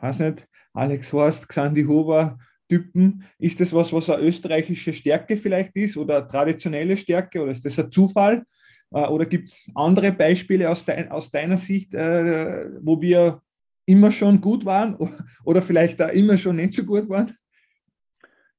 weiß 0.00 0.20
nicht, 0.20 0.48
Alex 0.72 1.12
Horst, 1.12 1.48
Xandi 1.48 1.84
Huber, 1.84 2.38
Typen, 2.68 3.24
ist 3.38 3.60
das 3.60 3.72
was, 3.72 3.92
was 3.92 4.08
eine 4.08 4.22
österreichische 4.22 4.92
Stärke 4.92 5.36
vielleicht 5.36 5.76
ist 5.76 5.96
oder 5.96 6.18
eine 6.18 6.28
traditionelle 6.28 6.96
Stärke 6.96 7.42
oder 7.42 7.52
ist 7.52 7.64
das 7.64 7.78
ein 7.78 7.92
Zufall? 7.92 8.44
Äh, 8.90 9.06
oder 9.06 9.26
gibt 9.26 9.48
es 9.48 9.70
andere 9.74 10.12
Beispiele 10.12 10.68
aus, 10.70 10.84
dein, 10.84 11.10
aus 11.10 11.30
deiner 11.30 11.58
Sicht, 11.58 11.94
äh, 11.94 12.70
wo 12.80 13.00
wir 13.00 13.42
immer 13.86 14.10
schon 14.10 14.40
gut 14.40 14.64
waren 14.64 14.96
oder 15.44 15.60
vielleicht 15.60 16.00
auch 16.00 16.08
immer 16.08 16.38
schon 16.38 16.56
nicht 16.56 16.72
so 16.72 16.84
gut 16.84 17.08
waren? 17.08 17.36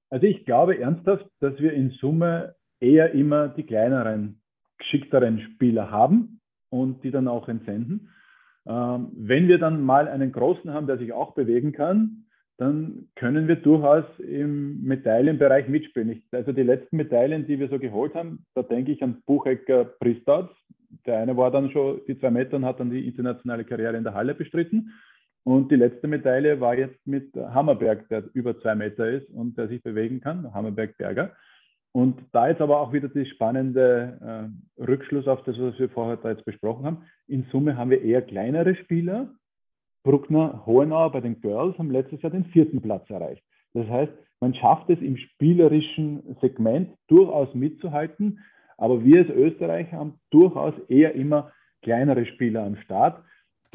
Also 0.09 0.27
ich 0.27 0.45
glaube 0.45 0.79
ernsthaft, 0.79 1.25
dass 1.39 1.57
wir 1.59 1.73
in 1.73 1.91
Summe 1.91 2.55
eher 2.79 3.11
immer 3.11 3.49
die 3.49 3.63
kleineren, 3.63 4.41
geschickteren 4.77 5.41
Spieler 5.41 5.91
haben 5.91 6.39
und 6.69 7.03
die 7.03 7.11
dann 7.11 7.27
auch 7.27 7.47
entsenden. 7.47 8.09
Ähm, 8.67 9.11
wenn 9.15 9.47
wir 9.47 9.57
dann 9.57 9.81
mal 9.81 10.07
einen 10.07 10.31
großen 10.31 10.73
haben, 10.73 10.87
der 10.87 10.97
sich 10.97 11.13
auch 11.13 11.33
bewegen 11.33 11.71
kann, 11.71 12.25
dann 12.57 13.09
können 13.15 13.47
wir 13.47 13.57
durchaus 13.57 14.05
im 14.19 14.81
Medaillenbereich 14.83 15.67
mitspielen. 15.67 16.09
Ich, 16.09 16.23
also 16.31 16.53
die 16.53 16.63
letzten 16.63 16.95
Medaillen, 16.95 17.45
die 17.47 17.59
wir 17.59 17.67
so 17.67 17.79
geholt 17.79 18.15
haben, 18.15 18.45
da 18.55 18.63
denke 18.63 18.91
ich 18.91 19.03
an 19.03 19.21
Buchecker 19.25 19.85
Pristauz. 19.85 20.49
Der 21.05 21.19
eine 21.19 21.35
war 21.35 21.51
dann 21.51 21.71
schon 21.71 21.99
die 22.07 22.17
zwei 22.17 22.31
Meter 22.31 22.55
und 22.55 22.65
hat 22.65 22.79
dann 22.79 22.89
die 22.89 23.05
internationale 23.05 23.65
Karriere 23.65 23.97
in 23.97 24.05
der 24.05 24.13
Halle 24.13 24.33
bestritten. 24.33 24.93
Und 25.45 25.71
die 25.71 25.75
letzte 25.75 26.07
Medaille 26.07 26.59
war 26.59 26.75
jetzt 26.75 27.05
mit 27.05 27.31
Hammerberg, 27.35 28.09
der 28.09 28.23
über 28.33 28.59
zwei 28.61 28.73
Meter 28.73 29.07
ist 29.07 29.29
und 29.29 29.55
der 29.57 29.67
sich 29.67 29.81
bewegen 29.83 30.19
kann, 30.19 30.51
Hammerberg-Berger. 30.51 31.31
Und 31.91 32.19
da 32.31 32.49
jetzt 32.49 32.61
aber 32.61 32.81
auch 32.81 32.91
wieder 32.91 33.07
die 33.09 33.27
spannende 33.27 34.49
äh, 34.79 34.83
Rückschluss 34.83 35.27
auf 35.27 35.43
das, 35.43 35.55
was 35.59 35.77
wir 35.77 35.87
vorher 35.89 36.17
da 36.17 36.31
jetzt 36.31 36.45
besprochen 36.45 36.85
haben. 36.85 37.03
In 37.27 37.45
Summe 37.51 37.77
haben 37.77 37.91
wir 37.91 38.01
eher 38.01 38.23
kleinere 38.23 38.75
Spieler. 38.75 39.29
Bruckner, 40.03 40.65
Hohenauer 40.65 41.11
bei 41.11 41.21
den 41.21 41.39
Girls 41.39 41.77
haben 41.77 41.91
letztes 41.91 42.23
Jahr 42.23 42.31
den 42.31 42.45
vierten 42.45 42.81
Platz 42.81 43.07
erreicht. 43.09 43.43
Das 43.73 43.87
heißt, 43.87 44.11
man 44.41 44.55
schafft 44.55 44.89
es 44.89 44.99
im 44.99 45.15
spielerischen 45.15 46.35
Segment 46.41 46.89
durchaus 47.07 47.53
mitzuhalten, 47.53 48.39
aber 48.77 49.05
wir 49.05 49.21
als 49.21 49.29
Österreicher 49.29 49.97
haben 49.97 50.19
durchaus 50.31 50.73
eher 50.89 51.13
immer 51.13 51.51
kleinere 51.81 52.25
Spieler 52.25 52.63
am 52.63 52.77
Start. 52.77 53.23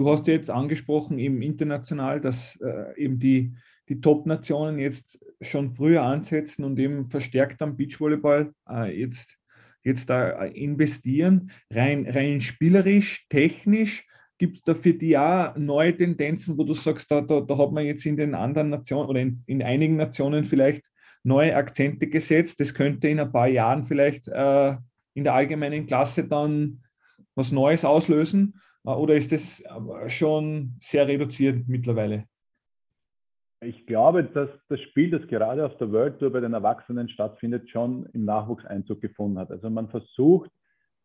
Du 0.01 0.09
hast 0.09 0.27
ja 0.29 0.33
jetzt 0.33 0.49
angesprochen, 0.49 1.19
eben 1.19 1.43
international, 1.43 2.23
dass 2.23 2.59
äh, 2.63 2.99
eben 2.99 3.19
die, 3.19 3.53
die 3.91 4.01
Top-Nationen 4.01 4.79
jetzt 4.79 5.21
schon 5.43 5.75
früher 5.75 6.03
ansetzen 6.05 6.65
und 6.65 6.79
eben 6.79 7.11
verstärkt 7.11 7.61
am 7.61 7.77
Beachvolleyball 7.77 8.55
äh, 8.67 8.99
jetzt, 8.99 9.37
jetzt 9.85 10.09
da 10.09 10.45
äh, 10.45 10.53
investieren. 10.53 11.51
Rein, 11.69 12.09
rein 12.09 12.41
spielerisch, 12.41 13.27
technisch, 13.29 14.09
gibt 14.39 14.57
es 14.57 14.65
da 14.65 14.75
für 14.75 14.95
die 14.95 15.19
auch 15.19 15.55
neue 15.57 15.95
Tendenzen, 15.95 16.57
wo 16.57 16.65
du 16.65 16.73
sagst, 16.73 17.11
da, 17.11 17.21
da, 17.21 17.43
da 17.43 17.59
hat 17.59 17.73
man 17.73 17.85
jetzt 17.85 18.07
in 18.07 18.17
den 18.17 18.35
anderen 18.35 18.71
Nationen 18.71 19.07
oder 19.07 19.21
in, 19.21 19.39
in 19.49 19.63
einigen 19.63 19.97
Nationen 19.97 20.47
vielleicht 20.47 20.87
neue 21.25 21.55
Akzente 21.55 22.07
gesetzt. 22.07 22.59
Das 22.59 22.73
könnte 22.73 23.07
in 23.09 23.21
ein 23.21 23.33
paar 23.33 23.49
Jahren 23.49 23.85
vielleicht 23.85 24.29
äh, 24.29 24.77
in 25.13 25.25
der 25.25 25.35
allgemeinen 25.35 25.85
Klasse 25.85 26.25
dann 26.25 26.85
was 27.35 27.53
Neues 27.53 27.85
auslösen. 27.85 28.55
Äh, 28.85 28.91
oder 28.91 29.15
ist 29.15 29.33
das 29.33 29.63
schon 30.09 30.77
sehr 30.81 31.07
reduziert 31.07 31.69
mittlerweile? 31.69 32.25
Ich 33.63 33.87
glaube, 33.87 34.25
dass 34.25 34.49
das 34.69 34.81
Spiel, 34.81 35.11
das 35.11 35.27
gerade 35.29 35.67
auf 35.67 35.77
der 35.77 35.93
World 35.93 36.19
Tour 36.19 36.33
bei 36.33 36.41
den 36.41 36.55
Erwachsenen 36.55 37.11
stattfindet, 37.11 37.69
schon 37.69 38.07
im 38.15 38.25
Nachwuchs 38.25 38.65
Einzug 38.65 39.03
gefunden 39.03 39.39
hat. 39.39 39.51
Also 39.51 39.69
man 39.69 39.91
versucht, 39.91 40.51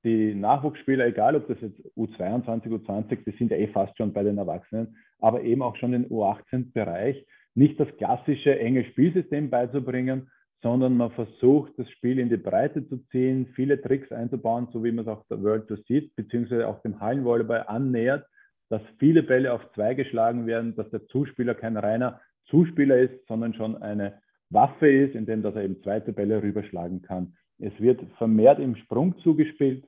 die 0.06 0.34
Nachwuchsspieler, 0.36 1.06
egal 1.08 1.36
ob 1.36 1.48
das 1.48 1.60
jetzt 1.60 1.82
U22, 1.98 2.68
U20, 2.68 3.26
die 3.26 3.38
sind 3.38 3.52
ja 3.52 3.58
eh 3.58 3.68
fast 3.68 3.98
schon 3.98 4.14
bei 4.14 4.24
den 4.24 4.38
Erwachsenen, 4.38 4.96
aber 5.20 5.42
eben 5.42 5.62
auch 5.62 5.76
schon 5.76 5.94
im 5.94 6.06
U18-Bereich, 6.06 7.26
nicht 7.56 7.80
das 7.80 7.90
klassische 7.98 8.58
enge 8.58 8.86
Spielsystem 8.86 9.50
beizubringen, 9.50 10.30
sondern 10.65 10.97
man 10.97 11.12
versucht, 11.12 11.73
das 11.78 11.88
Spiel 11.91 12.17
in 12.17 12.30
die 12.30 12.38
Breite 12.38 12.89
zu 12.89 12.97
ziehen, 13.12 13.45
viele 13.54 13.80
Tricks 13.80 14.12
einzubauen, 14.12 14.67
so 14.73 14.84
wie 14.84 14.91
man 14.91 15.06
es 15.06 15.12
auch 15.12 15.23
der 15.28 15.43
World 15.43 15.67
Tour 15.67 15.78
sieht, 15.88 16.15
beziehungsweise 16.15 16.67
auch 16.67 16.82
dem 16.82 16.99
Hallenvolleyball 16.99 17.65
annähert, 17.67 18.25
dass 18.69 18.82
viele 18.97 19.21
Bälle 19.21 19.54
auf 19.54 19.62
zwei 19.75 19.93
geschlagen 19.93 20.47
werden, 20.47 20.75
dass 20.75 20.89
der 20.89 21.06
Zuspieler 21.06 21.54
kein 21.54 21.78
reiner 21.78 22.19
Zuspieler 22.45 22.97
ist, 22.97 23.28
sondern 23.28 23.54
schon 23.54 23.80
eine 23.80 24.19
Waffe 24.49 24.89
ist, 24.89 25.13
indem 25.13 25.43
dass 25.43 25.54
er 25.54 25.65
eben 25.65 25.84
zweite 25.84 26.13
Bälle 26.13 26.41
rüberschlagen 26.41 27.04
kann. 27.04 27.36
Es 27.60 27.80
wird 27.80 28.01
vermehrt 28.17 28.58
im 28.58 28.75
Sprung 28.75 29.15
zugespielt. 29.19 29.86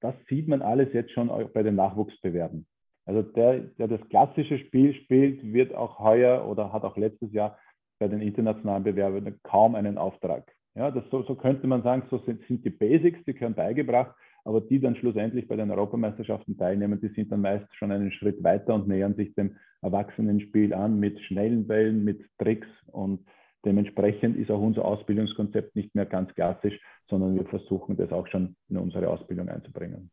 Das 0.00 0.14
sieht 0.28 0.46
man 0.46 0.62
alles 0.62 0.92
jetzt 0.92 1.10
schon 1.10 1.32
bei 1.52 1.64
den 1.64 1.74
Nachwuchsbewerben. 1.74 2.64
Also 3.06 3.22
der, 3.22 3.58
der 3.58 3.88
das 3.88 4.08
klassische 4.08 4.60
Spiel 4.60 4.94
spielt, 4.94 5.52
wird 5.52 5.74
auch 5.74 5.98
heuer 5.98 6.46
oder 6.48 6.72
hat 6.72 6.84
auch 6.84 6.96
letztes 6.96 7.32
Jahr 7.32 7.58
bei 8.00 8.08
den 8.08 8.22
internationalen 8.22 8.82
Bewerbern 8.82 9.38
kaum 9.44 9.76
einen 9.76 9.98
Auftrag. 9.98 10.50
Ja, 10.74 10.90
das 10.90 11.04
so, 11.10 11.22
so 11.22 11.34
könnte 11.34 11.66
man 11.66 11.82
sagen, 11.82 12.02
so 12.10 12.18
sind, 12.18 12.40
sind 12.48 12.64
die 12.64 12.70
Basics, 12.70 13.18
die 13.26 13.34
können 13.34 13.54
beigebracht, 13.54 14.14
aber 14.44 14.60
die 14.60 14.80
dann 14.80 14.96
schlussendlich 14.96 15.46
bei 15.46 15.56
den 15.56 15.70
Europameisterschaften 15.70 16.56
teilnehmen, 16.56 17.00
die 17.00 17.08
sind 17.08 17.30
dann 17.30 17.42
meist 17.42 17.66
schon 17.76 17.92
einen 17.92 18.10
Schritt 18.12 18.42
weiter 18.42 18.74
und 18.74 18.88
nähern 18.88 19.14
sich 19.14 19.34
dem 19.34 19.56
Erwachsenenspiel 19.82 20.72
an 20.72 20.98
mit 20.98 21.20
schnellen 21.20 21.66
Bällen, 21.66 22.04
mit 22.04 22.24
Tricks 22.38 22.68
und 22.86 23.26
dementsprechend 23.64 24.36
ist 24.38 24.50
auch 24.50 24.60
unser 24.60 24.84
Ausbildungskonzept 24.84 25.76
nicht 25.76 25.94
mehr 25.94 26.06
ganz 26.06 26.34
klassisch, 26.34 26.80
sondern 27.08 27.34
wir 27.34 27.44
versuchen 27.46 27.96
das 27.96 28.10
auch 28.12 28.26
schon 28.28 28.56
in 28.68 28.78
unsere 28.78 29.08
Ausbildung 29.08 29.48
einzubringen. 29.48 30.10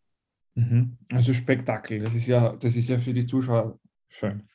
Mhm. 0.56 0.97
Also 1.13 1.34
Spektakel, 1.34 2.00
das 2.00 2.13
ist 2.13 2.28
ja, 2.28 2.54
das 2.58 2.76
ist 2.76 2.89
ja 2.89 2.97
für 2.97 3.13
die 3.13 3.28
Zuschauer 3.28 3.80
schön. 4.10 4.50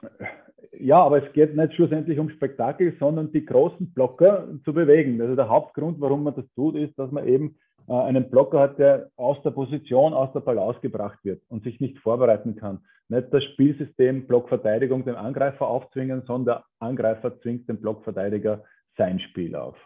Ja, 0.72 1.02
aber 1.02 1.24
es 1.24 1.32
geht 1.32 1.56
nicht 1.56 1.74
schlussendlich 1.74 2.18
um 2.18 2.30
Spektakel, 2.30 2.94
sondern 2.98 3.32
die 3.32 3.44
großen 3.44 3.92
Blocker 3.92 4.48
zu 4.64 4.72
bewegen. 4.72 5.20
Also 5.20 5.36
der 5.36 5.48
Hauptgrund, 5.48 6.00
warum 6.00 6.24
man 6.24 6.34
das 6.34 6.44
tut, 6.54 6.76
ist, 6.76 6.98
dass 6.98 7.10
man 7.10 7.26
eben 7.26 7.56
äh, 7.88 7.92
einen 7.92 8.30
Blocker 8.30 8.60
hat, 8.60 8.78
der 8.78 9.10
aus 9.16 9.40
der 9.42 9.50
Position, 9.50 10.12
aus 10.12 10.32
der 10.32 10.40
Balance 10.40 10.80
gebracht 10.80 11.18
wird 11.24 11.42
und 11.48 11.64
sich 11.64 11.80
nicht 11.80 11.98
vorbereiten 11.98 12.56
kann. 12.56 12.80
Nicht 13.08 13.32
das 13.32 13.42
Spielsystem 13.44 14.26
Blockverteidigung 14.26 15.04
dem 15.04 15.16
Angreifer 15.16 15.66
aufzwingen, 15.66 16.22
sondern 16.26 16.56
der 16.56 16.64
Angreifer 16.78 17.40
zwingt 17.40 17.68
den 17.68 17.80
Blockverteidiger 17.80 18.62
sein 18.96 19.18
Spiel 19.20 19.56
auf. 19.56 19.76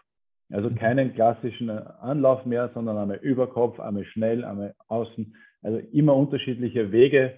Also 0.51 0.69
mhm. 0.69 0.75
keinen 0.75 1.13
klassischen 1.13 1.69
Anlauf 1.69 2.45
mehr, 2.45 2.69
sondern 2.73 2.97
einmal 2.97 3.17
über 3.17 3.47
Kopf, 3.47 3.79
einmal 3.79 4.05
schnell, 4.05 4.43
einmal 4.43 4.75
außen. 4.87 5.35
Also 5.61 5.79
immer 5.93 6.15
unterschiedliche 6.15 6.91
Wege 6.91 7.25
äh, 7.25 7.37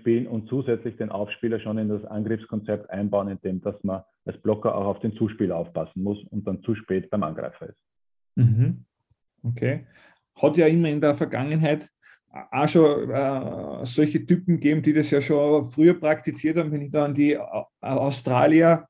spielen 0.00 0.26
und 0.26 0.48
zusätzlich 0.48 0.96
den 0.96 1.10
Aufspieler 1.10 1.60
schon 1.60 1.78
in 1.78 1.88
das 1.88 2.04
Angriffskonzept 2.04 2.90
einbauen, 2.90 3.28
indem 3.28 3.60
dass 3.60 3.82
man 3.84 4.02
als 4.24 4.36
Blocker 4.42 4.74
auch 4.74 4.86
auf 4.86 5.00
den 5.00 5.14
Zuspieler 5.14 5.56
aufpassen 5.56 6.02
muss 6.02 6.18
und 6.30 6.46
dann 6.46 6.62
zu 6.62 6.74
spät 6.74 7.08
beim 7.10 7.22
Angreifer 7.22 7.68
ist. 7.68 7.80
Mhm. 8.34 8.84
Okay. 9.44 9.86
Hat 10.34 10.56
ja 10.56 10.66
immer 10.66 10.88
in 10.88 11.00
der 11.00 11.14
Vergangenheit 11.14 11.88
auch 12.32 12.68
schon 12.68 13.10
äh, 13.10 13.84
solche 13.84 14.24
Typen 14.24 14.54
gegeben, 14.54 14.82
die 14.82 14.92
das 14.92 15.10
ja 15.10 15.20
schon 15.20 15.68
früher 15.70 15.94
praktiziert 15.94 16.56
haben. 16.56 16.70
Wenn 16.70 16.82
ich 16.82 16.90
da 16.90 17.04
an 17.04 17.14
die 17.14 17.32
äh, 17.32 17.40
Australier 17.80 18.86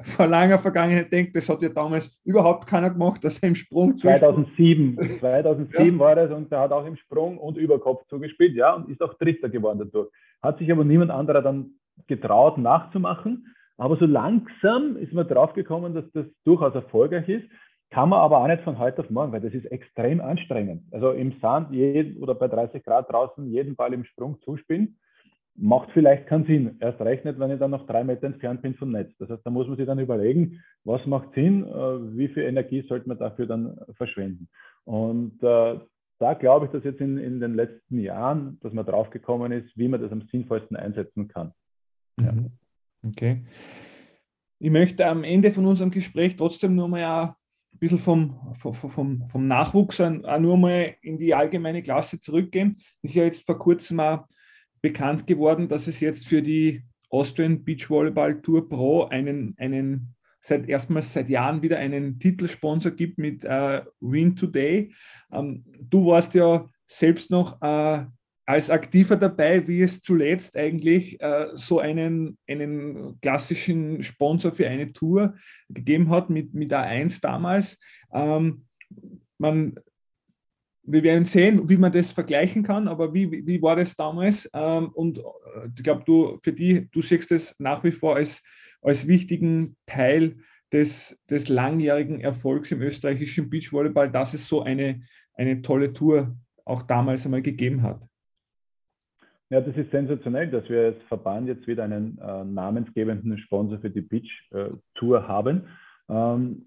vor 0.00 0.26
langer 0.28 0.58
Vergangenheit 0.58 1.12
denke, 1.12 1.32
das 1.32 1.48
hat 1.48 1.60
ja 1.62 1.70
damals 1.70 2.16
überhaupt 2.24 2.68
keiner 2.68 2.90
gemacht, 2.90 3.24
dass 3.24 3.40
er 3.40 3.48
im 3.48 3.56
Sprung 3.56 3.98
2007, 3.98 5.18
2007 5.18 5.84
ja. 5.94 5.98
war 5.98 6.14
das 6.14 6.30
und 6.30 6.52
der 6.52 6.60
hat 6.60 6.72
auch 6.72 6.86
im 6.86 6.96
Sprung 6.96 7.38
und 7.38 7.56
Überkopf 7.56 8.06
zugespielt, 8.06 8.54
ja, 8.54 8.74
und 8.74 8.88
ist 8.88 9.02
auch 9.02 9.14
Dritter 9.14 9.48
geworden 9.48 9.80
dadurch. 9.80 10.10
Hat 10.40 10.58
sich 10.58 10.70
aber 10.70 10.84
niemand 10.84 11.10
anderer 11.10 11.42
dann 11.42 11.72
getraut 12.06 12.58
nachzumachen. 12.58 13.54
Aber 13.76 13.96
so 13.96 14.06
langsam 14.06 14.96
ist 14.96 15.12
man 15.12 15.26
draufgekommen, 15.26 15.94
dass 15.94 16.04
das 16.12 16.26
durchaus 16.44 16.74
erfolgreich 16.76 17.28
ist. 17.28 17.44
Kann 17.94 18.08
man 18.08 18.18
aber 18.18 18.38
auch 18.38 18.48
nicht 18.48 18.64
von 18.64 18.80
heute 18.80 19.02
auf 19.02 19.10
morgen, 19.10 19.30
weil 19.30 19.40
das 19.40 19.54
ist 19.54 19.66
extrem 19.66 20.20
anstrengend. 20.20 20.82
Also 20.90 21.12
im 21.12 21.32
Sand 21.40 21.70
oder 22.20 22.34
bei 22.34 22.48
30 22.48 22.82
Grad 22.82 23.08
draußen 23.08 23.46
jeden 23.46 23.76
Ball 23.76 23.94
im 23.94 24.04
Sprung 24.04 24.40
zuspielen, 24.40 24.96
macht 25.54 25.90
vielleicht 25.92 26.26
keinen 26.26 26.44
Sinn. 26.44 26.76
Erst 26.80 27.00
recht 27.00 27.24
nicht, 27.24 27.38
wenn 27.38 27.52
ich 27.52 27.60
dann 27.60 27.70
noch 27.70 27.86
drei 27.86 28.02
Meter 28.02 28.26
entfernt 28.26 28.62
bin 28.62 28.74
vom 28.74 28.90
Netz. 28.90 29.12
Das 29.20 29.30
heißt, 29.30 29.46
da 29.46 29.50
muss 29.50 29.68
man 29.68 29.76
sich 29.76 29.86
dann 29.86 30.00
überlegen, 30.00 30.60
was 30.82 31.06
macht 31.06 31.34
Sinn, 31.34 31.62
äh, 31.62 32.18
wie 32.18 32.26
viel 32.26 32.42
Energie 32.42 32.84
sollte 32.88 33.06
man 33.06 33.16
dafür 33.16 33.46
dann 33.46 33.78
verschwenden. 33.96 34.48
Und 34.82 35.40
äh, 35.44 35.78
da 36.18 36.34
glaube 36.34 36.66
ich, 36.66 36.72
dass 36.72 36.82
jetzt 36.82 37.00
in, 37.00 37.16
in 37.18 37.38
den 37.38 37.54
letzten 37.54 38.00
Jahren, 38.00 38.58
dass 38.62 38.72
man 38.72 38.84
drauf 38.84 39.10
gekommen 39.10 39.52
ist, 39.52 39.70
wie 39.78 39.86
man 39.86 40.02
das 40.02 40.10
am 40.10 40.22
sinnvollsten 40.32 40.76
einsetzen 40.76 41.28
kann. 41.28 41.52
Ja. 42.20 42.32
Mhm. 42.32 42.50
Okay. 43.06 43.44
Ich 44.58 44.70
möchte 44.70 45.06
am 45.06 45.22
Ende 45.22 45.52
von 45.52 45.64
unserem 45.64 45.92
Gespräch 45.92 46.34
trotzdem 46.34 46.74
nur 46.74 46.88
mal 46.88 47.36
ein 47.74 47.78
bisschen 47.78 47.98
vom, 47.98 48.54
vom, 48.56 49.26
vom 49.26 49.46
Nachwuchs 49.46 50.00
auch 50.00 50.38
nur 50.38 50.56
mal 50.56 50.94
in 51.02 51.18
die 51.18 51.34
allgemeine 51.34 51.82
Klasse 51.82 52.20
zurückgehen. 52.20 52.78
Ist 53.02 53.14
ja 53.14 53.24
jetzt 53.24 53.44
vor 53.44 53.58
kurzem 53.58 54.00
auch 54.00 54.26
bekannt 54.80 55.26
geworden, 55.26 55.68
dass 55.68 55.86
es 55.86 56.00
jetzt 56.00 56.26
für 56.26 56.42
die 56.42 56.84
Austrian 57.10 57.64
Beach 57.64 57.90
Volleyball 57.90 58.40
Tour 58.40 58.68
Pro 58.68 59.04
einen, 59.04 59.54
einen 59.58 60.14
seit 60.40 60.68
erstmals 60.68 61.12
seit 61.12 61.28
Jahren 61.28 61.62
wieder 61.62 61.78
einen 61.78 62.18
Titelsponsor 62.18 62.92
gibt 62.92 63.18
mit 63.18 63.44
äh, 63.44 63.82
Win 64.00 64.36
Today. 64.36 64.94
Ähm, 65.32 65.64
du 65.80 66.06
warst 66.06 66.34
ja 66.34 66.68
selbst 66.86 67.30
noch 67.30 67.60
äh, 67.62 68.04
als 68.46 68.68
Aktiver 68.70 69.16
dabei, 69.16 69.66
wie 69.66 69.82
es 69.82 70.02
zuletzt 70.02 70.56
eigentlich 70.56 71.20
äh, 71.20 71.48
so 71.54 71.78
einen, 71.78 72.36
einen 72.48 73.18
klassischen 73.20 74.02
Sponsor 74.02 74.52
für 74.52 74.68
eine 74.68 74.92
Tour 74.92 75.34
gegeben 75.70 76.10
hat 76.10 76.28
mit, 76.28 76.52
mit 76.52 76.72
A1 76.72 77.20
damals. 77.22 77.78
Ähm, 78.12 78.66
man, 79.38 79.74
wir 80.82 81.02
werden 81.02 81.24
sehen, 81.24 81.68
wie 81.68 81.78
man 81.78 81.92
das 81.92 82.12
vergleichen 82.12 82.62
kann, 82.62 82.86
aber 82.86 83.14
wie, 83.14 83.30
wie, 83.30 83.46
wie 83.46 83.62
war 83.62 83.76
das 83.76 83.96
damals? 83.96 84.48
Ähm, 84.52 84.90
und 84.90 85.18
äh, 85.18 85.22
ich 85.76 85.82
glaube, 85.82 86.04
du 86.04 86.38
für 86.42 86.52
die, 86.52 86.88
du 86.90 87.00
siehst 87.00 87.32
es 87.32 87.54
nach 87.58 87.82
wie 87.82 87.92
vor 87.92 88.16
als, 88.16 88.42
als 88.82 89.06
wichtigen 89.06 89.76
Teil 89.86 90.36
des, 90.70 91.18
des 91.30 91.48
langjährigen 91.48 92.20
Erfolgs 92.20 92.72
im 92.72 92.82
österreichischen 92.82 93.48
Beachvolleyball, 93.48 94.10
dass 94.10 94.34
es 94.34 94.46
so 94.46 94.62
eine, 94.62 95.02
eine 95.34 95.62
tolle 95.62 95.94
Tour 95.94 96.36
auch 96.66 96.82
damals 96.82 97.24
einmal 97.24 97.42
gegeben 97.42 97.82
hat. 97.82 98.06
Ja, 99.54 99.60
das 99.60 99.76
ist 99.76 99.92
sensationell, 99.92 100.48
dass 100.48 100.68
wir 100.68 100.86
als 100.86 101.02
Verband 101.06 101.46
jetzt 101.46 101.68
wieder 101.68 101.84
einen 101.84 102.18
äh, 102.18 102.44
namensgebenden 102.44 103.38
Sponsor 103.38 103.78
für 103.78 103.88
die 103.88 104.00
Beach 104.00 104.28
äh, 104.50 104.70
Tour 104.96 105.28
haben. 105.28 105.68
Ähm, 106.08 106.66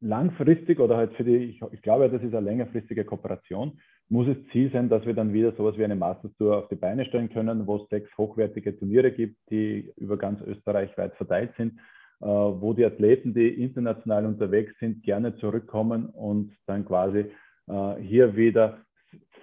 langfristig 0.00 0.80
oder 0.80 0.96
halt 0.96 1.12
für 1.12 1.24
die, 1.24 1.36
ich, 1.36 1.60
ich, 1.72 1.82
glaube, 1.82 2.08
das 2.08 2.22
ist 2.22 2.34
eine 2.34 2.46
längerfristige 2.46 3.04
Kooperation, 3.04 3.78
muss 4.08 4.26
es 4.28 4.38
Ziel 4.50 4.70
sein, 4.72 4.88
dass 4.88 5.04
wir 5.04 5.12
dann 5.12 5.34
wieder 5.34 5.52
sowas 5.52 5.76
wie 5.76 5.84
eine 5.84 5.94
Masters 5.94 6.34
Tour 6.38 6.56
auf 6.56 6.68
die 6.68 6.76
Beine 6.76 7.04
stellen 7.04 7.28
können, 7.28 7.66
wo 7.66 7.76
es 7.76 7.88
sechs 7.90 8.08
hochwertige 8.16 8.78
Turniere 8.78 9.12
gibt, 9.12 9.36
die 9.50 9.92
über 9.98 10.16
ganz 10.16 10.40
Österreich 10.40 10.96
weit 10.96 11.14
verteilt 11.16 11.52
sind, 11.58 11.78
äh, 12.22 12.24
wo 12.24 12.72
die 12.72 12.86
Athleten, 12.86 13.34
die 13.34 13.62
international 13.62 14.24
unterwegs 14.24 14.72
sind, 14.80 15.02
gerne 15.02 15.36
zurückkommen 15.36 16.06
und 16.06 16.56
dann 16.64 16.86
quasi 16.86 17.26
äh, 17.66 17.96
hier 18.00 18.36
wieder 18.36 18.78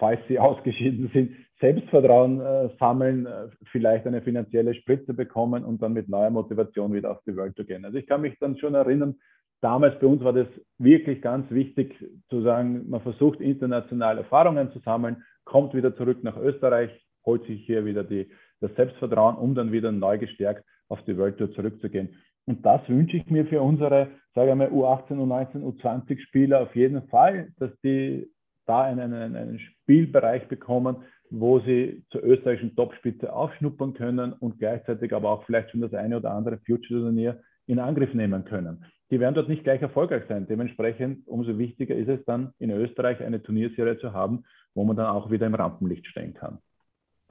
falls 0.02 0.20
sie 0.28 0.40
ausgeschieden 0.40 1.10
sind, 1.14 1.36
Selbstvertrauen 1.62 2.42
äh, 2.42 2.70
sammeln, 2.80 3.28
äh, 3.28 3.48
vielleicht 3.72 4.06
eine 4.08 4.22
finanzielle 4.22 4.74
Spritze 4.74 5.14
bekommen 5.14 5.64
und 5.64 5.82
dann 5.82 5.94
mit 5.94 6.10
neuer 6.10 6.32
Motivation 6.32 6.92
wieder 6.94 7.12
auf 7.12 7.22
die 7.26 7.38
Welt 7.38 7.56
zu 7.56 7.64
gehen. 7.64 7.86
Also 7.86 7.98
ich 7.98 8.08
kann 8.08 8.22
mich 8.22 8.38
dann 8.40 8.58
schon 8.58 8.74
erinnern, 8.74 9.16
damals 9.62 9.98
bei 10.00 10.08
uns 10.08 10.24
war 10.24 10.34
das 10.34 10.48
wirklich 10.80 11.22
ganz 11.22 11.50
wichtig 11.52 11.96
zu 12.30 12.42
sagen, 12.42 12.90
man 12.90 13.02
versucht 13.02 13.40
international 13.40 14.18
Erfahrungen 14.18 14.72
zu 14.72 14.80
sammeln, 14.80 15.24
kommt 15.46 15.74
wieder 15.76 15.96
zurück 15.96 16.24
nach 16.24 16.36
Österreich, 16.38 16.90
holt 17.26 17.46
sich 17.46 17.64
hier 17.66 17.86
wieder 17.86 18.04
die, 18.04 18.30
das 18.60 18.74
Selbstvertrauen, 18.76 19.36
um 19.36 19.54
dann 19.54 19.72
wieder 19.72 19.92
neu 19.92 20.18
gestärkt 20.18 20.66
auf 20.90 21.02
die 21.06 21.18
Welt 21.18 21.38
zurückzugehen. 21.38 22.18
Und 22.46 22.66
das 22.66 22.82
wünsche 22.90 23.18
ich 23.18 23.30
mir 23.30 23.46
für 23.46 23.62
unsere, 23.62 24.08
sage 24.34 24.50
ich 24.50 24.56
mal, 24.56 24.70
U18, 24.70 25.12
U19, 25.12 25.62
U20 25.62 26.20
Spieler 26.22 26.62
auf 26.62 26.76
jeden 26.76 27.08
Fall, 27.10 27.50
dass 27.60 27.72
die 27.84 28.28
da 28.66 28.82
einen, 28.82 29.14
einen, 29.14 29.36
einen 29.36 29.60
Spielbereich 29.60 30.48
bekommen, 30.48 30.98
wo 31.32 31.60
sie 31.62 32.04
zur 32.12 32.24
österreichischen 32.24 32.76
Topspitze 32.76 33.32
aufschnuppern 33.34 33.94
können 33.94 34.34
und 34.34 34.60
gleichzeitig 34.60 35.14
aber 35.14 35.30
auch 35.30 35.46
vielleicht 35.46 35.72
schon 35.72 35.82
das 35.82 35.94
eine 35.94 36.18
oder 36.18 36.32
andere 36.32 36.58
Future-Turnier 36.66 37.42
in 37.68 37.80
Angriff 37.80 38.14
nehmen 38.14 38.44
können. 38.44 38.86
Die 39.12 39.20
werden 39.20 39.36
dort 39.36 39.48
nicht 39.48 39.64
gleich 39.64 39.82
erfolgreich 39.82 40.24
sein. 40.28 40.46
Dementsprechend 40.48 41.28
umso 41.28 41.58
wichtiger 41.58 41.96
ist 41.96 42.10
es 42.10 42.24
dann 42.26 42.54
in 42.60 42.70
Österreich 42.70 43.22
eine 43.22 43.42
Turnierserie 43.42 43.98
zu 44.00 44.14
haben, 44.14 44.44
wo 44.76 44.84
man 44.84 44.98
dann 44.98 45.08
auch 45.08 45.32
wieder 45.32 45.48
im 45.48 45.56
Rampenlicht 45.56 46.06
stehen 46.06 46.34
kann. 46.34 46.60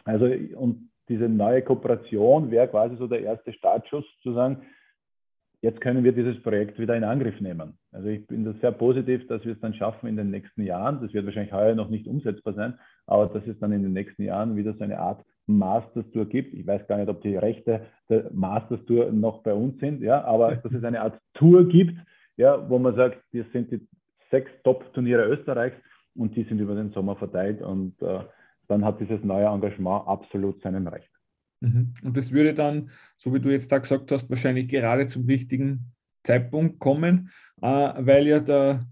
Also 0.05 0.27
und 0.57 0.91
diese 1.11 1.29
neue 1.29 1.63
Kooperation 1.63 2.51
wäre 2.51 2.69
quasi 2.69 2.97
so 2.97 3.07
der 3.07 3.21
erste 3.21 3.53
Startschuss 3.53 4.05
zu 4.23 4.33
sagen, 4.33 4.63
jetzt 5.63 5.81
können 5.81 6.05
wir 6.05 6.13
dieses 6.13 6.43
Projekt 6.43 6.79
wieder 6.79 6.97
in 6.97 7.05
Angriff 7.05 7.39
nehmen. 7.41 7.79
Also 7.93 8.09
ich 8.09 8.27
bin 8.27 8.45
da 8.45 8.55
sehr 8.61 8.73
positiv, 8.73 9.27
dass 9.27 9.45
wir 9.45 9.53
es 9.53 9.61
dann 9.61 9.75
schaffen 9.75 10.09
in 10.09 10.17
den 10.17 10.31
nächsten 10.31 10.63
Jahren. 10.63 11.01
Das 11.03 11.13
wird 11.13 11.27
wahrscheinlich 11.27 11.53
heuer 11.53 11.75
noch 11.75 11.91
nicht 11.91 12.07
umsetzbar 12.07 12.55
sein, 12.55 12.79
aber 13.11 13.27
dass 13.27 13.47
es 13.47 13.59
dann 13.59 13.73
in 13.73 13.83
den 13.83 13.93
nächsten 13.93 14.23
Jahren 14.23 14.57
wieder 14.57 14.73
so 14.75 14.85
eine 14.85 14.99
Art 14.99 15.25
Masters 15.47 16.09
Tour 16.13 16.27
gibt. 16.27 16.55
Ich 16.55 16.67
weiß 16.67 16.87
gar 16.87 16.97
nicht, 16.97 17.09
ob 17.09 17.21
die 17.23 17.37
Rechte 17.37 17.87
der 18.09 18.31
Masters 18.33 18.85
Tour 18.87 19.11
noch 19.11 19.43
bei 19.43 19.53
uns 19.53 19.79
sind, 19.81 20.01
ja, 20.01 20.23
aber 20.25 20.55
dass 20.57 20.73
es 20.73 20.85
eine 20.85 21.01
Art 21.01 21.21
Tour 21.35 21.69
gibt, 21.69 21.99
ja, 22.37 22.69
wo 22.71 22.79
man 22.79 22.95
sagt, 22.95 23.19
das 23.33 23.51
sind 23.53 23.71
die 23.73 23.87
sechs 24.31 24.51
Top-Turniere 24.63 25.25
Österreichs 25.25 25.77
und 26.15 26.37
die 26.37 26.45
sind 26.45 26.61
über 26.61 26.77
den 26.77 26.93
Sommer 26.93 27.17
verteilt 27.17 27.61
und 27.63 28.01
äh, 28.01 28.21
dann 28.69 28.85
hat 28.85 29.01
dieses 29.01 29.25
neue 29.25 29.47
Engagement 29.47 30.07
absolut 30.07 30.63
seinen 30.63 30.87
Recht. 30.87 31.11
Mhm. 31.61 31.93
Und 32.05 32.17
das 32.17 32.31
würde 32.31 32.55
dann, 32.55 32.91
so 33.17 33.35
wie 33.35 33.41
du 33.41 33.51
jetzt 33.51 33.73
da 33.73 33.79
gesagt 33.79 34.11
hast, 34.13 34.31
wahrscheinlich 34.31 34.69
gerade 34.69 35.09
zum 35.09 35.27
richtigen 35.27 35.93
Zeitpunkt 36.23 36.79
kommen, 36.79 37.31
äh, 37.61 37.67
weil 37.67 38.29
ja 38.29 38.39
der, 38.39 38.87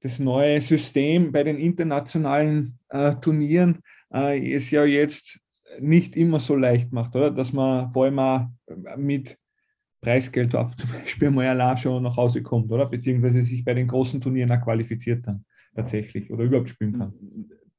das 0.00 0.18
neue 0.18 0.60
System 0.60 1.32
bei 1.32 1.42
den 1.44 1.58
internationalen 1.58 2.78
äh, 2.88 3.14
Turnieren 3.16 3.78
äh, 4.12 4.54
es 4.54 4.70
ja 4.70 4.84
jetzt 4.84 5.40
nicht 5.80 6.16
immer 6.16 6.40
so 6.40 6.56
leicht 6.56 6.92
macht, 6.92 7.14
oder? 7.14 7.30
Dass 7.30 7.52
man 7.52 7.92
vor 7.92 8.04
allem 8.04 8.18
auch 8.18 8.46
mit 8.96 9.36
Preisgeld 10.00 10.54
auch 10.54 10.74
zum 10.74 10.90
Beispiel 10.90 11.30
mal 11.30 11.46
allein 11.46 11.76
schon 11.76 12.02
nach 12.02 12.16
Hause 12.16 12.42
kommt, 12.42 12.70
oder? 12.70 12.86
Beziehungsweise 12.86 13.42
sich 13.42 13.64
bei 13.64 13.74
den 13.74 13.88
großen 13.88 14.20
Turnieren 14.20 14.52
auch 14.52 14.62
qualifiziert 14.62 15.26
dann 15.26 15.44
tatsächlich 15.74 16.30
oder 16.32 16.44
überhaupt 16.44 16.70
spielen 16.70 16.98
kann. 16.98 17.12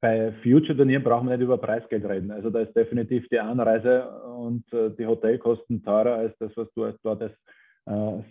Bei 0.00 0.32
Future-Turnieren 0.42 1.02
brauchen 1.02 1.28
wir 1.28 1.36
nicht 1.36 1.44
über 1.44 1.58
Preisgeld 1.58 2.04
reden. 2.06 2.30
Also 2.30 2.48
da 2.48 2.60
ist 2.60 2.74
definitiv 2.74 3.28
die 3.28 3.38
Anreise 3.38 4.08
und 4.38 4.64
äh, 4.72 4.90
die 4.98 5.06
Hotelkosten 5.06 5.82
teurer 5.82 6.14
als 6.14 6.34
das, 6.38 6.52
was 6.56 6.68
du 6.74 6.90
dort 7.02 7.22
als 7.22 7.32
äh, 7.32 7.36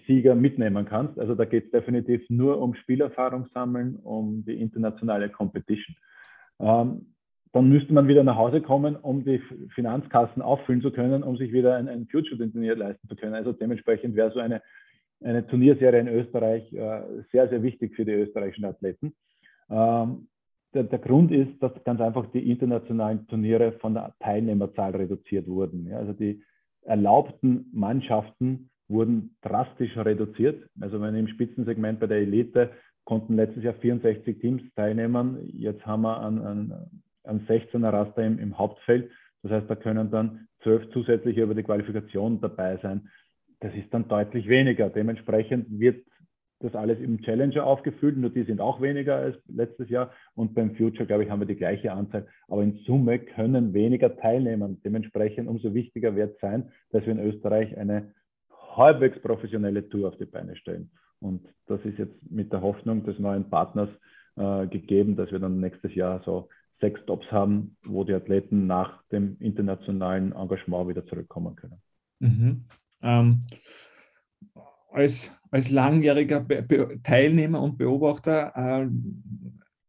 Sieger 0.07 0.35
mitnehmen 0.35 0.85
kannst. 0.85 1.19
Also 1.19 1.35
da 1.35 1.45
geht 1.45 1.65
es 1.65 1.71
definitiv 1.71 2.21
nur 2.29 2.61
um 2.61 2.75
Spielerfahrung 2.75 3.47
sammeln, 3.53 3.97
um 3.97 4.45
die 4.45 4.59
internationale 4.59 5.29
Competition. 5.29 5.95
Ähm, 6.59 7.13
dann 7.51 7.67
müsste 7.67 7.93
man 7.93 8.07
wieder 8.07 8.23
nach 8.23 8.35
Hause 8.37 8.61
kommen, 8.61 8.95
um 8.95 9.25
die 9.25 9.41
Finanzkassen 9.73 10.41
auffüllen 10.41 10.81
zu 10.81 10.91
können, 10.91 11.23
um 11.23 11.35
sich 11.37 11.51
wieder 11.51 11.75
ein, 11.75 11.89
ein 11.89 12.07
Future-Turnier 12.07 12.75
leisten 12.75 13.07
zu 13.07 13.15
können. 13.15 13.33
Also 13.33 13.53
dementsprechend 13.53 14.15
wäre 14.15 14.31
so 14.31 14.39
eine, 14.39 14.61
eine 15.23 15.45
Turnierserie 15.47 15.99
in 15.99 16.07
Österreich 16.07 16.71
äh, 16.73 17.01
sehr, 17.31 17.49
sehr 17.49 17.63
wichtig 17.63 17.95
für 17.95 18.05
die 18.05 18.11
österreichischen 18.11 18.65
Athleten. 18.65 19.13
Ähm, 19.69 20.27
der, 20.75 20.83
der, 20.83 20.99
Grund 20.99 21.31
ist, 21.31 21.61
dass 21.63 21.71
ganz 21.83 21.99
einfach 21.99 22.27
die 22.31 22.51
internationalen 22.51 23.27
Turniere 23.27 23.71
von 23.73 23.95
der 23.95 24.13
Teilnehmerzahl 24.19 24.95
reduziert 24.95 25.47
wurden. 25.47 25.87
Ja, 25.87 25.97
also 25.97 26.13
die 26.13 26.43
erlaubten 26.83 27.65
Mannschaften 27.73 28.69
wurden 28.89 29.35
drastisch 29.41 29.95
reduziert. 29.97 30.67
Also 30.81 30.99
wenn 31.01 31.15
im 31.15 31.27
Spitzensegment 31.27 31.99
bei 31.99 32.07
der 32.07 32.17
Elite 32.17 32.71
konnten 33.05 33.35
letztes 33.35 33.63
Jahr 33.63 33.73
64 33.75 34.39
Teams 34.39 34.61
teilnehmen. 34.75 35.39
Jetzt 35.53 35.85
haben 35.85 36.03
wir 36.03 36.19
an, 36.19 36.89
an 37.23 37.47
16er 37.47 37.91
Raster 37.91 38.23
im, 38.23 38.37
im 38.39 38.57
Hauptfeld. 38.57 39.09
Das 39.41 39.51
heißt, 39.51 39.69
da 39.69 39.75
können 39.75 40.11
dann 40.11 40.47
zwölf 40.61 40.89
zusätzliche 40.91 41.41
über 41.41 41.55
die 41.55 41.63
Qualifikation 41.63 42.41
dabei 42.41 42.77
sein. 42.77 43.09
Das 43.61 43.73
ist 43.73 43.93
dann 43.93 44.07
deutlich 44.07 44.47
weniger. 44.47 44.89
Dementsprechend 44.89 45.79
wird 45.79 46.05
das 46.59 46.75
alles 46.75 46.99
im 46.99 47.21
Challenger 47.21 47.65
aufgefüllt, 47.65 48.17
nur 48.17 48.29
die 48.29 48.43
sind 48.43 48.59
auch 48.59 48.81
weniger 48.81 49.15
als 49.15 49.37
letztes 49.47 49.89
Jahr. 49.89 50.11
Und 50.35 50.53
beim 50.53 50.75
Future, 50.75 51.05
glaube 51.05 51.23
ich, 51.23 51.29
haben 51.29 51.39
wir 51.39 51.47
die 51.47 51.55
gleiche 51.55 51.91
Anzahl. 51.91 52.27
Aber 52.47 52.63
in 52.63 52.79
Summe 52.85 53.17
können 53.17 53.73
weniger 53.73 54.17
teilnehmen. 54.17 54.81
Dementsprechend 54.83 55.47
umso 55.47 55.73
wichtiger 55.73 56.15
wird 56.15 56.35
es 56.35 56.41
sein, 56.41 56.69
dass 56.91 57.05
wir 57.05 57.13
in 57.13 57.19
Österreich 57.19 57.77
eine 57.77 58.13
halbwegs 58.79 59.21
professionelle 59.21 59.87
Tour 59.87 60.09
auf 60.09 60.17
die 60.17 60.25
Beine 60.25 60.55
stellen. 60.55 60.89
Und 61.19 61.47
das 61.67 61.79
ist 61.83 61.99
jetzt 61.99 62.15
mit 62.29 62.51
der 62.51 62.61
Hoffnung 62.61 63.03
des 63.03 63.19
neuen 63.19 63.49
Partners 63.49 63.89
äh, 64.37 64.67
gegeben, 64.67 65.15
dass 65.15 65.31
wir 65.31 65.39
dann 65.39 65.59
nächstes 65.59 65.93
Jahr 65.93 66.21
so 66.25 66.49
sechs 66.79 67.01
Stops 67.01 67.29
haben, 67.31 67.77
wo 67.83 68.03
die 68.03 68.13
Athleten 68.13 68.67
nach 68.67 69.03
dem 69.11 69.37
internationalen 69.39 70.31
Engagement 70.31 70.87
wieder 70.87 71.05
zurückkommen 71.05 71.55
können. 71.55 71.81
Mhm. 72.19 72.65
Ähm, 73.01 73.43
als, 74.91 75.31
als 75.51 75.69
langjähriger 75.69 76.39
Be 76.39 76.63
Be 76.63 76.99
Teilnehmer 77.03 77.61
und 77.61 77.77
Beobachter, 77.77 78.53
äh, 78.55 78.87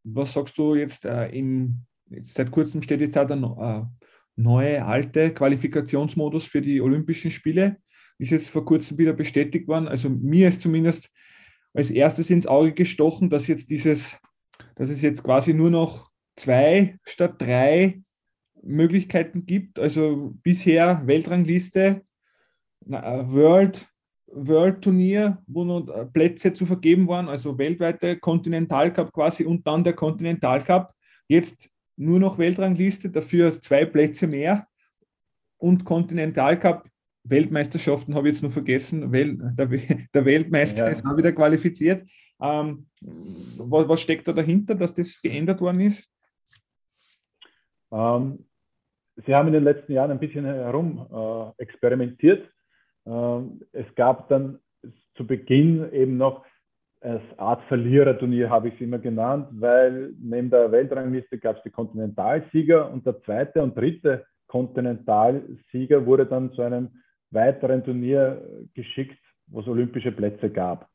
was 0.05 0.33
sagst 0.33 0.59
du 0.59 0.75
jetzt, 0.75 1.05
äh, 1.05 1.29
im, 1.29 1.83
jetzt 2.11 2.35
seit 2.35 2.51
kurzem 2.51 2.83
steht 2.83 3.01
jetzt 3.01 3.17
auch 3.17 3.27
der 3.27 3.37
äh, 3.37 4.11
neue, 4.37 4.85
alte 4.85 5.33
Qualifikationsmodus 5.33 6.45
für 6.47 6.61
die 6.61 6.81
Olympischen 6.81 7.31
Spiele, 7.31 7.77
ist 8.21 8.31
jetzt 8.31 8.51
vor 8.51 8.65
kurzem 8.65 8.99
wieder 8.99 9.13
bestätigt 9.13 9.67
worden. 9.67 9.89
Also 9.89 10.09
mir 10.11 10.49
ist 10.49 10.63
zumindest 10.63 11.11
als 11.73 11.91
erstes 11.91 12.31
ins 12.31 12.47
Auge 12.47 12.73
gestochen, 12.73 13.31
dass 13.31 13.47
jetzt 13.47 13.71
dieses, 13.71 14.17
dass 14.77 14.91
es 14.91 15.03
jetzt 15.03 15.23
quasi 15.23 15.55
nur 15.55 15.71
noch 15.71 16.11
zwei 16.37 16.99
statt 17.05 17.37
drei 17.39 18.03
Möglichkeiten 18.63 19.47
gibt. 19.47 19.79
Also 19.79 20.35
bisher 20.43 21.07
Weltrangliste, 21.07 22.03
World, 22.81 23.89
World 24.27 24.83
Turnier, 24.83 25.43
wo 25.47 25.65
noch 25.65 25.89
äh, 25.89 26.07
Plätze 26.07 26.53
zu 26.55 26.67
vergeben 26.67 27.09
waren, 27.09 27.29
also 27.29 27.59
weltweite 27.59 28.19
Continental 28.19 28.93
Cup 28.93 29.13
quasi 29.13 29.45
und 29.45 29.67
dann 29.67 29.85
der 29.85 29.95
Continental 29.95 30.63
Cup. 30.63 30.95
Jetzt 31.29 31.69
nur 31.97 32.19
noch 32.19 32.39
Weltrangliste, 32.39 33.11
dafür 33.11 33.61
zwei 33.61 33.85
Plätze 33.85 34.27
mehr 34.27 34.67
und 35.59 35.85
Continental 35.85 36.59
Cup. 36.59 36.89
Weltmeisterschaften 37.31 38.15
habe 38.15 38.29
ich 38.29 38.35
jetzt 38.35 38.43
noch 38.43 38.53
vergessen. 38.53 39.13
Wel 39.13 39.39
der, 39.57 39.67
der, 40.15 40.25
Weltmeister 40.25 40.85
ja. 40.85 40.91
ist 40.91 41.05
auch 41.07 41.17
wieder 41.17 41.33
qualifiziert. 41.33 42.09
Ähm, 42.41 42.87
was, 43.01 43.89
was, 43.89 44.01
steckt 44.01 44.29
da 44.29 44.33
dahinter, 44.33 44.75
dass 44.75 44.95
das 44.95 45.21
geändert 45.21 45.61
worden 45.61 45.81
ist? 45.81 46.11
Ähm, 47.93 48.47
Sie 49.27 49.35
haben 49.35 49.49
in 49.49 49.55
den 49.55 49.65
letzten 49.65 49.93
Jahren 49.93 50.11
ein 50.11 50.21
bisschen 50.21 50.45
herum 50.45 51.55
äh, 51.59 51.63
experimentiert 51.63 52.49
ähm, 53.07 53.61
es 53.73 53.87
gab 53.95 54.29
dann 54.29 54.59
zu 55.17 55.27
Beginn 55.27 55.93
eben 55.93 56.17
noch 56.17 56.45
als 57.01 57.23
Art 57.39 57.63
Verliererturnier, 57.65 58.51
habe 58.51 58.69
ich 58.69 58.75
es 58.75 58.81
immer 58.81 58.99
genannt, 58.99 59.49
weil 59.53 60.13
neben 60.21 60.51
der 60.51 60.71
Weltrangliste 60.71 61.39
gab 61.39 61.57
es 61.57 61.63
die 61.63 61.71
Kontinentalsieger 61.71 62.91
und 62.91 63.07
der 63.07 63.23
zweite 63.23 63.63
und 63.63 63.77
dritte 63.77 64.27
Kontinentalsieger 64.49 66.05
wurde 66.05 66.27
dann 66.27 66.53
zu 66.53 66.63
einem 66.63 66.91
weiteren 67.31 67.85
Turnier 67.85 68.43
geschickt, 68.75 69.19
wo 69.47 69.61
es 69.61 69.67
olympische 69.67 70.13
Plätze 70.13 70.51
gab. 70.51 70.89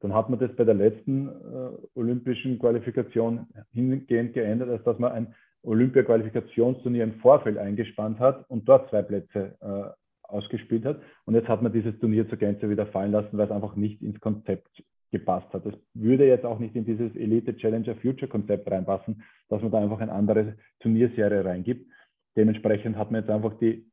Dann 0.00 0.14
hat 0.14 0.28
man 0.28 0.38
das 0.38 0.54
bei 0.54 0.64
der 0.64 0.74
letzten 0.74 1.28
äh, 1.28 1.70
olympischen 1.94 2.58
Qualifikation 2.58 3.46
hingehend 3.72 4.34
geändert, 4.34 4.68
als 4.68 4.84
dass 4.84 4.98
man 4.98 5.12
ein 5.12 5.34
Olympia-Qualifikationsturnier 5.62 7.04
im 7.04 7.14
Vorfeld 7.20 7.58
eingespannt 7.58 8.20
hat 8.20 8.48
und 8.48 8.68
dort 8.68 8.88
zwei 8.90 9.02
Plätze 9.02 9.56
äh, 9.60 9.90
ausgespielt 10.22 10.84
hat. 10.84 11.00
Und 11.24 11.34
jetzt 11.34 11.48
hat 11.48 11.62
man 11.62 11.72
dieses 11.72 11.98
Turnier 11.98 12.28
zur 12.28 12.38
Gänze 12.38 12.68
wieder 12.68 12.86
fallen 12.86 13.12
lassen, 13.12 13.36
weil 13.36 13.46
es 13.46 13.50
einfach 13.52 13.74
nicht 13.74 14.02
ins 14.02 14.20
Konzept 14.20 14.82
gepasst 15.10 15.52
hat. 15.52 15.64
Das 15.64 15.74
würde 15.94 16.26
jetzt 16.26 16.44
auch 16.44 16.58
nicht 16.58 16.76
in 16.76 16.84
dieses 16.84 17.14
Elite 17.16 17.56
Challenger 17.56 17.94
Future 17.96 18.28
Konzept 18.28 18.70
reinpassen, 18.70 19.22
dass 19.48 19.62
man 19.62 19.70
da 19.70 19.80
einfach 19.80 20.00
eine 20.00 20.12
andere 20.12 20.56
Turnierserie 20.80 21.44
reingibt. 21.44 21.90
Dementsprechend 22.36 22.96
hat 22.96 23.10
man 23.10 23.22
jetzt 23.22 23.30
einfach 23.30 23.54
die 23.58 23.86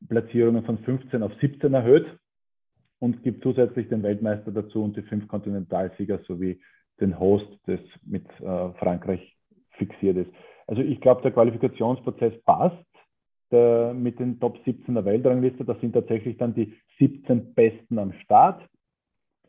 Weltranglistenplatzierungen 0.00 0.64
von 0.64 0.78
15 0.78 1.22
auf 1.22 1.32
17 1.40 1.74
erhöht 1.74 2.06
und 2.98 3.22
gibt 3.22 3.42
zusätzlich 3.42 3.88
den 3.88 4.02
Weltmeister 4.02 4.50
dazu 4.50 4.82
und 4.82 4.96
die 4.96 5.02
fünf 5.02 5.28
Kontinentalsieger 5.28 6.20
sowie 6.26 6.60
den 7.00 7.18
Host, 7.18 7.48
das 7.66 7.80
mit 8.04 8.26
äh, 8.40 8.72
Frankreich 8.78 9.36
fixiert 9.72 10.16
ist. 10.18 10.30
Also 10.66 10.82
ich 10.82 11.00
glaube, 11.00 11.22
der 11.22 11.32
Qualifikationsprozess 11.32 12.34
passt 12.44 12.76
der, 13.50 13.94
mit 13.94 14.18
den 14.20 14.38
Top 14.38 14.58
17 14.64 14.94
der 14.94 15.04
Weltrangliste. 15.04 15.64
Das 15.64 15.80
sind 15.80 15.92
tatsächlich 15.92 16.36
dann 16.36 16.54
die 16.54 16.74
17 16.98 17.54
Besten 17.54 17.98
am 17.98 18.12
Start. 18.24 18.62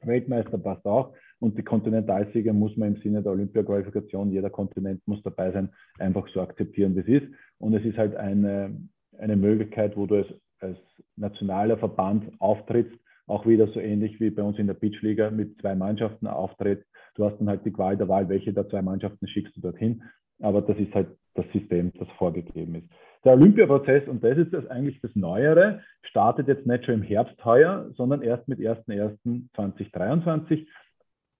Weltmeister 0.01 0.57
passt 0.57 0.85
auch. 0.85 1.13
Und 1.39 1.57
die 1.57 1.63
Kontinentalsieger 1.63 2.53
muss 2.53 2.75
man 2.77 2.95
im 2.95 3.01
Sinne 3.01 3.21
der 3.21 3.31
Olympia-Qualifikation, 3.31 4.31
jeder 4.31 4.49
Kontinent 4.49 5.01
muss 5.07 5.21
dabei 5.23 5.51
sein, 5.51 5.69
einfach 5.99 6.27
so 6.29 6.41
akzeptieren, 6.41 6.95
wie 6.95 6.99
es 6.99 7.23
ist. 7.23 7.33
Und 7.57 7.73
es 7.73 7.83
ist 7.83 7.97
halt 7.97 8.15
eine, 8.15 8.75
eine 9.17 9.35
Möglichkeit, 9.35 9.97
wo 9.97 10.05
du 10.05 10.15
als, 10.15 10.27
als 10.59 10.77
nationaler 11.15 11.77
Verband 11.77 12.31
auftrittst, 12.39 12.97
auch 13.27 13.45
wieder 13.45 13.67
so 13.67 13.79
ähnlich 13.79 14.19
wie 14.19 14.29
bei 14.29 14.43
uns 14.43 14.57
in 14.59 14.67
der 14.67 14.73
Beachliga 14.73 15.29
mit 15.29 15.59
zwei 15.61 15.75
Mannschaften 15.75 16.27
auftrittst. 16.27 16.85
Du 17.15 17.25
hast 17.25 17.37
dann 17.39 17.49
halt 17.49 17.65
die 17.65 17.71
Qual 17.71 17.97
der 17.97 18.07
Wahl, 18.07 18.29
welche 18.29 18.53
der 18.53 18.67
zwei 18.69 18.81
Mannschaften 18.81 19.27
schickst 19.27 19.55
du 19.55 19.61
dorthin. 19.61 20.03
Aber 20.41 20.61
das 20.61 20.77
ist 20.77 20.93
halt 20.93 21.07
das 21.35 21.45
System, 21.53 21.93
das 21.97 22.09
vorgegeben 22.17 22.75
ist. 22.75 22.89
Der 23.23 23.33
Olympiaprozess, 23.33 24.07
und 24.07 24.23
das 24.23 24.37
ist 24.37 24.53
das 24.53 24.65
eigentlich 24.67 24.99
das 25.01 25.15
Neuere, 25.15 25.81
startet 26.01 26.47
jetzt 26.47 26.65
nicht 26.65 26.85
schon 26.85 26.95
im 26.95 27.03
Herbst 27.03 27.45
heuer, 27.45 27.91
sondern 27.95 28.23
erst 28.23 28.47
mit 28.47 28.59
1.1.2023. 28.59 30.65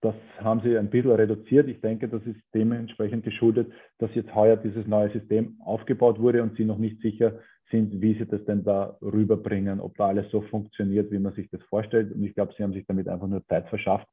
Das 0.02 0.14
haben 0.40 0.62
sie 0.64 0.78
ein 0.78 0.90
bisschen 0.90 1.12
reduziert. 1.12 1.68
Ich 1.68 1.82
denke, 1.82 2.08
das 2.08 2.24
ist 2.24 2.40
dementsprechend 2.54 3.24
geschuldet, 3.24 3.72
dass 3.98 4.14
jetzt 4.16 4.34
heuer 4.34 4.58
dieses 4.58 4.88
neue 4.88 5.12
System 5.12 5.60
aufgebaut 5.64 6.20
wurde 6.20 6.44
und 6.44 6.56
sie 6.56 6.66
noch 6.66 6.78
nicht 6.78 7.02
sicher 7.02 7.40
sind, 7.72 8.02
wie 8.02 8.14
sie 8.18 8.26
das 8.26 8.44
denn 8.46 8.64
da 8.64 8.98
rüberbringen, 9.02 9.80
ob 9.80 9.98
da 9.98 10.08
alles 10.08 10.30
so 10.32 10.42
funktioniert, 10.42 11.12
wie 11.12 11.20
man 11.20 11.34
sich 11.34 11.50
das 11.50 11.62
vorstellt. 11.64 12.14
Und 12.14 12.24
ich 12.24 12.36
glaube, 12.36 12.54
sie 12.56 12.64
haben 12.64 12.74
sich 12.74 12.86
damit 12.86 13.08
einfach 13.08 13.28
nur 13.28 13.46
Zeit 13.48 13.68
verschafft 13.70 14.08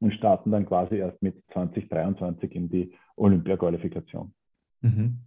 und 0.00 0.12
starten 0.14 0.50
dann 0.50 0.66
quasi 0.66 0.96
erst 0.96 1.22
mit 1.22 1.36
2023 1.52 2.54
in 2.54 2.68
die 2.68 2.92
Olympiaqualifikation. 3.16 4.32
Mhm. 4.80 5.18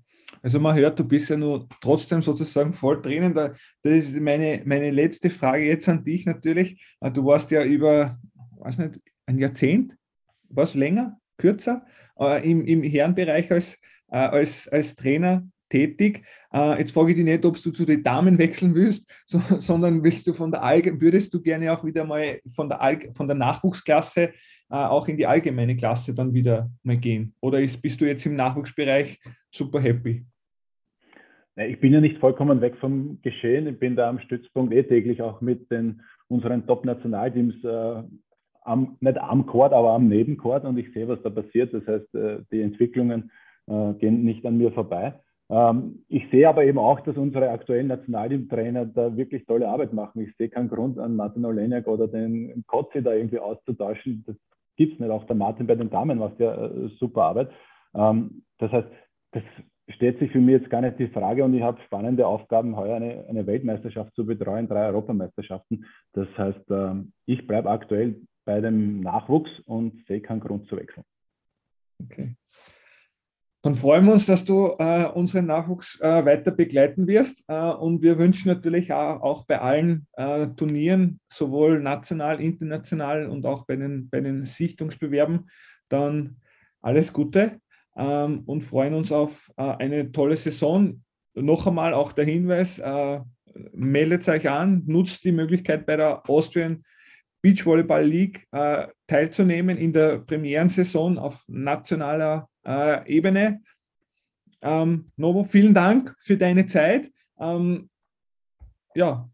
Also 0.41 0.59
man 0.59 0.75
hört, 0.75 0.99
du 0.99 1.03
bist 1.03 1.29
ja 1.29 1.37
nur 1.37 1.67
trotzdem 1.81 2.21
sozusagen 2.21 2.73
voll 2.73 3.01
drinnen. 3.01 3.33
Da, 3.33 3.49
das 3.83 3.93
ist 3.93 4.19
meine, 4.19 4.61
meine 4.65 4.91
letzte 4.91 5.29
Frage 5.29 5.65
jetzt 5.65 5.87
an 5.87 6.03
dich 6.03 6.25
natürlich. 6.25 6.83
Ah, 6.99 7.09
du 7.09 7.25
warst 7.25 7.51
ja 7.51 7.63
über, 7.63 8.19
weiß 8.59 8.79
nicht, 8.79 8.99
ein 9.25 9.39
Jahrzehnt, 9.39 9.95
was 10.49 10.73
länger, 10.73 11.19
kürzer, 11.37 11.85
äh, 12.19 12.49
im, 12.49 12.65
im 12.65 12.83
Herrenbereich 12.83 13.51
als, 13.51 13.75
äh, 14.09 14.17
als, 14.17 14.67
als 14.67 14.95
Trainer 14.95 15.47
tätig. 15.69 16.23
Äh, 16.53 16.79
jetzt 16.79 16.91
frage 16.91 17.11
ich 17.11 17.15
dich 17.15 17.25
nicht, 17.25 17.45
ob 17.45 17.61
du 17.61 17.71
zu 17.71 17.85
den 17.85 18.03
Damen 18.03 18.37
wechseln 18.39 18.75
willst, 18.75 19.09
so, 19.25 19.39
sondern 19.59 20.03
willst 20.03 20.27
du 20.27 20.33
von 20.33 20.51
der 20.51 20.63
Allge 20.63 20.99
würdest 20.99 21.33
du 21.33 21.41
gerne 21.41 21.71
auch 21.71 21.83
wieder 21.83 22.05
mal 22.05 22.39
von 22.55 22.69
der, 22.69 22.81
Allge 22.81 23.13
von 23.13 23.27
der 23.27 23.35
Nachwuchsklasse 23.35 24.31
äh, 24.69 24.75
auch 24.75 25.07
in 25.07 25.17
die 25.17 25.27
allgemeine 25.27 25.75
Klasse 25.75 26.13
dann 26.13 26.33
wieder 26.33 26.69
mal 26.83 26.97
gehen? 26.97 27.33
Oder 27.41 27.59
ist, 27.61 27.81
bist 27.81 27.99
du 28.01 28.05
jetzt 28.05 28.25
im 28.25 28.35
Nachwuchsbereich 28.35 29.19
super 29.51 29.79
happy? 29.79 30.25
Ich 31.57 31.79
bin 31.79 31.93
ja 31.93 32.01
nicht 32.01 32.17
vollkommen 32.17 32.59
weg 32.59 32.75
vom 32.81 33.21
Geschehen. 33.21 33.67
Ich 33.67 33.79
bin 33.79 33.95
da 33.95 34.09
am 34.09 34.19
Stützpunkt 34.19 34.73
eh 34.73 34.83
täglich 34.83 35.21
auch 35.21 35.39
mit 35.39 35.71
den, 35.71 36.01
unseren 36.27 36.67
Top-Nationalteams 36.67 37.63
äh, 37.63 38.03
am, 38.65 38.97
nicht 38.99 39.17
am 39.17 39.45
Court, 39.45 39.71
aber 39.71 39.91
am 39.91 40.09
Nebencourt 40.09 40.65
und 40.65 40.77
ich 40.77 40.91
sehe, 40.91 41.07
was 41.07 41.21
da 41.21 41.29
passiert. 41.29 41.73
Das 41.73 41.87
heißt, 41.87 42.15
äh, 42.15 42.39
die 42.51 42.61
Entwicklungen 42.61 43.31
äh, 43.67 43.93
gehen 43.93 44.23
nicht 44.23 44.45
an 44.45 44.57
mir 44.57 44.71
vorbei. 44.71 45.13
Ähm, 45.49 46.03
ich 46.07 46.29
sehe 46.31 46.49
aber 46.49 46.65
eben 46.65 46.79
auch, 46.79 46.99
dass 47.01 47.17
unsere 47.17 47.49
aktuellen 47.49 47.87
Nationalteam-Trainer 47.87 48.85
da 48.85 49.15
wirklich 49.15 49.45
tolle 49.45 49.69
Arbeit 49.69 49.93
machen. 49.93 50.21
Ich 50.21 50.35
sehe 50.37 50.49
keinen 50.49 50.69
Grund, 50.69 50.97
an 50.97 51.15
Martin 51.15 51.45
Oleniak 51.45 51.87
oder 51.87 52.07
den 52.07 52.63
Kotzi 52.67 53.03
da 53.03 53.13
irgendwie 53.13 53.39
auszutauschen. 53.39 54.23
Das 54.25 54.35
gibt 54.75 54.93
es 54.93 54.99
nicht. 54.99 55.11
Auch 55.11 55.25
der 55.25 55.35
Martin 55.35 55.67
bei 55.67 55.75
den 55.75 55.89
Damen 55.89 56.19
macht 56.19 56.39
ja 56.39 56.65
äh, 56.65 56.89
super 56.99 57.23
Arbeit. 57.23 57.51
Ähm, 57.93 58.43
das 58.57 58.71
heißt, 58.71 58.87
das 59.31 59.43
stellt 59.89 60.19
sich 60.19 60.31
für 60.31 60.39
mich 60.39 60.59
jetzt 60.59 60.69
gar 60.69 60.81
nicht 60.81 60.97
die 60.97 61.07
Frage 61.07 61.43
und 61.43 61.53
ich 61.53 61.61
habe 61.61 61.81
spannende 61.83 62.25
Aufgaben, 62.25 62.75
heuer 62.75 62.95
eine, 62.95 63.25
eine 63.29 63.45
Weltmeisterschaft 63.45 64.15
zu 64.15 64.25
betreuen, 64.25 64.67
drei 64.67 64.87
Europameisterschaften. 64.87 65.85
Das 66.13 66.27
heißt, 66.37 66.71
ähm, 66.71 67.11
ich 67.25 67.45
bleibe 67.45 67.69
aktuell 67.69 68.15
bei 68.45 68.61
dem 68.61 69.01
Nachwuchs 69.01 69.51
und 69.65 70.05
sehe 70.07 70.21
keinen 70.21 70.39
Grund 70.39 70.67
zu 70.67 70.77
wechseln. 70.77 71.03
Okay. 72.03 72.35
Dann 73.65 73.77
freuen 73.77 74.05
wir 74.05 74.13
uns, 74.13 74.27
dass 74.27 74.45
du 74.45 74.75
äh, 74.77 75.05
unseren 75.05 75.47
Nachwuchs 75.47 75.99
äh, 75.99 76.23
weiter 76.23 76.51
begleiten 76.51 77.07
wirst. 77.07 77.43
Äh, 77.47 77.55
und 77.55 78.03
wir 78.03 78.19
wünschen 78.19 78.49
natürlich 78.49 78.93
auch, 78.93 79.23
auch 79.23 79.45
bei 79.47 79.59
allen 79.59 80.05
äh, 80.13 80.45
Turnieren, 80.55 81.19
sowohl 81.29 81.79
national, 81.79 82.41
international 82.41 83.25
und 83.25 83.43
auch 83.47 83.65
bei 83.65 83.75
den, 83.75 84.07
bei 84.07 84.21
den 84.21 84.43
Sichtungsbewerben, 84.43 85.49
dann 85.89 86.35
alles 86.83 87.11
Gute 87.11 87.59
ähm, 87.97 88.43
und 88.45 88.61
freuen 88.61 88.93
uns 88.93 89.11
auf 89.11 89.51
äh, 89.57 89.63
eine 89.63 90.11
tolle 90.11 90.37
Saison. 90.37 91.01
Noch 91.33 91.65
einmal 91.65 91.95
auch 91.95 92.11
der 92.11 92.25
Hinweis, 92.25 92.77
äh, 92.77 93.19
meldet 93.73 94.29
euch 94.29 94.47
an, 94.47 94.83
nutzt 94.85 95.23
die 95.23 95.31
Möglichkeit 95.31 95.87
bei 95.87 95.95
der 95.95 96.29
Austrian 96.29 96.83
Beachvolleyball 97.41 98.05
League 98.05 98.47
teilzunehmen 99.07 99.77
in 99.77 99.93
der 99.93 100.17
Premierensaison 100.17 101.19
auf 101.19 101.43
nationaler 101.47 102.47
äh, 102.65 103.07
Ebene. 103.07 103.61
Ähm, 104.61 105.11
Novo, 105.15 105.43
vielen 105.43 105.73
Dank 105.73 106.15
für 106.19 106.37
deine 106.37 106.65
Zeit. 106.65 107.11
Ähm, 107.39 107.89
ja, 108.95 109.29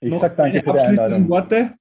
ich 0.00 0.10
noch 0.10 0.20
sag 0.20 0.36
danke 0.36 0.62
für 0.62 0.72
die 0.72 0.80
Einladung. 0.80 1.28
Worte. 1.28 1.74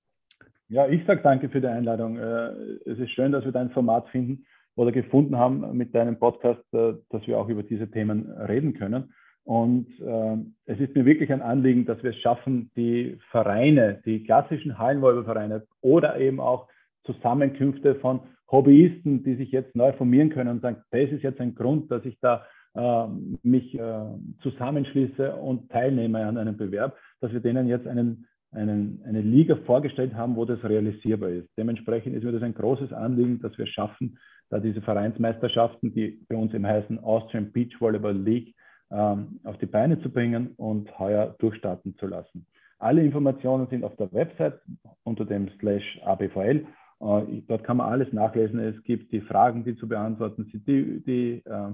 Ja, 0.69 0.87
ich 0.87 1.05
sage 1.05 1.21
danke 1.21 1.49
für 1.49 1.61
die 1.61 1.67
Einladung. 1.67 2.17
Äh, 2.17 2.49
es 2.85 2.99
ist 2.99 3.11
schön, 3.11 3.31
dass 3.31 3.45
wir 3.45 3.51
dein 3.51 3.71
Format 3.71 4.07
finden 4.09 4.45
oder 4.75 4.91
gefunden 4.91 5.37
haben 5.37 5.75
mit 5.77 5.93
deinem 5.95 6.17
Podcast, 6.17 6.61
äh, 6.73 6.93
dass 7.09 7.25
wir 7.27 7.37
auch 7.37 7.49
über 7.49 7.63
diese 7.63 7.89
Themen 7.89 8.31
reden 8.31 8.73
können. 8.73 9.13
Und 9.43 9.87
äh, 9.99 10.37
es 10.65 10.79
ist 10.79 10.95
mir 10.95 11.05
wirklich 11.05 11.31
ein 11.31 11.43
Anliegen, 11.43 11.85
dass 11.85 12.01
wir 12.01 12.11
es 12.11 12.17
schaffen, 12.17 12.71
die 12.75 13.19
Vereine, 13.29 14.01
die 14.03 14.23
klassischen 14.23 14.79
Hallenvolleyballvereine 14.79 15.67
oder 15.81 16.17
eben 16.19 16.39
auch 16.39 16.67
Zusammenkünfte 17.03 17.95
von 17.95 18.21
Hobbyisten, 18.51 19.23
die 19.23 19.35
sich 19.35 19.51
jetzt 19.51 19.75
neu 19.75 19.93
formieren 19.93 20.29
können 20.29 20.49
und 20.49 20.61
sagen, 20.61 20.77
das 20.91 21.09
ist 21.11 21.23
jetzt 21.23 21.41
ein 21.41 21.55
Grund, 21.55 21.91
dass 21.91 22.05
ich 22.05 22.17
da 22.19 22.45
äh, 22.75 23.07
mich 23.43 23.73
äh, 23.77 24.05
zusammenschließe 24.41 25.35
und 25.35 25.69
teilnehme 25.71 26.25
an 26.25 26.37
einem 26.37 26.57
Bewerb, 26.57 26.97
dass 27.21 27.31
wir 27.31 27.39
denen 27.39 27.67
jetzt 27.67 27.87
einen, 27.87 28.27
einen, 28.51 29.01
eine 29.05 29.21
Liga 29.21 29.55
vorgestellt 29.65 30.13
haben, 30.13 30.35
wo 30.35 30.45
das 30.45 30.63
realisierbar 30.63 31.29
ist. 31.29 31.49
Dementsprechend 31.57 32.15
ist 32.15 32.23
mir 32.23 32.31
das 32.31 32.43
ein 32.43 32.53
großes 32.53 32.93
Anliegen, 32.93 33.41
dass 33.41 33.57
wir 33.57 33.67
schaffen, 33.67 34.17
da 34.49 34.59
diese 34.59 34.81
Vereinsmeisterschaften, 34.81 35.93
die 35.93 36.19
bei 36.29 36.35
uns 36.35 36.53
im 36.53 36.67
heißen 36.67 36.99
Austrian 37.03 37.51
Beach 37.51 37.79
Volleyball 37.79 38.15
League, 38.15 38.53
ähm, 38.91 39.39
auf 39.43 39.57
die 39.57 39.65
Beine 39.65 39.99
zu 40.01 40.09
bringen 40.09 40.53
und 40.57 40.99
heuer 40.99 41.35
durchstarten 41.39 41.97
zu 41.97 42.05
lassen. 42.05 42.45
Alle 42.77 43.03
Informationen 43.03 43.67
sind 43.67 43.83
auf 43.83 43.95
der 43.95 44.11
Website 44.13 44.59
unter 45.03 45.25
dem 45.25 45.49
Slash 45.59 45.99
ABVL 46.03 46.65
dort 46.99 47.63
kann 47.63 47.77
man 47.77 47.91
alles 47.91 48.11
nachlesen. 48.13 48.59
Es 48.59 48.81
gibt 48.83 49.11
die 49.11 49.21
Fragen, 49.21 49.63
die 49.63 49.75
zu 49.75 49.87
beantworten 49.87 50.45
sind, 50.51 50.67
die, 50.67 51.03
die, 51.03 51.43
äh, 51.45 51.73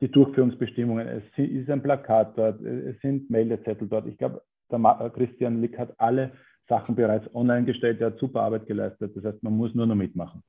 die 0.00 0.10
Durchführungsbestimmungen. 0.10 1.06
Es 1.06 1.24
ist 1.36 1.70
ein 1.70 1.82
Plakat 1.82 2.36
dort, 2.36 2.60
es 2.62 3.00
sind 3.00 3.30
Meldezettel 3.30 3.88
dort. 3.88 4.06
Ich 4.06 4.18
glaube, 4.18 4.42
der 4.70 4.78
äh, 5.00 5.10
Christian 5.10 5.60
Lick 5.60 5.78
hat 5.78 5.94
alle 5.98 6.32
Sachen 6.68 6.94
bereits 6.94 7.32
online 7.34 7.64
gestellt. 7.64 8.00
Er 8.00 8.08
hat 8.08 8.18
super 8.18 8.42
Arbeit 8.42 8.66
geleistet. 8.66 9.16
Das 9.16 9.24
heißt, 9.24 9.42
man 9.42 9.56
muss 9.56 9.74
nur 9.74 9.86
noch 9.86 9.94
mitmachen. 9.94 10.42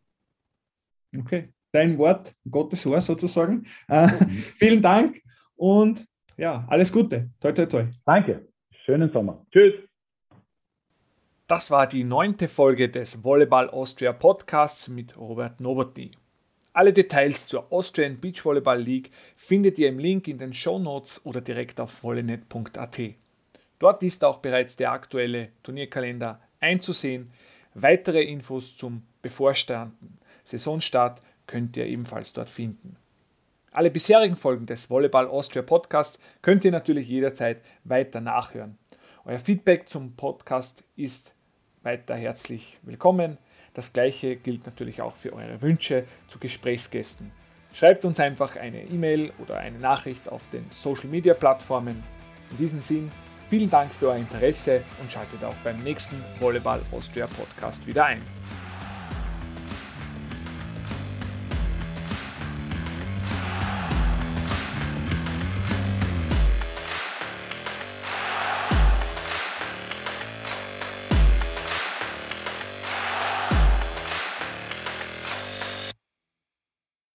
Okay, 1.18 1.50
dein 1.72 1.98
Wort, 1.98 2.34
Gottes 2.50 2.86
Ohr 2.86 3.02
sozusagen. 3.02 3.66
Äh, 3.88 4.08
mhm. 4.08 4.28
vielen 4.58 4.82
Dank 4.82 5.22
und 5.56 6.06
ja, 6.38 6.66
alles 6.68 6.92
Gute. 6.92 7.30
Toi, 7.40 7.52
toi, 7.52 7.66
toi. 7.66 7.86
Danke. 8.06 8.48
Schönen 8.86 9.12
Sommer. 9.12 9.46
Tschüss. 9.52 9.74
Das 11.46 11.72
war 11.72 11.88
die 11.88 12.06
neunte 12.06 12.48
Folge 12.48 12.88
des 12.88 13.22
Volleyball 13.22 13.70
Austria 13.70 14.14
Podcasts 14.14 14.88
mit 14.88 15.18
Robert 15.18 15.60
Nowotny. 15.60 16.12
Alle 16.72 16.94
Details 16.94 17.48
zur 17.48 17.70
Austrian 17.70 18.18
Beach 18.18 18.46
Volleyball 18.46 18.82
League 18.82 19.12
findet 19.36 19.78
ihr 19.78 19.90
im 19.90 20.00
Link 20.00 20.30
in 20.30 20.38
den 20.38 20.54
Show 20.54 20.80
Notes 20.80 21.26
oder 21.26 21.42
direkt 21.42 21.82
auf 21.82 21.92
volleynet.at. 21.92 23.00
Dort 23.78 24.04
ist 24.04 24.24
auch 24.24 24.38
bereits 24.38 24.78
der 24.78 24.94
aktuelle 24.94 25.50
Turnierkalender 25.64 26.40
einzusehen. 26.62 27.34
Weitere 27.74 28.22
Infos 28.22 28.78
zum 28.78 29.04
bevorstehenden 29.22 30.20
Saisonstart 30.46 31.22
könnt 31.46 31.76
ihr 31.76 31.88
ebenfalls 31.88 32.32
dort 32.32 32.50
finden. 32.50 32.96
Alle 33.72 33.92
bisherigen 33.92 34.38
Folgen 34.38 34.66
des 34.66 34.90
Volleyball 34.90 35.28
Austria 35.28 35.62
Podcasts 35.62 36.20
könnt 36.42 36.64
ihr 36.64 36.72
natürlich 36.72 37.10
jederzeit 37.10 37.62
weiter 37.84 38.22
nachhören. 38.22 38.78
Euer 39.26 39.40
Feedback 39.40 39.88
zum 39.88 40.18
Podcast 40.18 40.84
ist 40.98 41.34
weiter 41.82 42.14
herzlich 42.14 42.78
willkommen. 42.82 43.38
Das 43.74 43.94
gleiche 43.94 44.36
gilt 44.36 44.66
natürlich 44.66 45.02
auch 45.02 45.16
für 45.16 45.32
eure 45.32 45.62
Wünsche 45.62 46.04
zu 46.28 46.40
Gesprächsgästen. 46.40 47.32
Schreibt 47.72 48.04
uns 48.04 48.20
einfach 48.20 48.58
eine 48.58 48.84
E-Mail 48.84 49.32
oder 49.42 49.60
eine 49.60 49.80
Nachricht 49.80 50.28
auf 50.28 50.50
den 50.50 50.66
Social 50.72 51.08
Media 51.08 51.36
Plattformen. 51.36 52.04
In 52.52 52.58
diesem 52.58 52.82
Sinn, 52.82 53.10
vielen 53.48 53.70
Dank 53.70 53.96
für 53.96 54.10
euer 54.10 54.18
Interesse 54.18 54.84
und 55.02 55.10
schaltet 55.10 55.42
auch 55.46 55.56
beim 55.64 55.80
nächsten 55.80 56.22
Volleyball 56.40 56.82
Austria 56.92 57.28
Podcast 57.28 57.88
wieder 57.88 58.04
ein. 58.04 58.22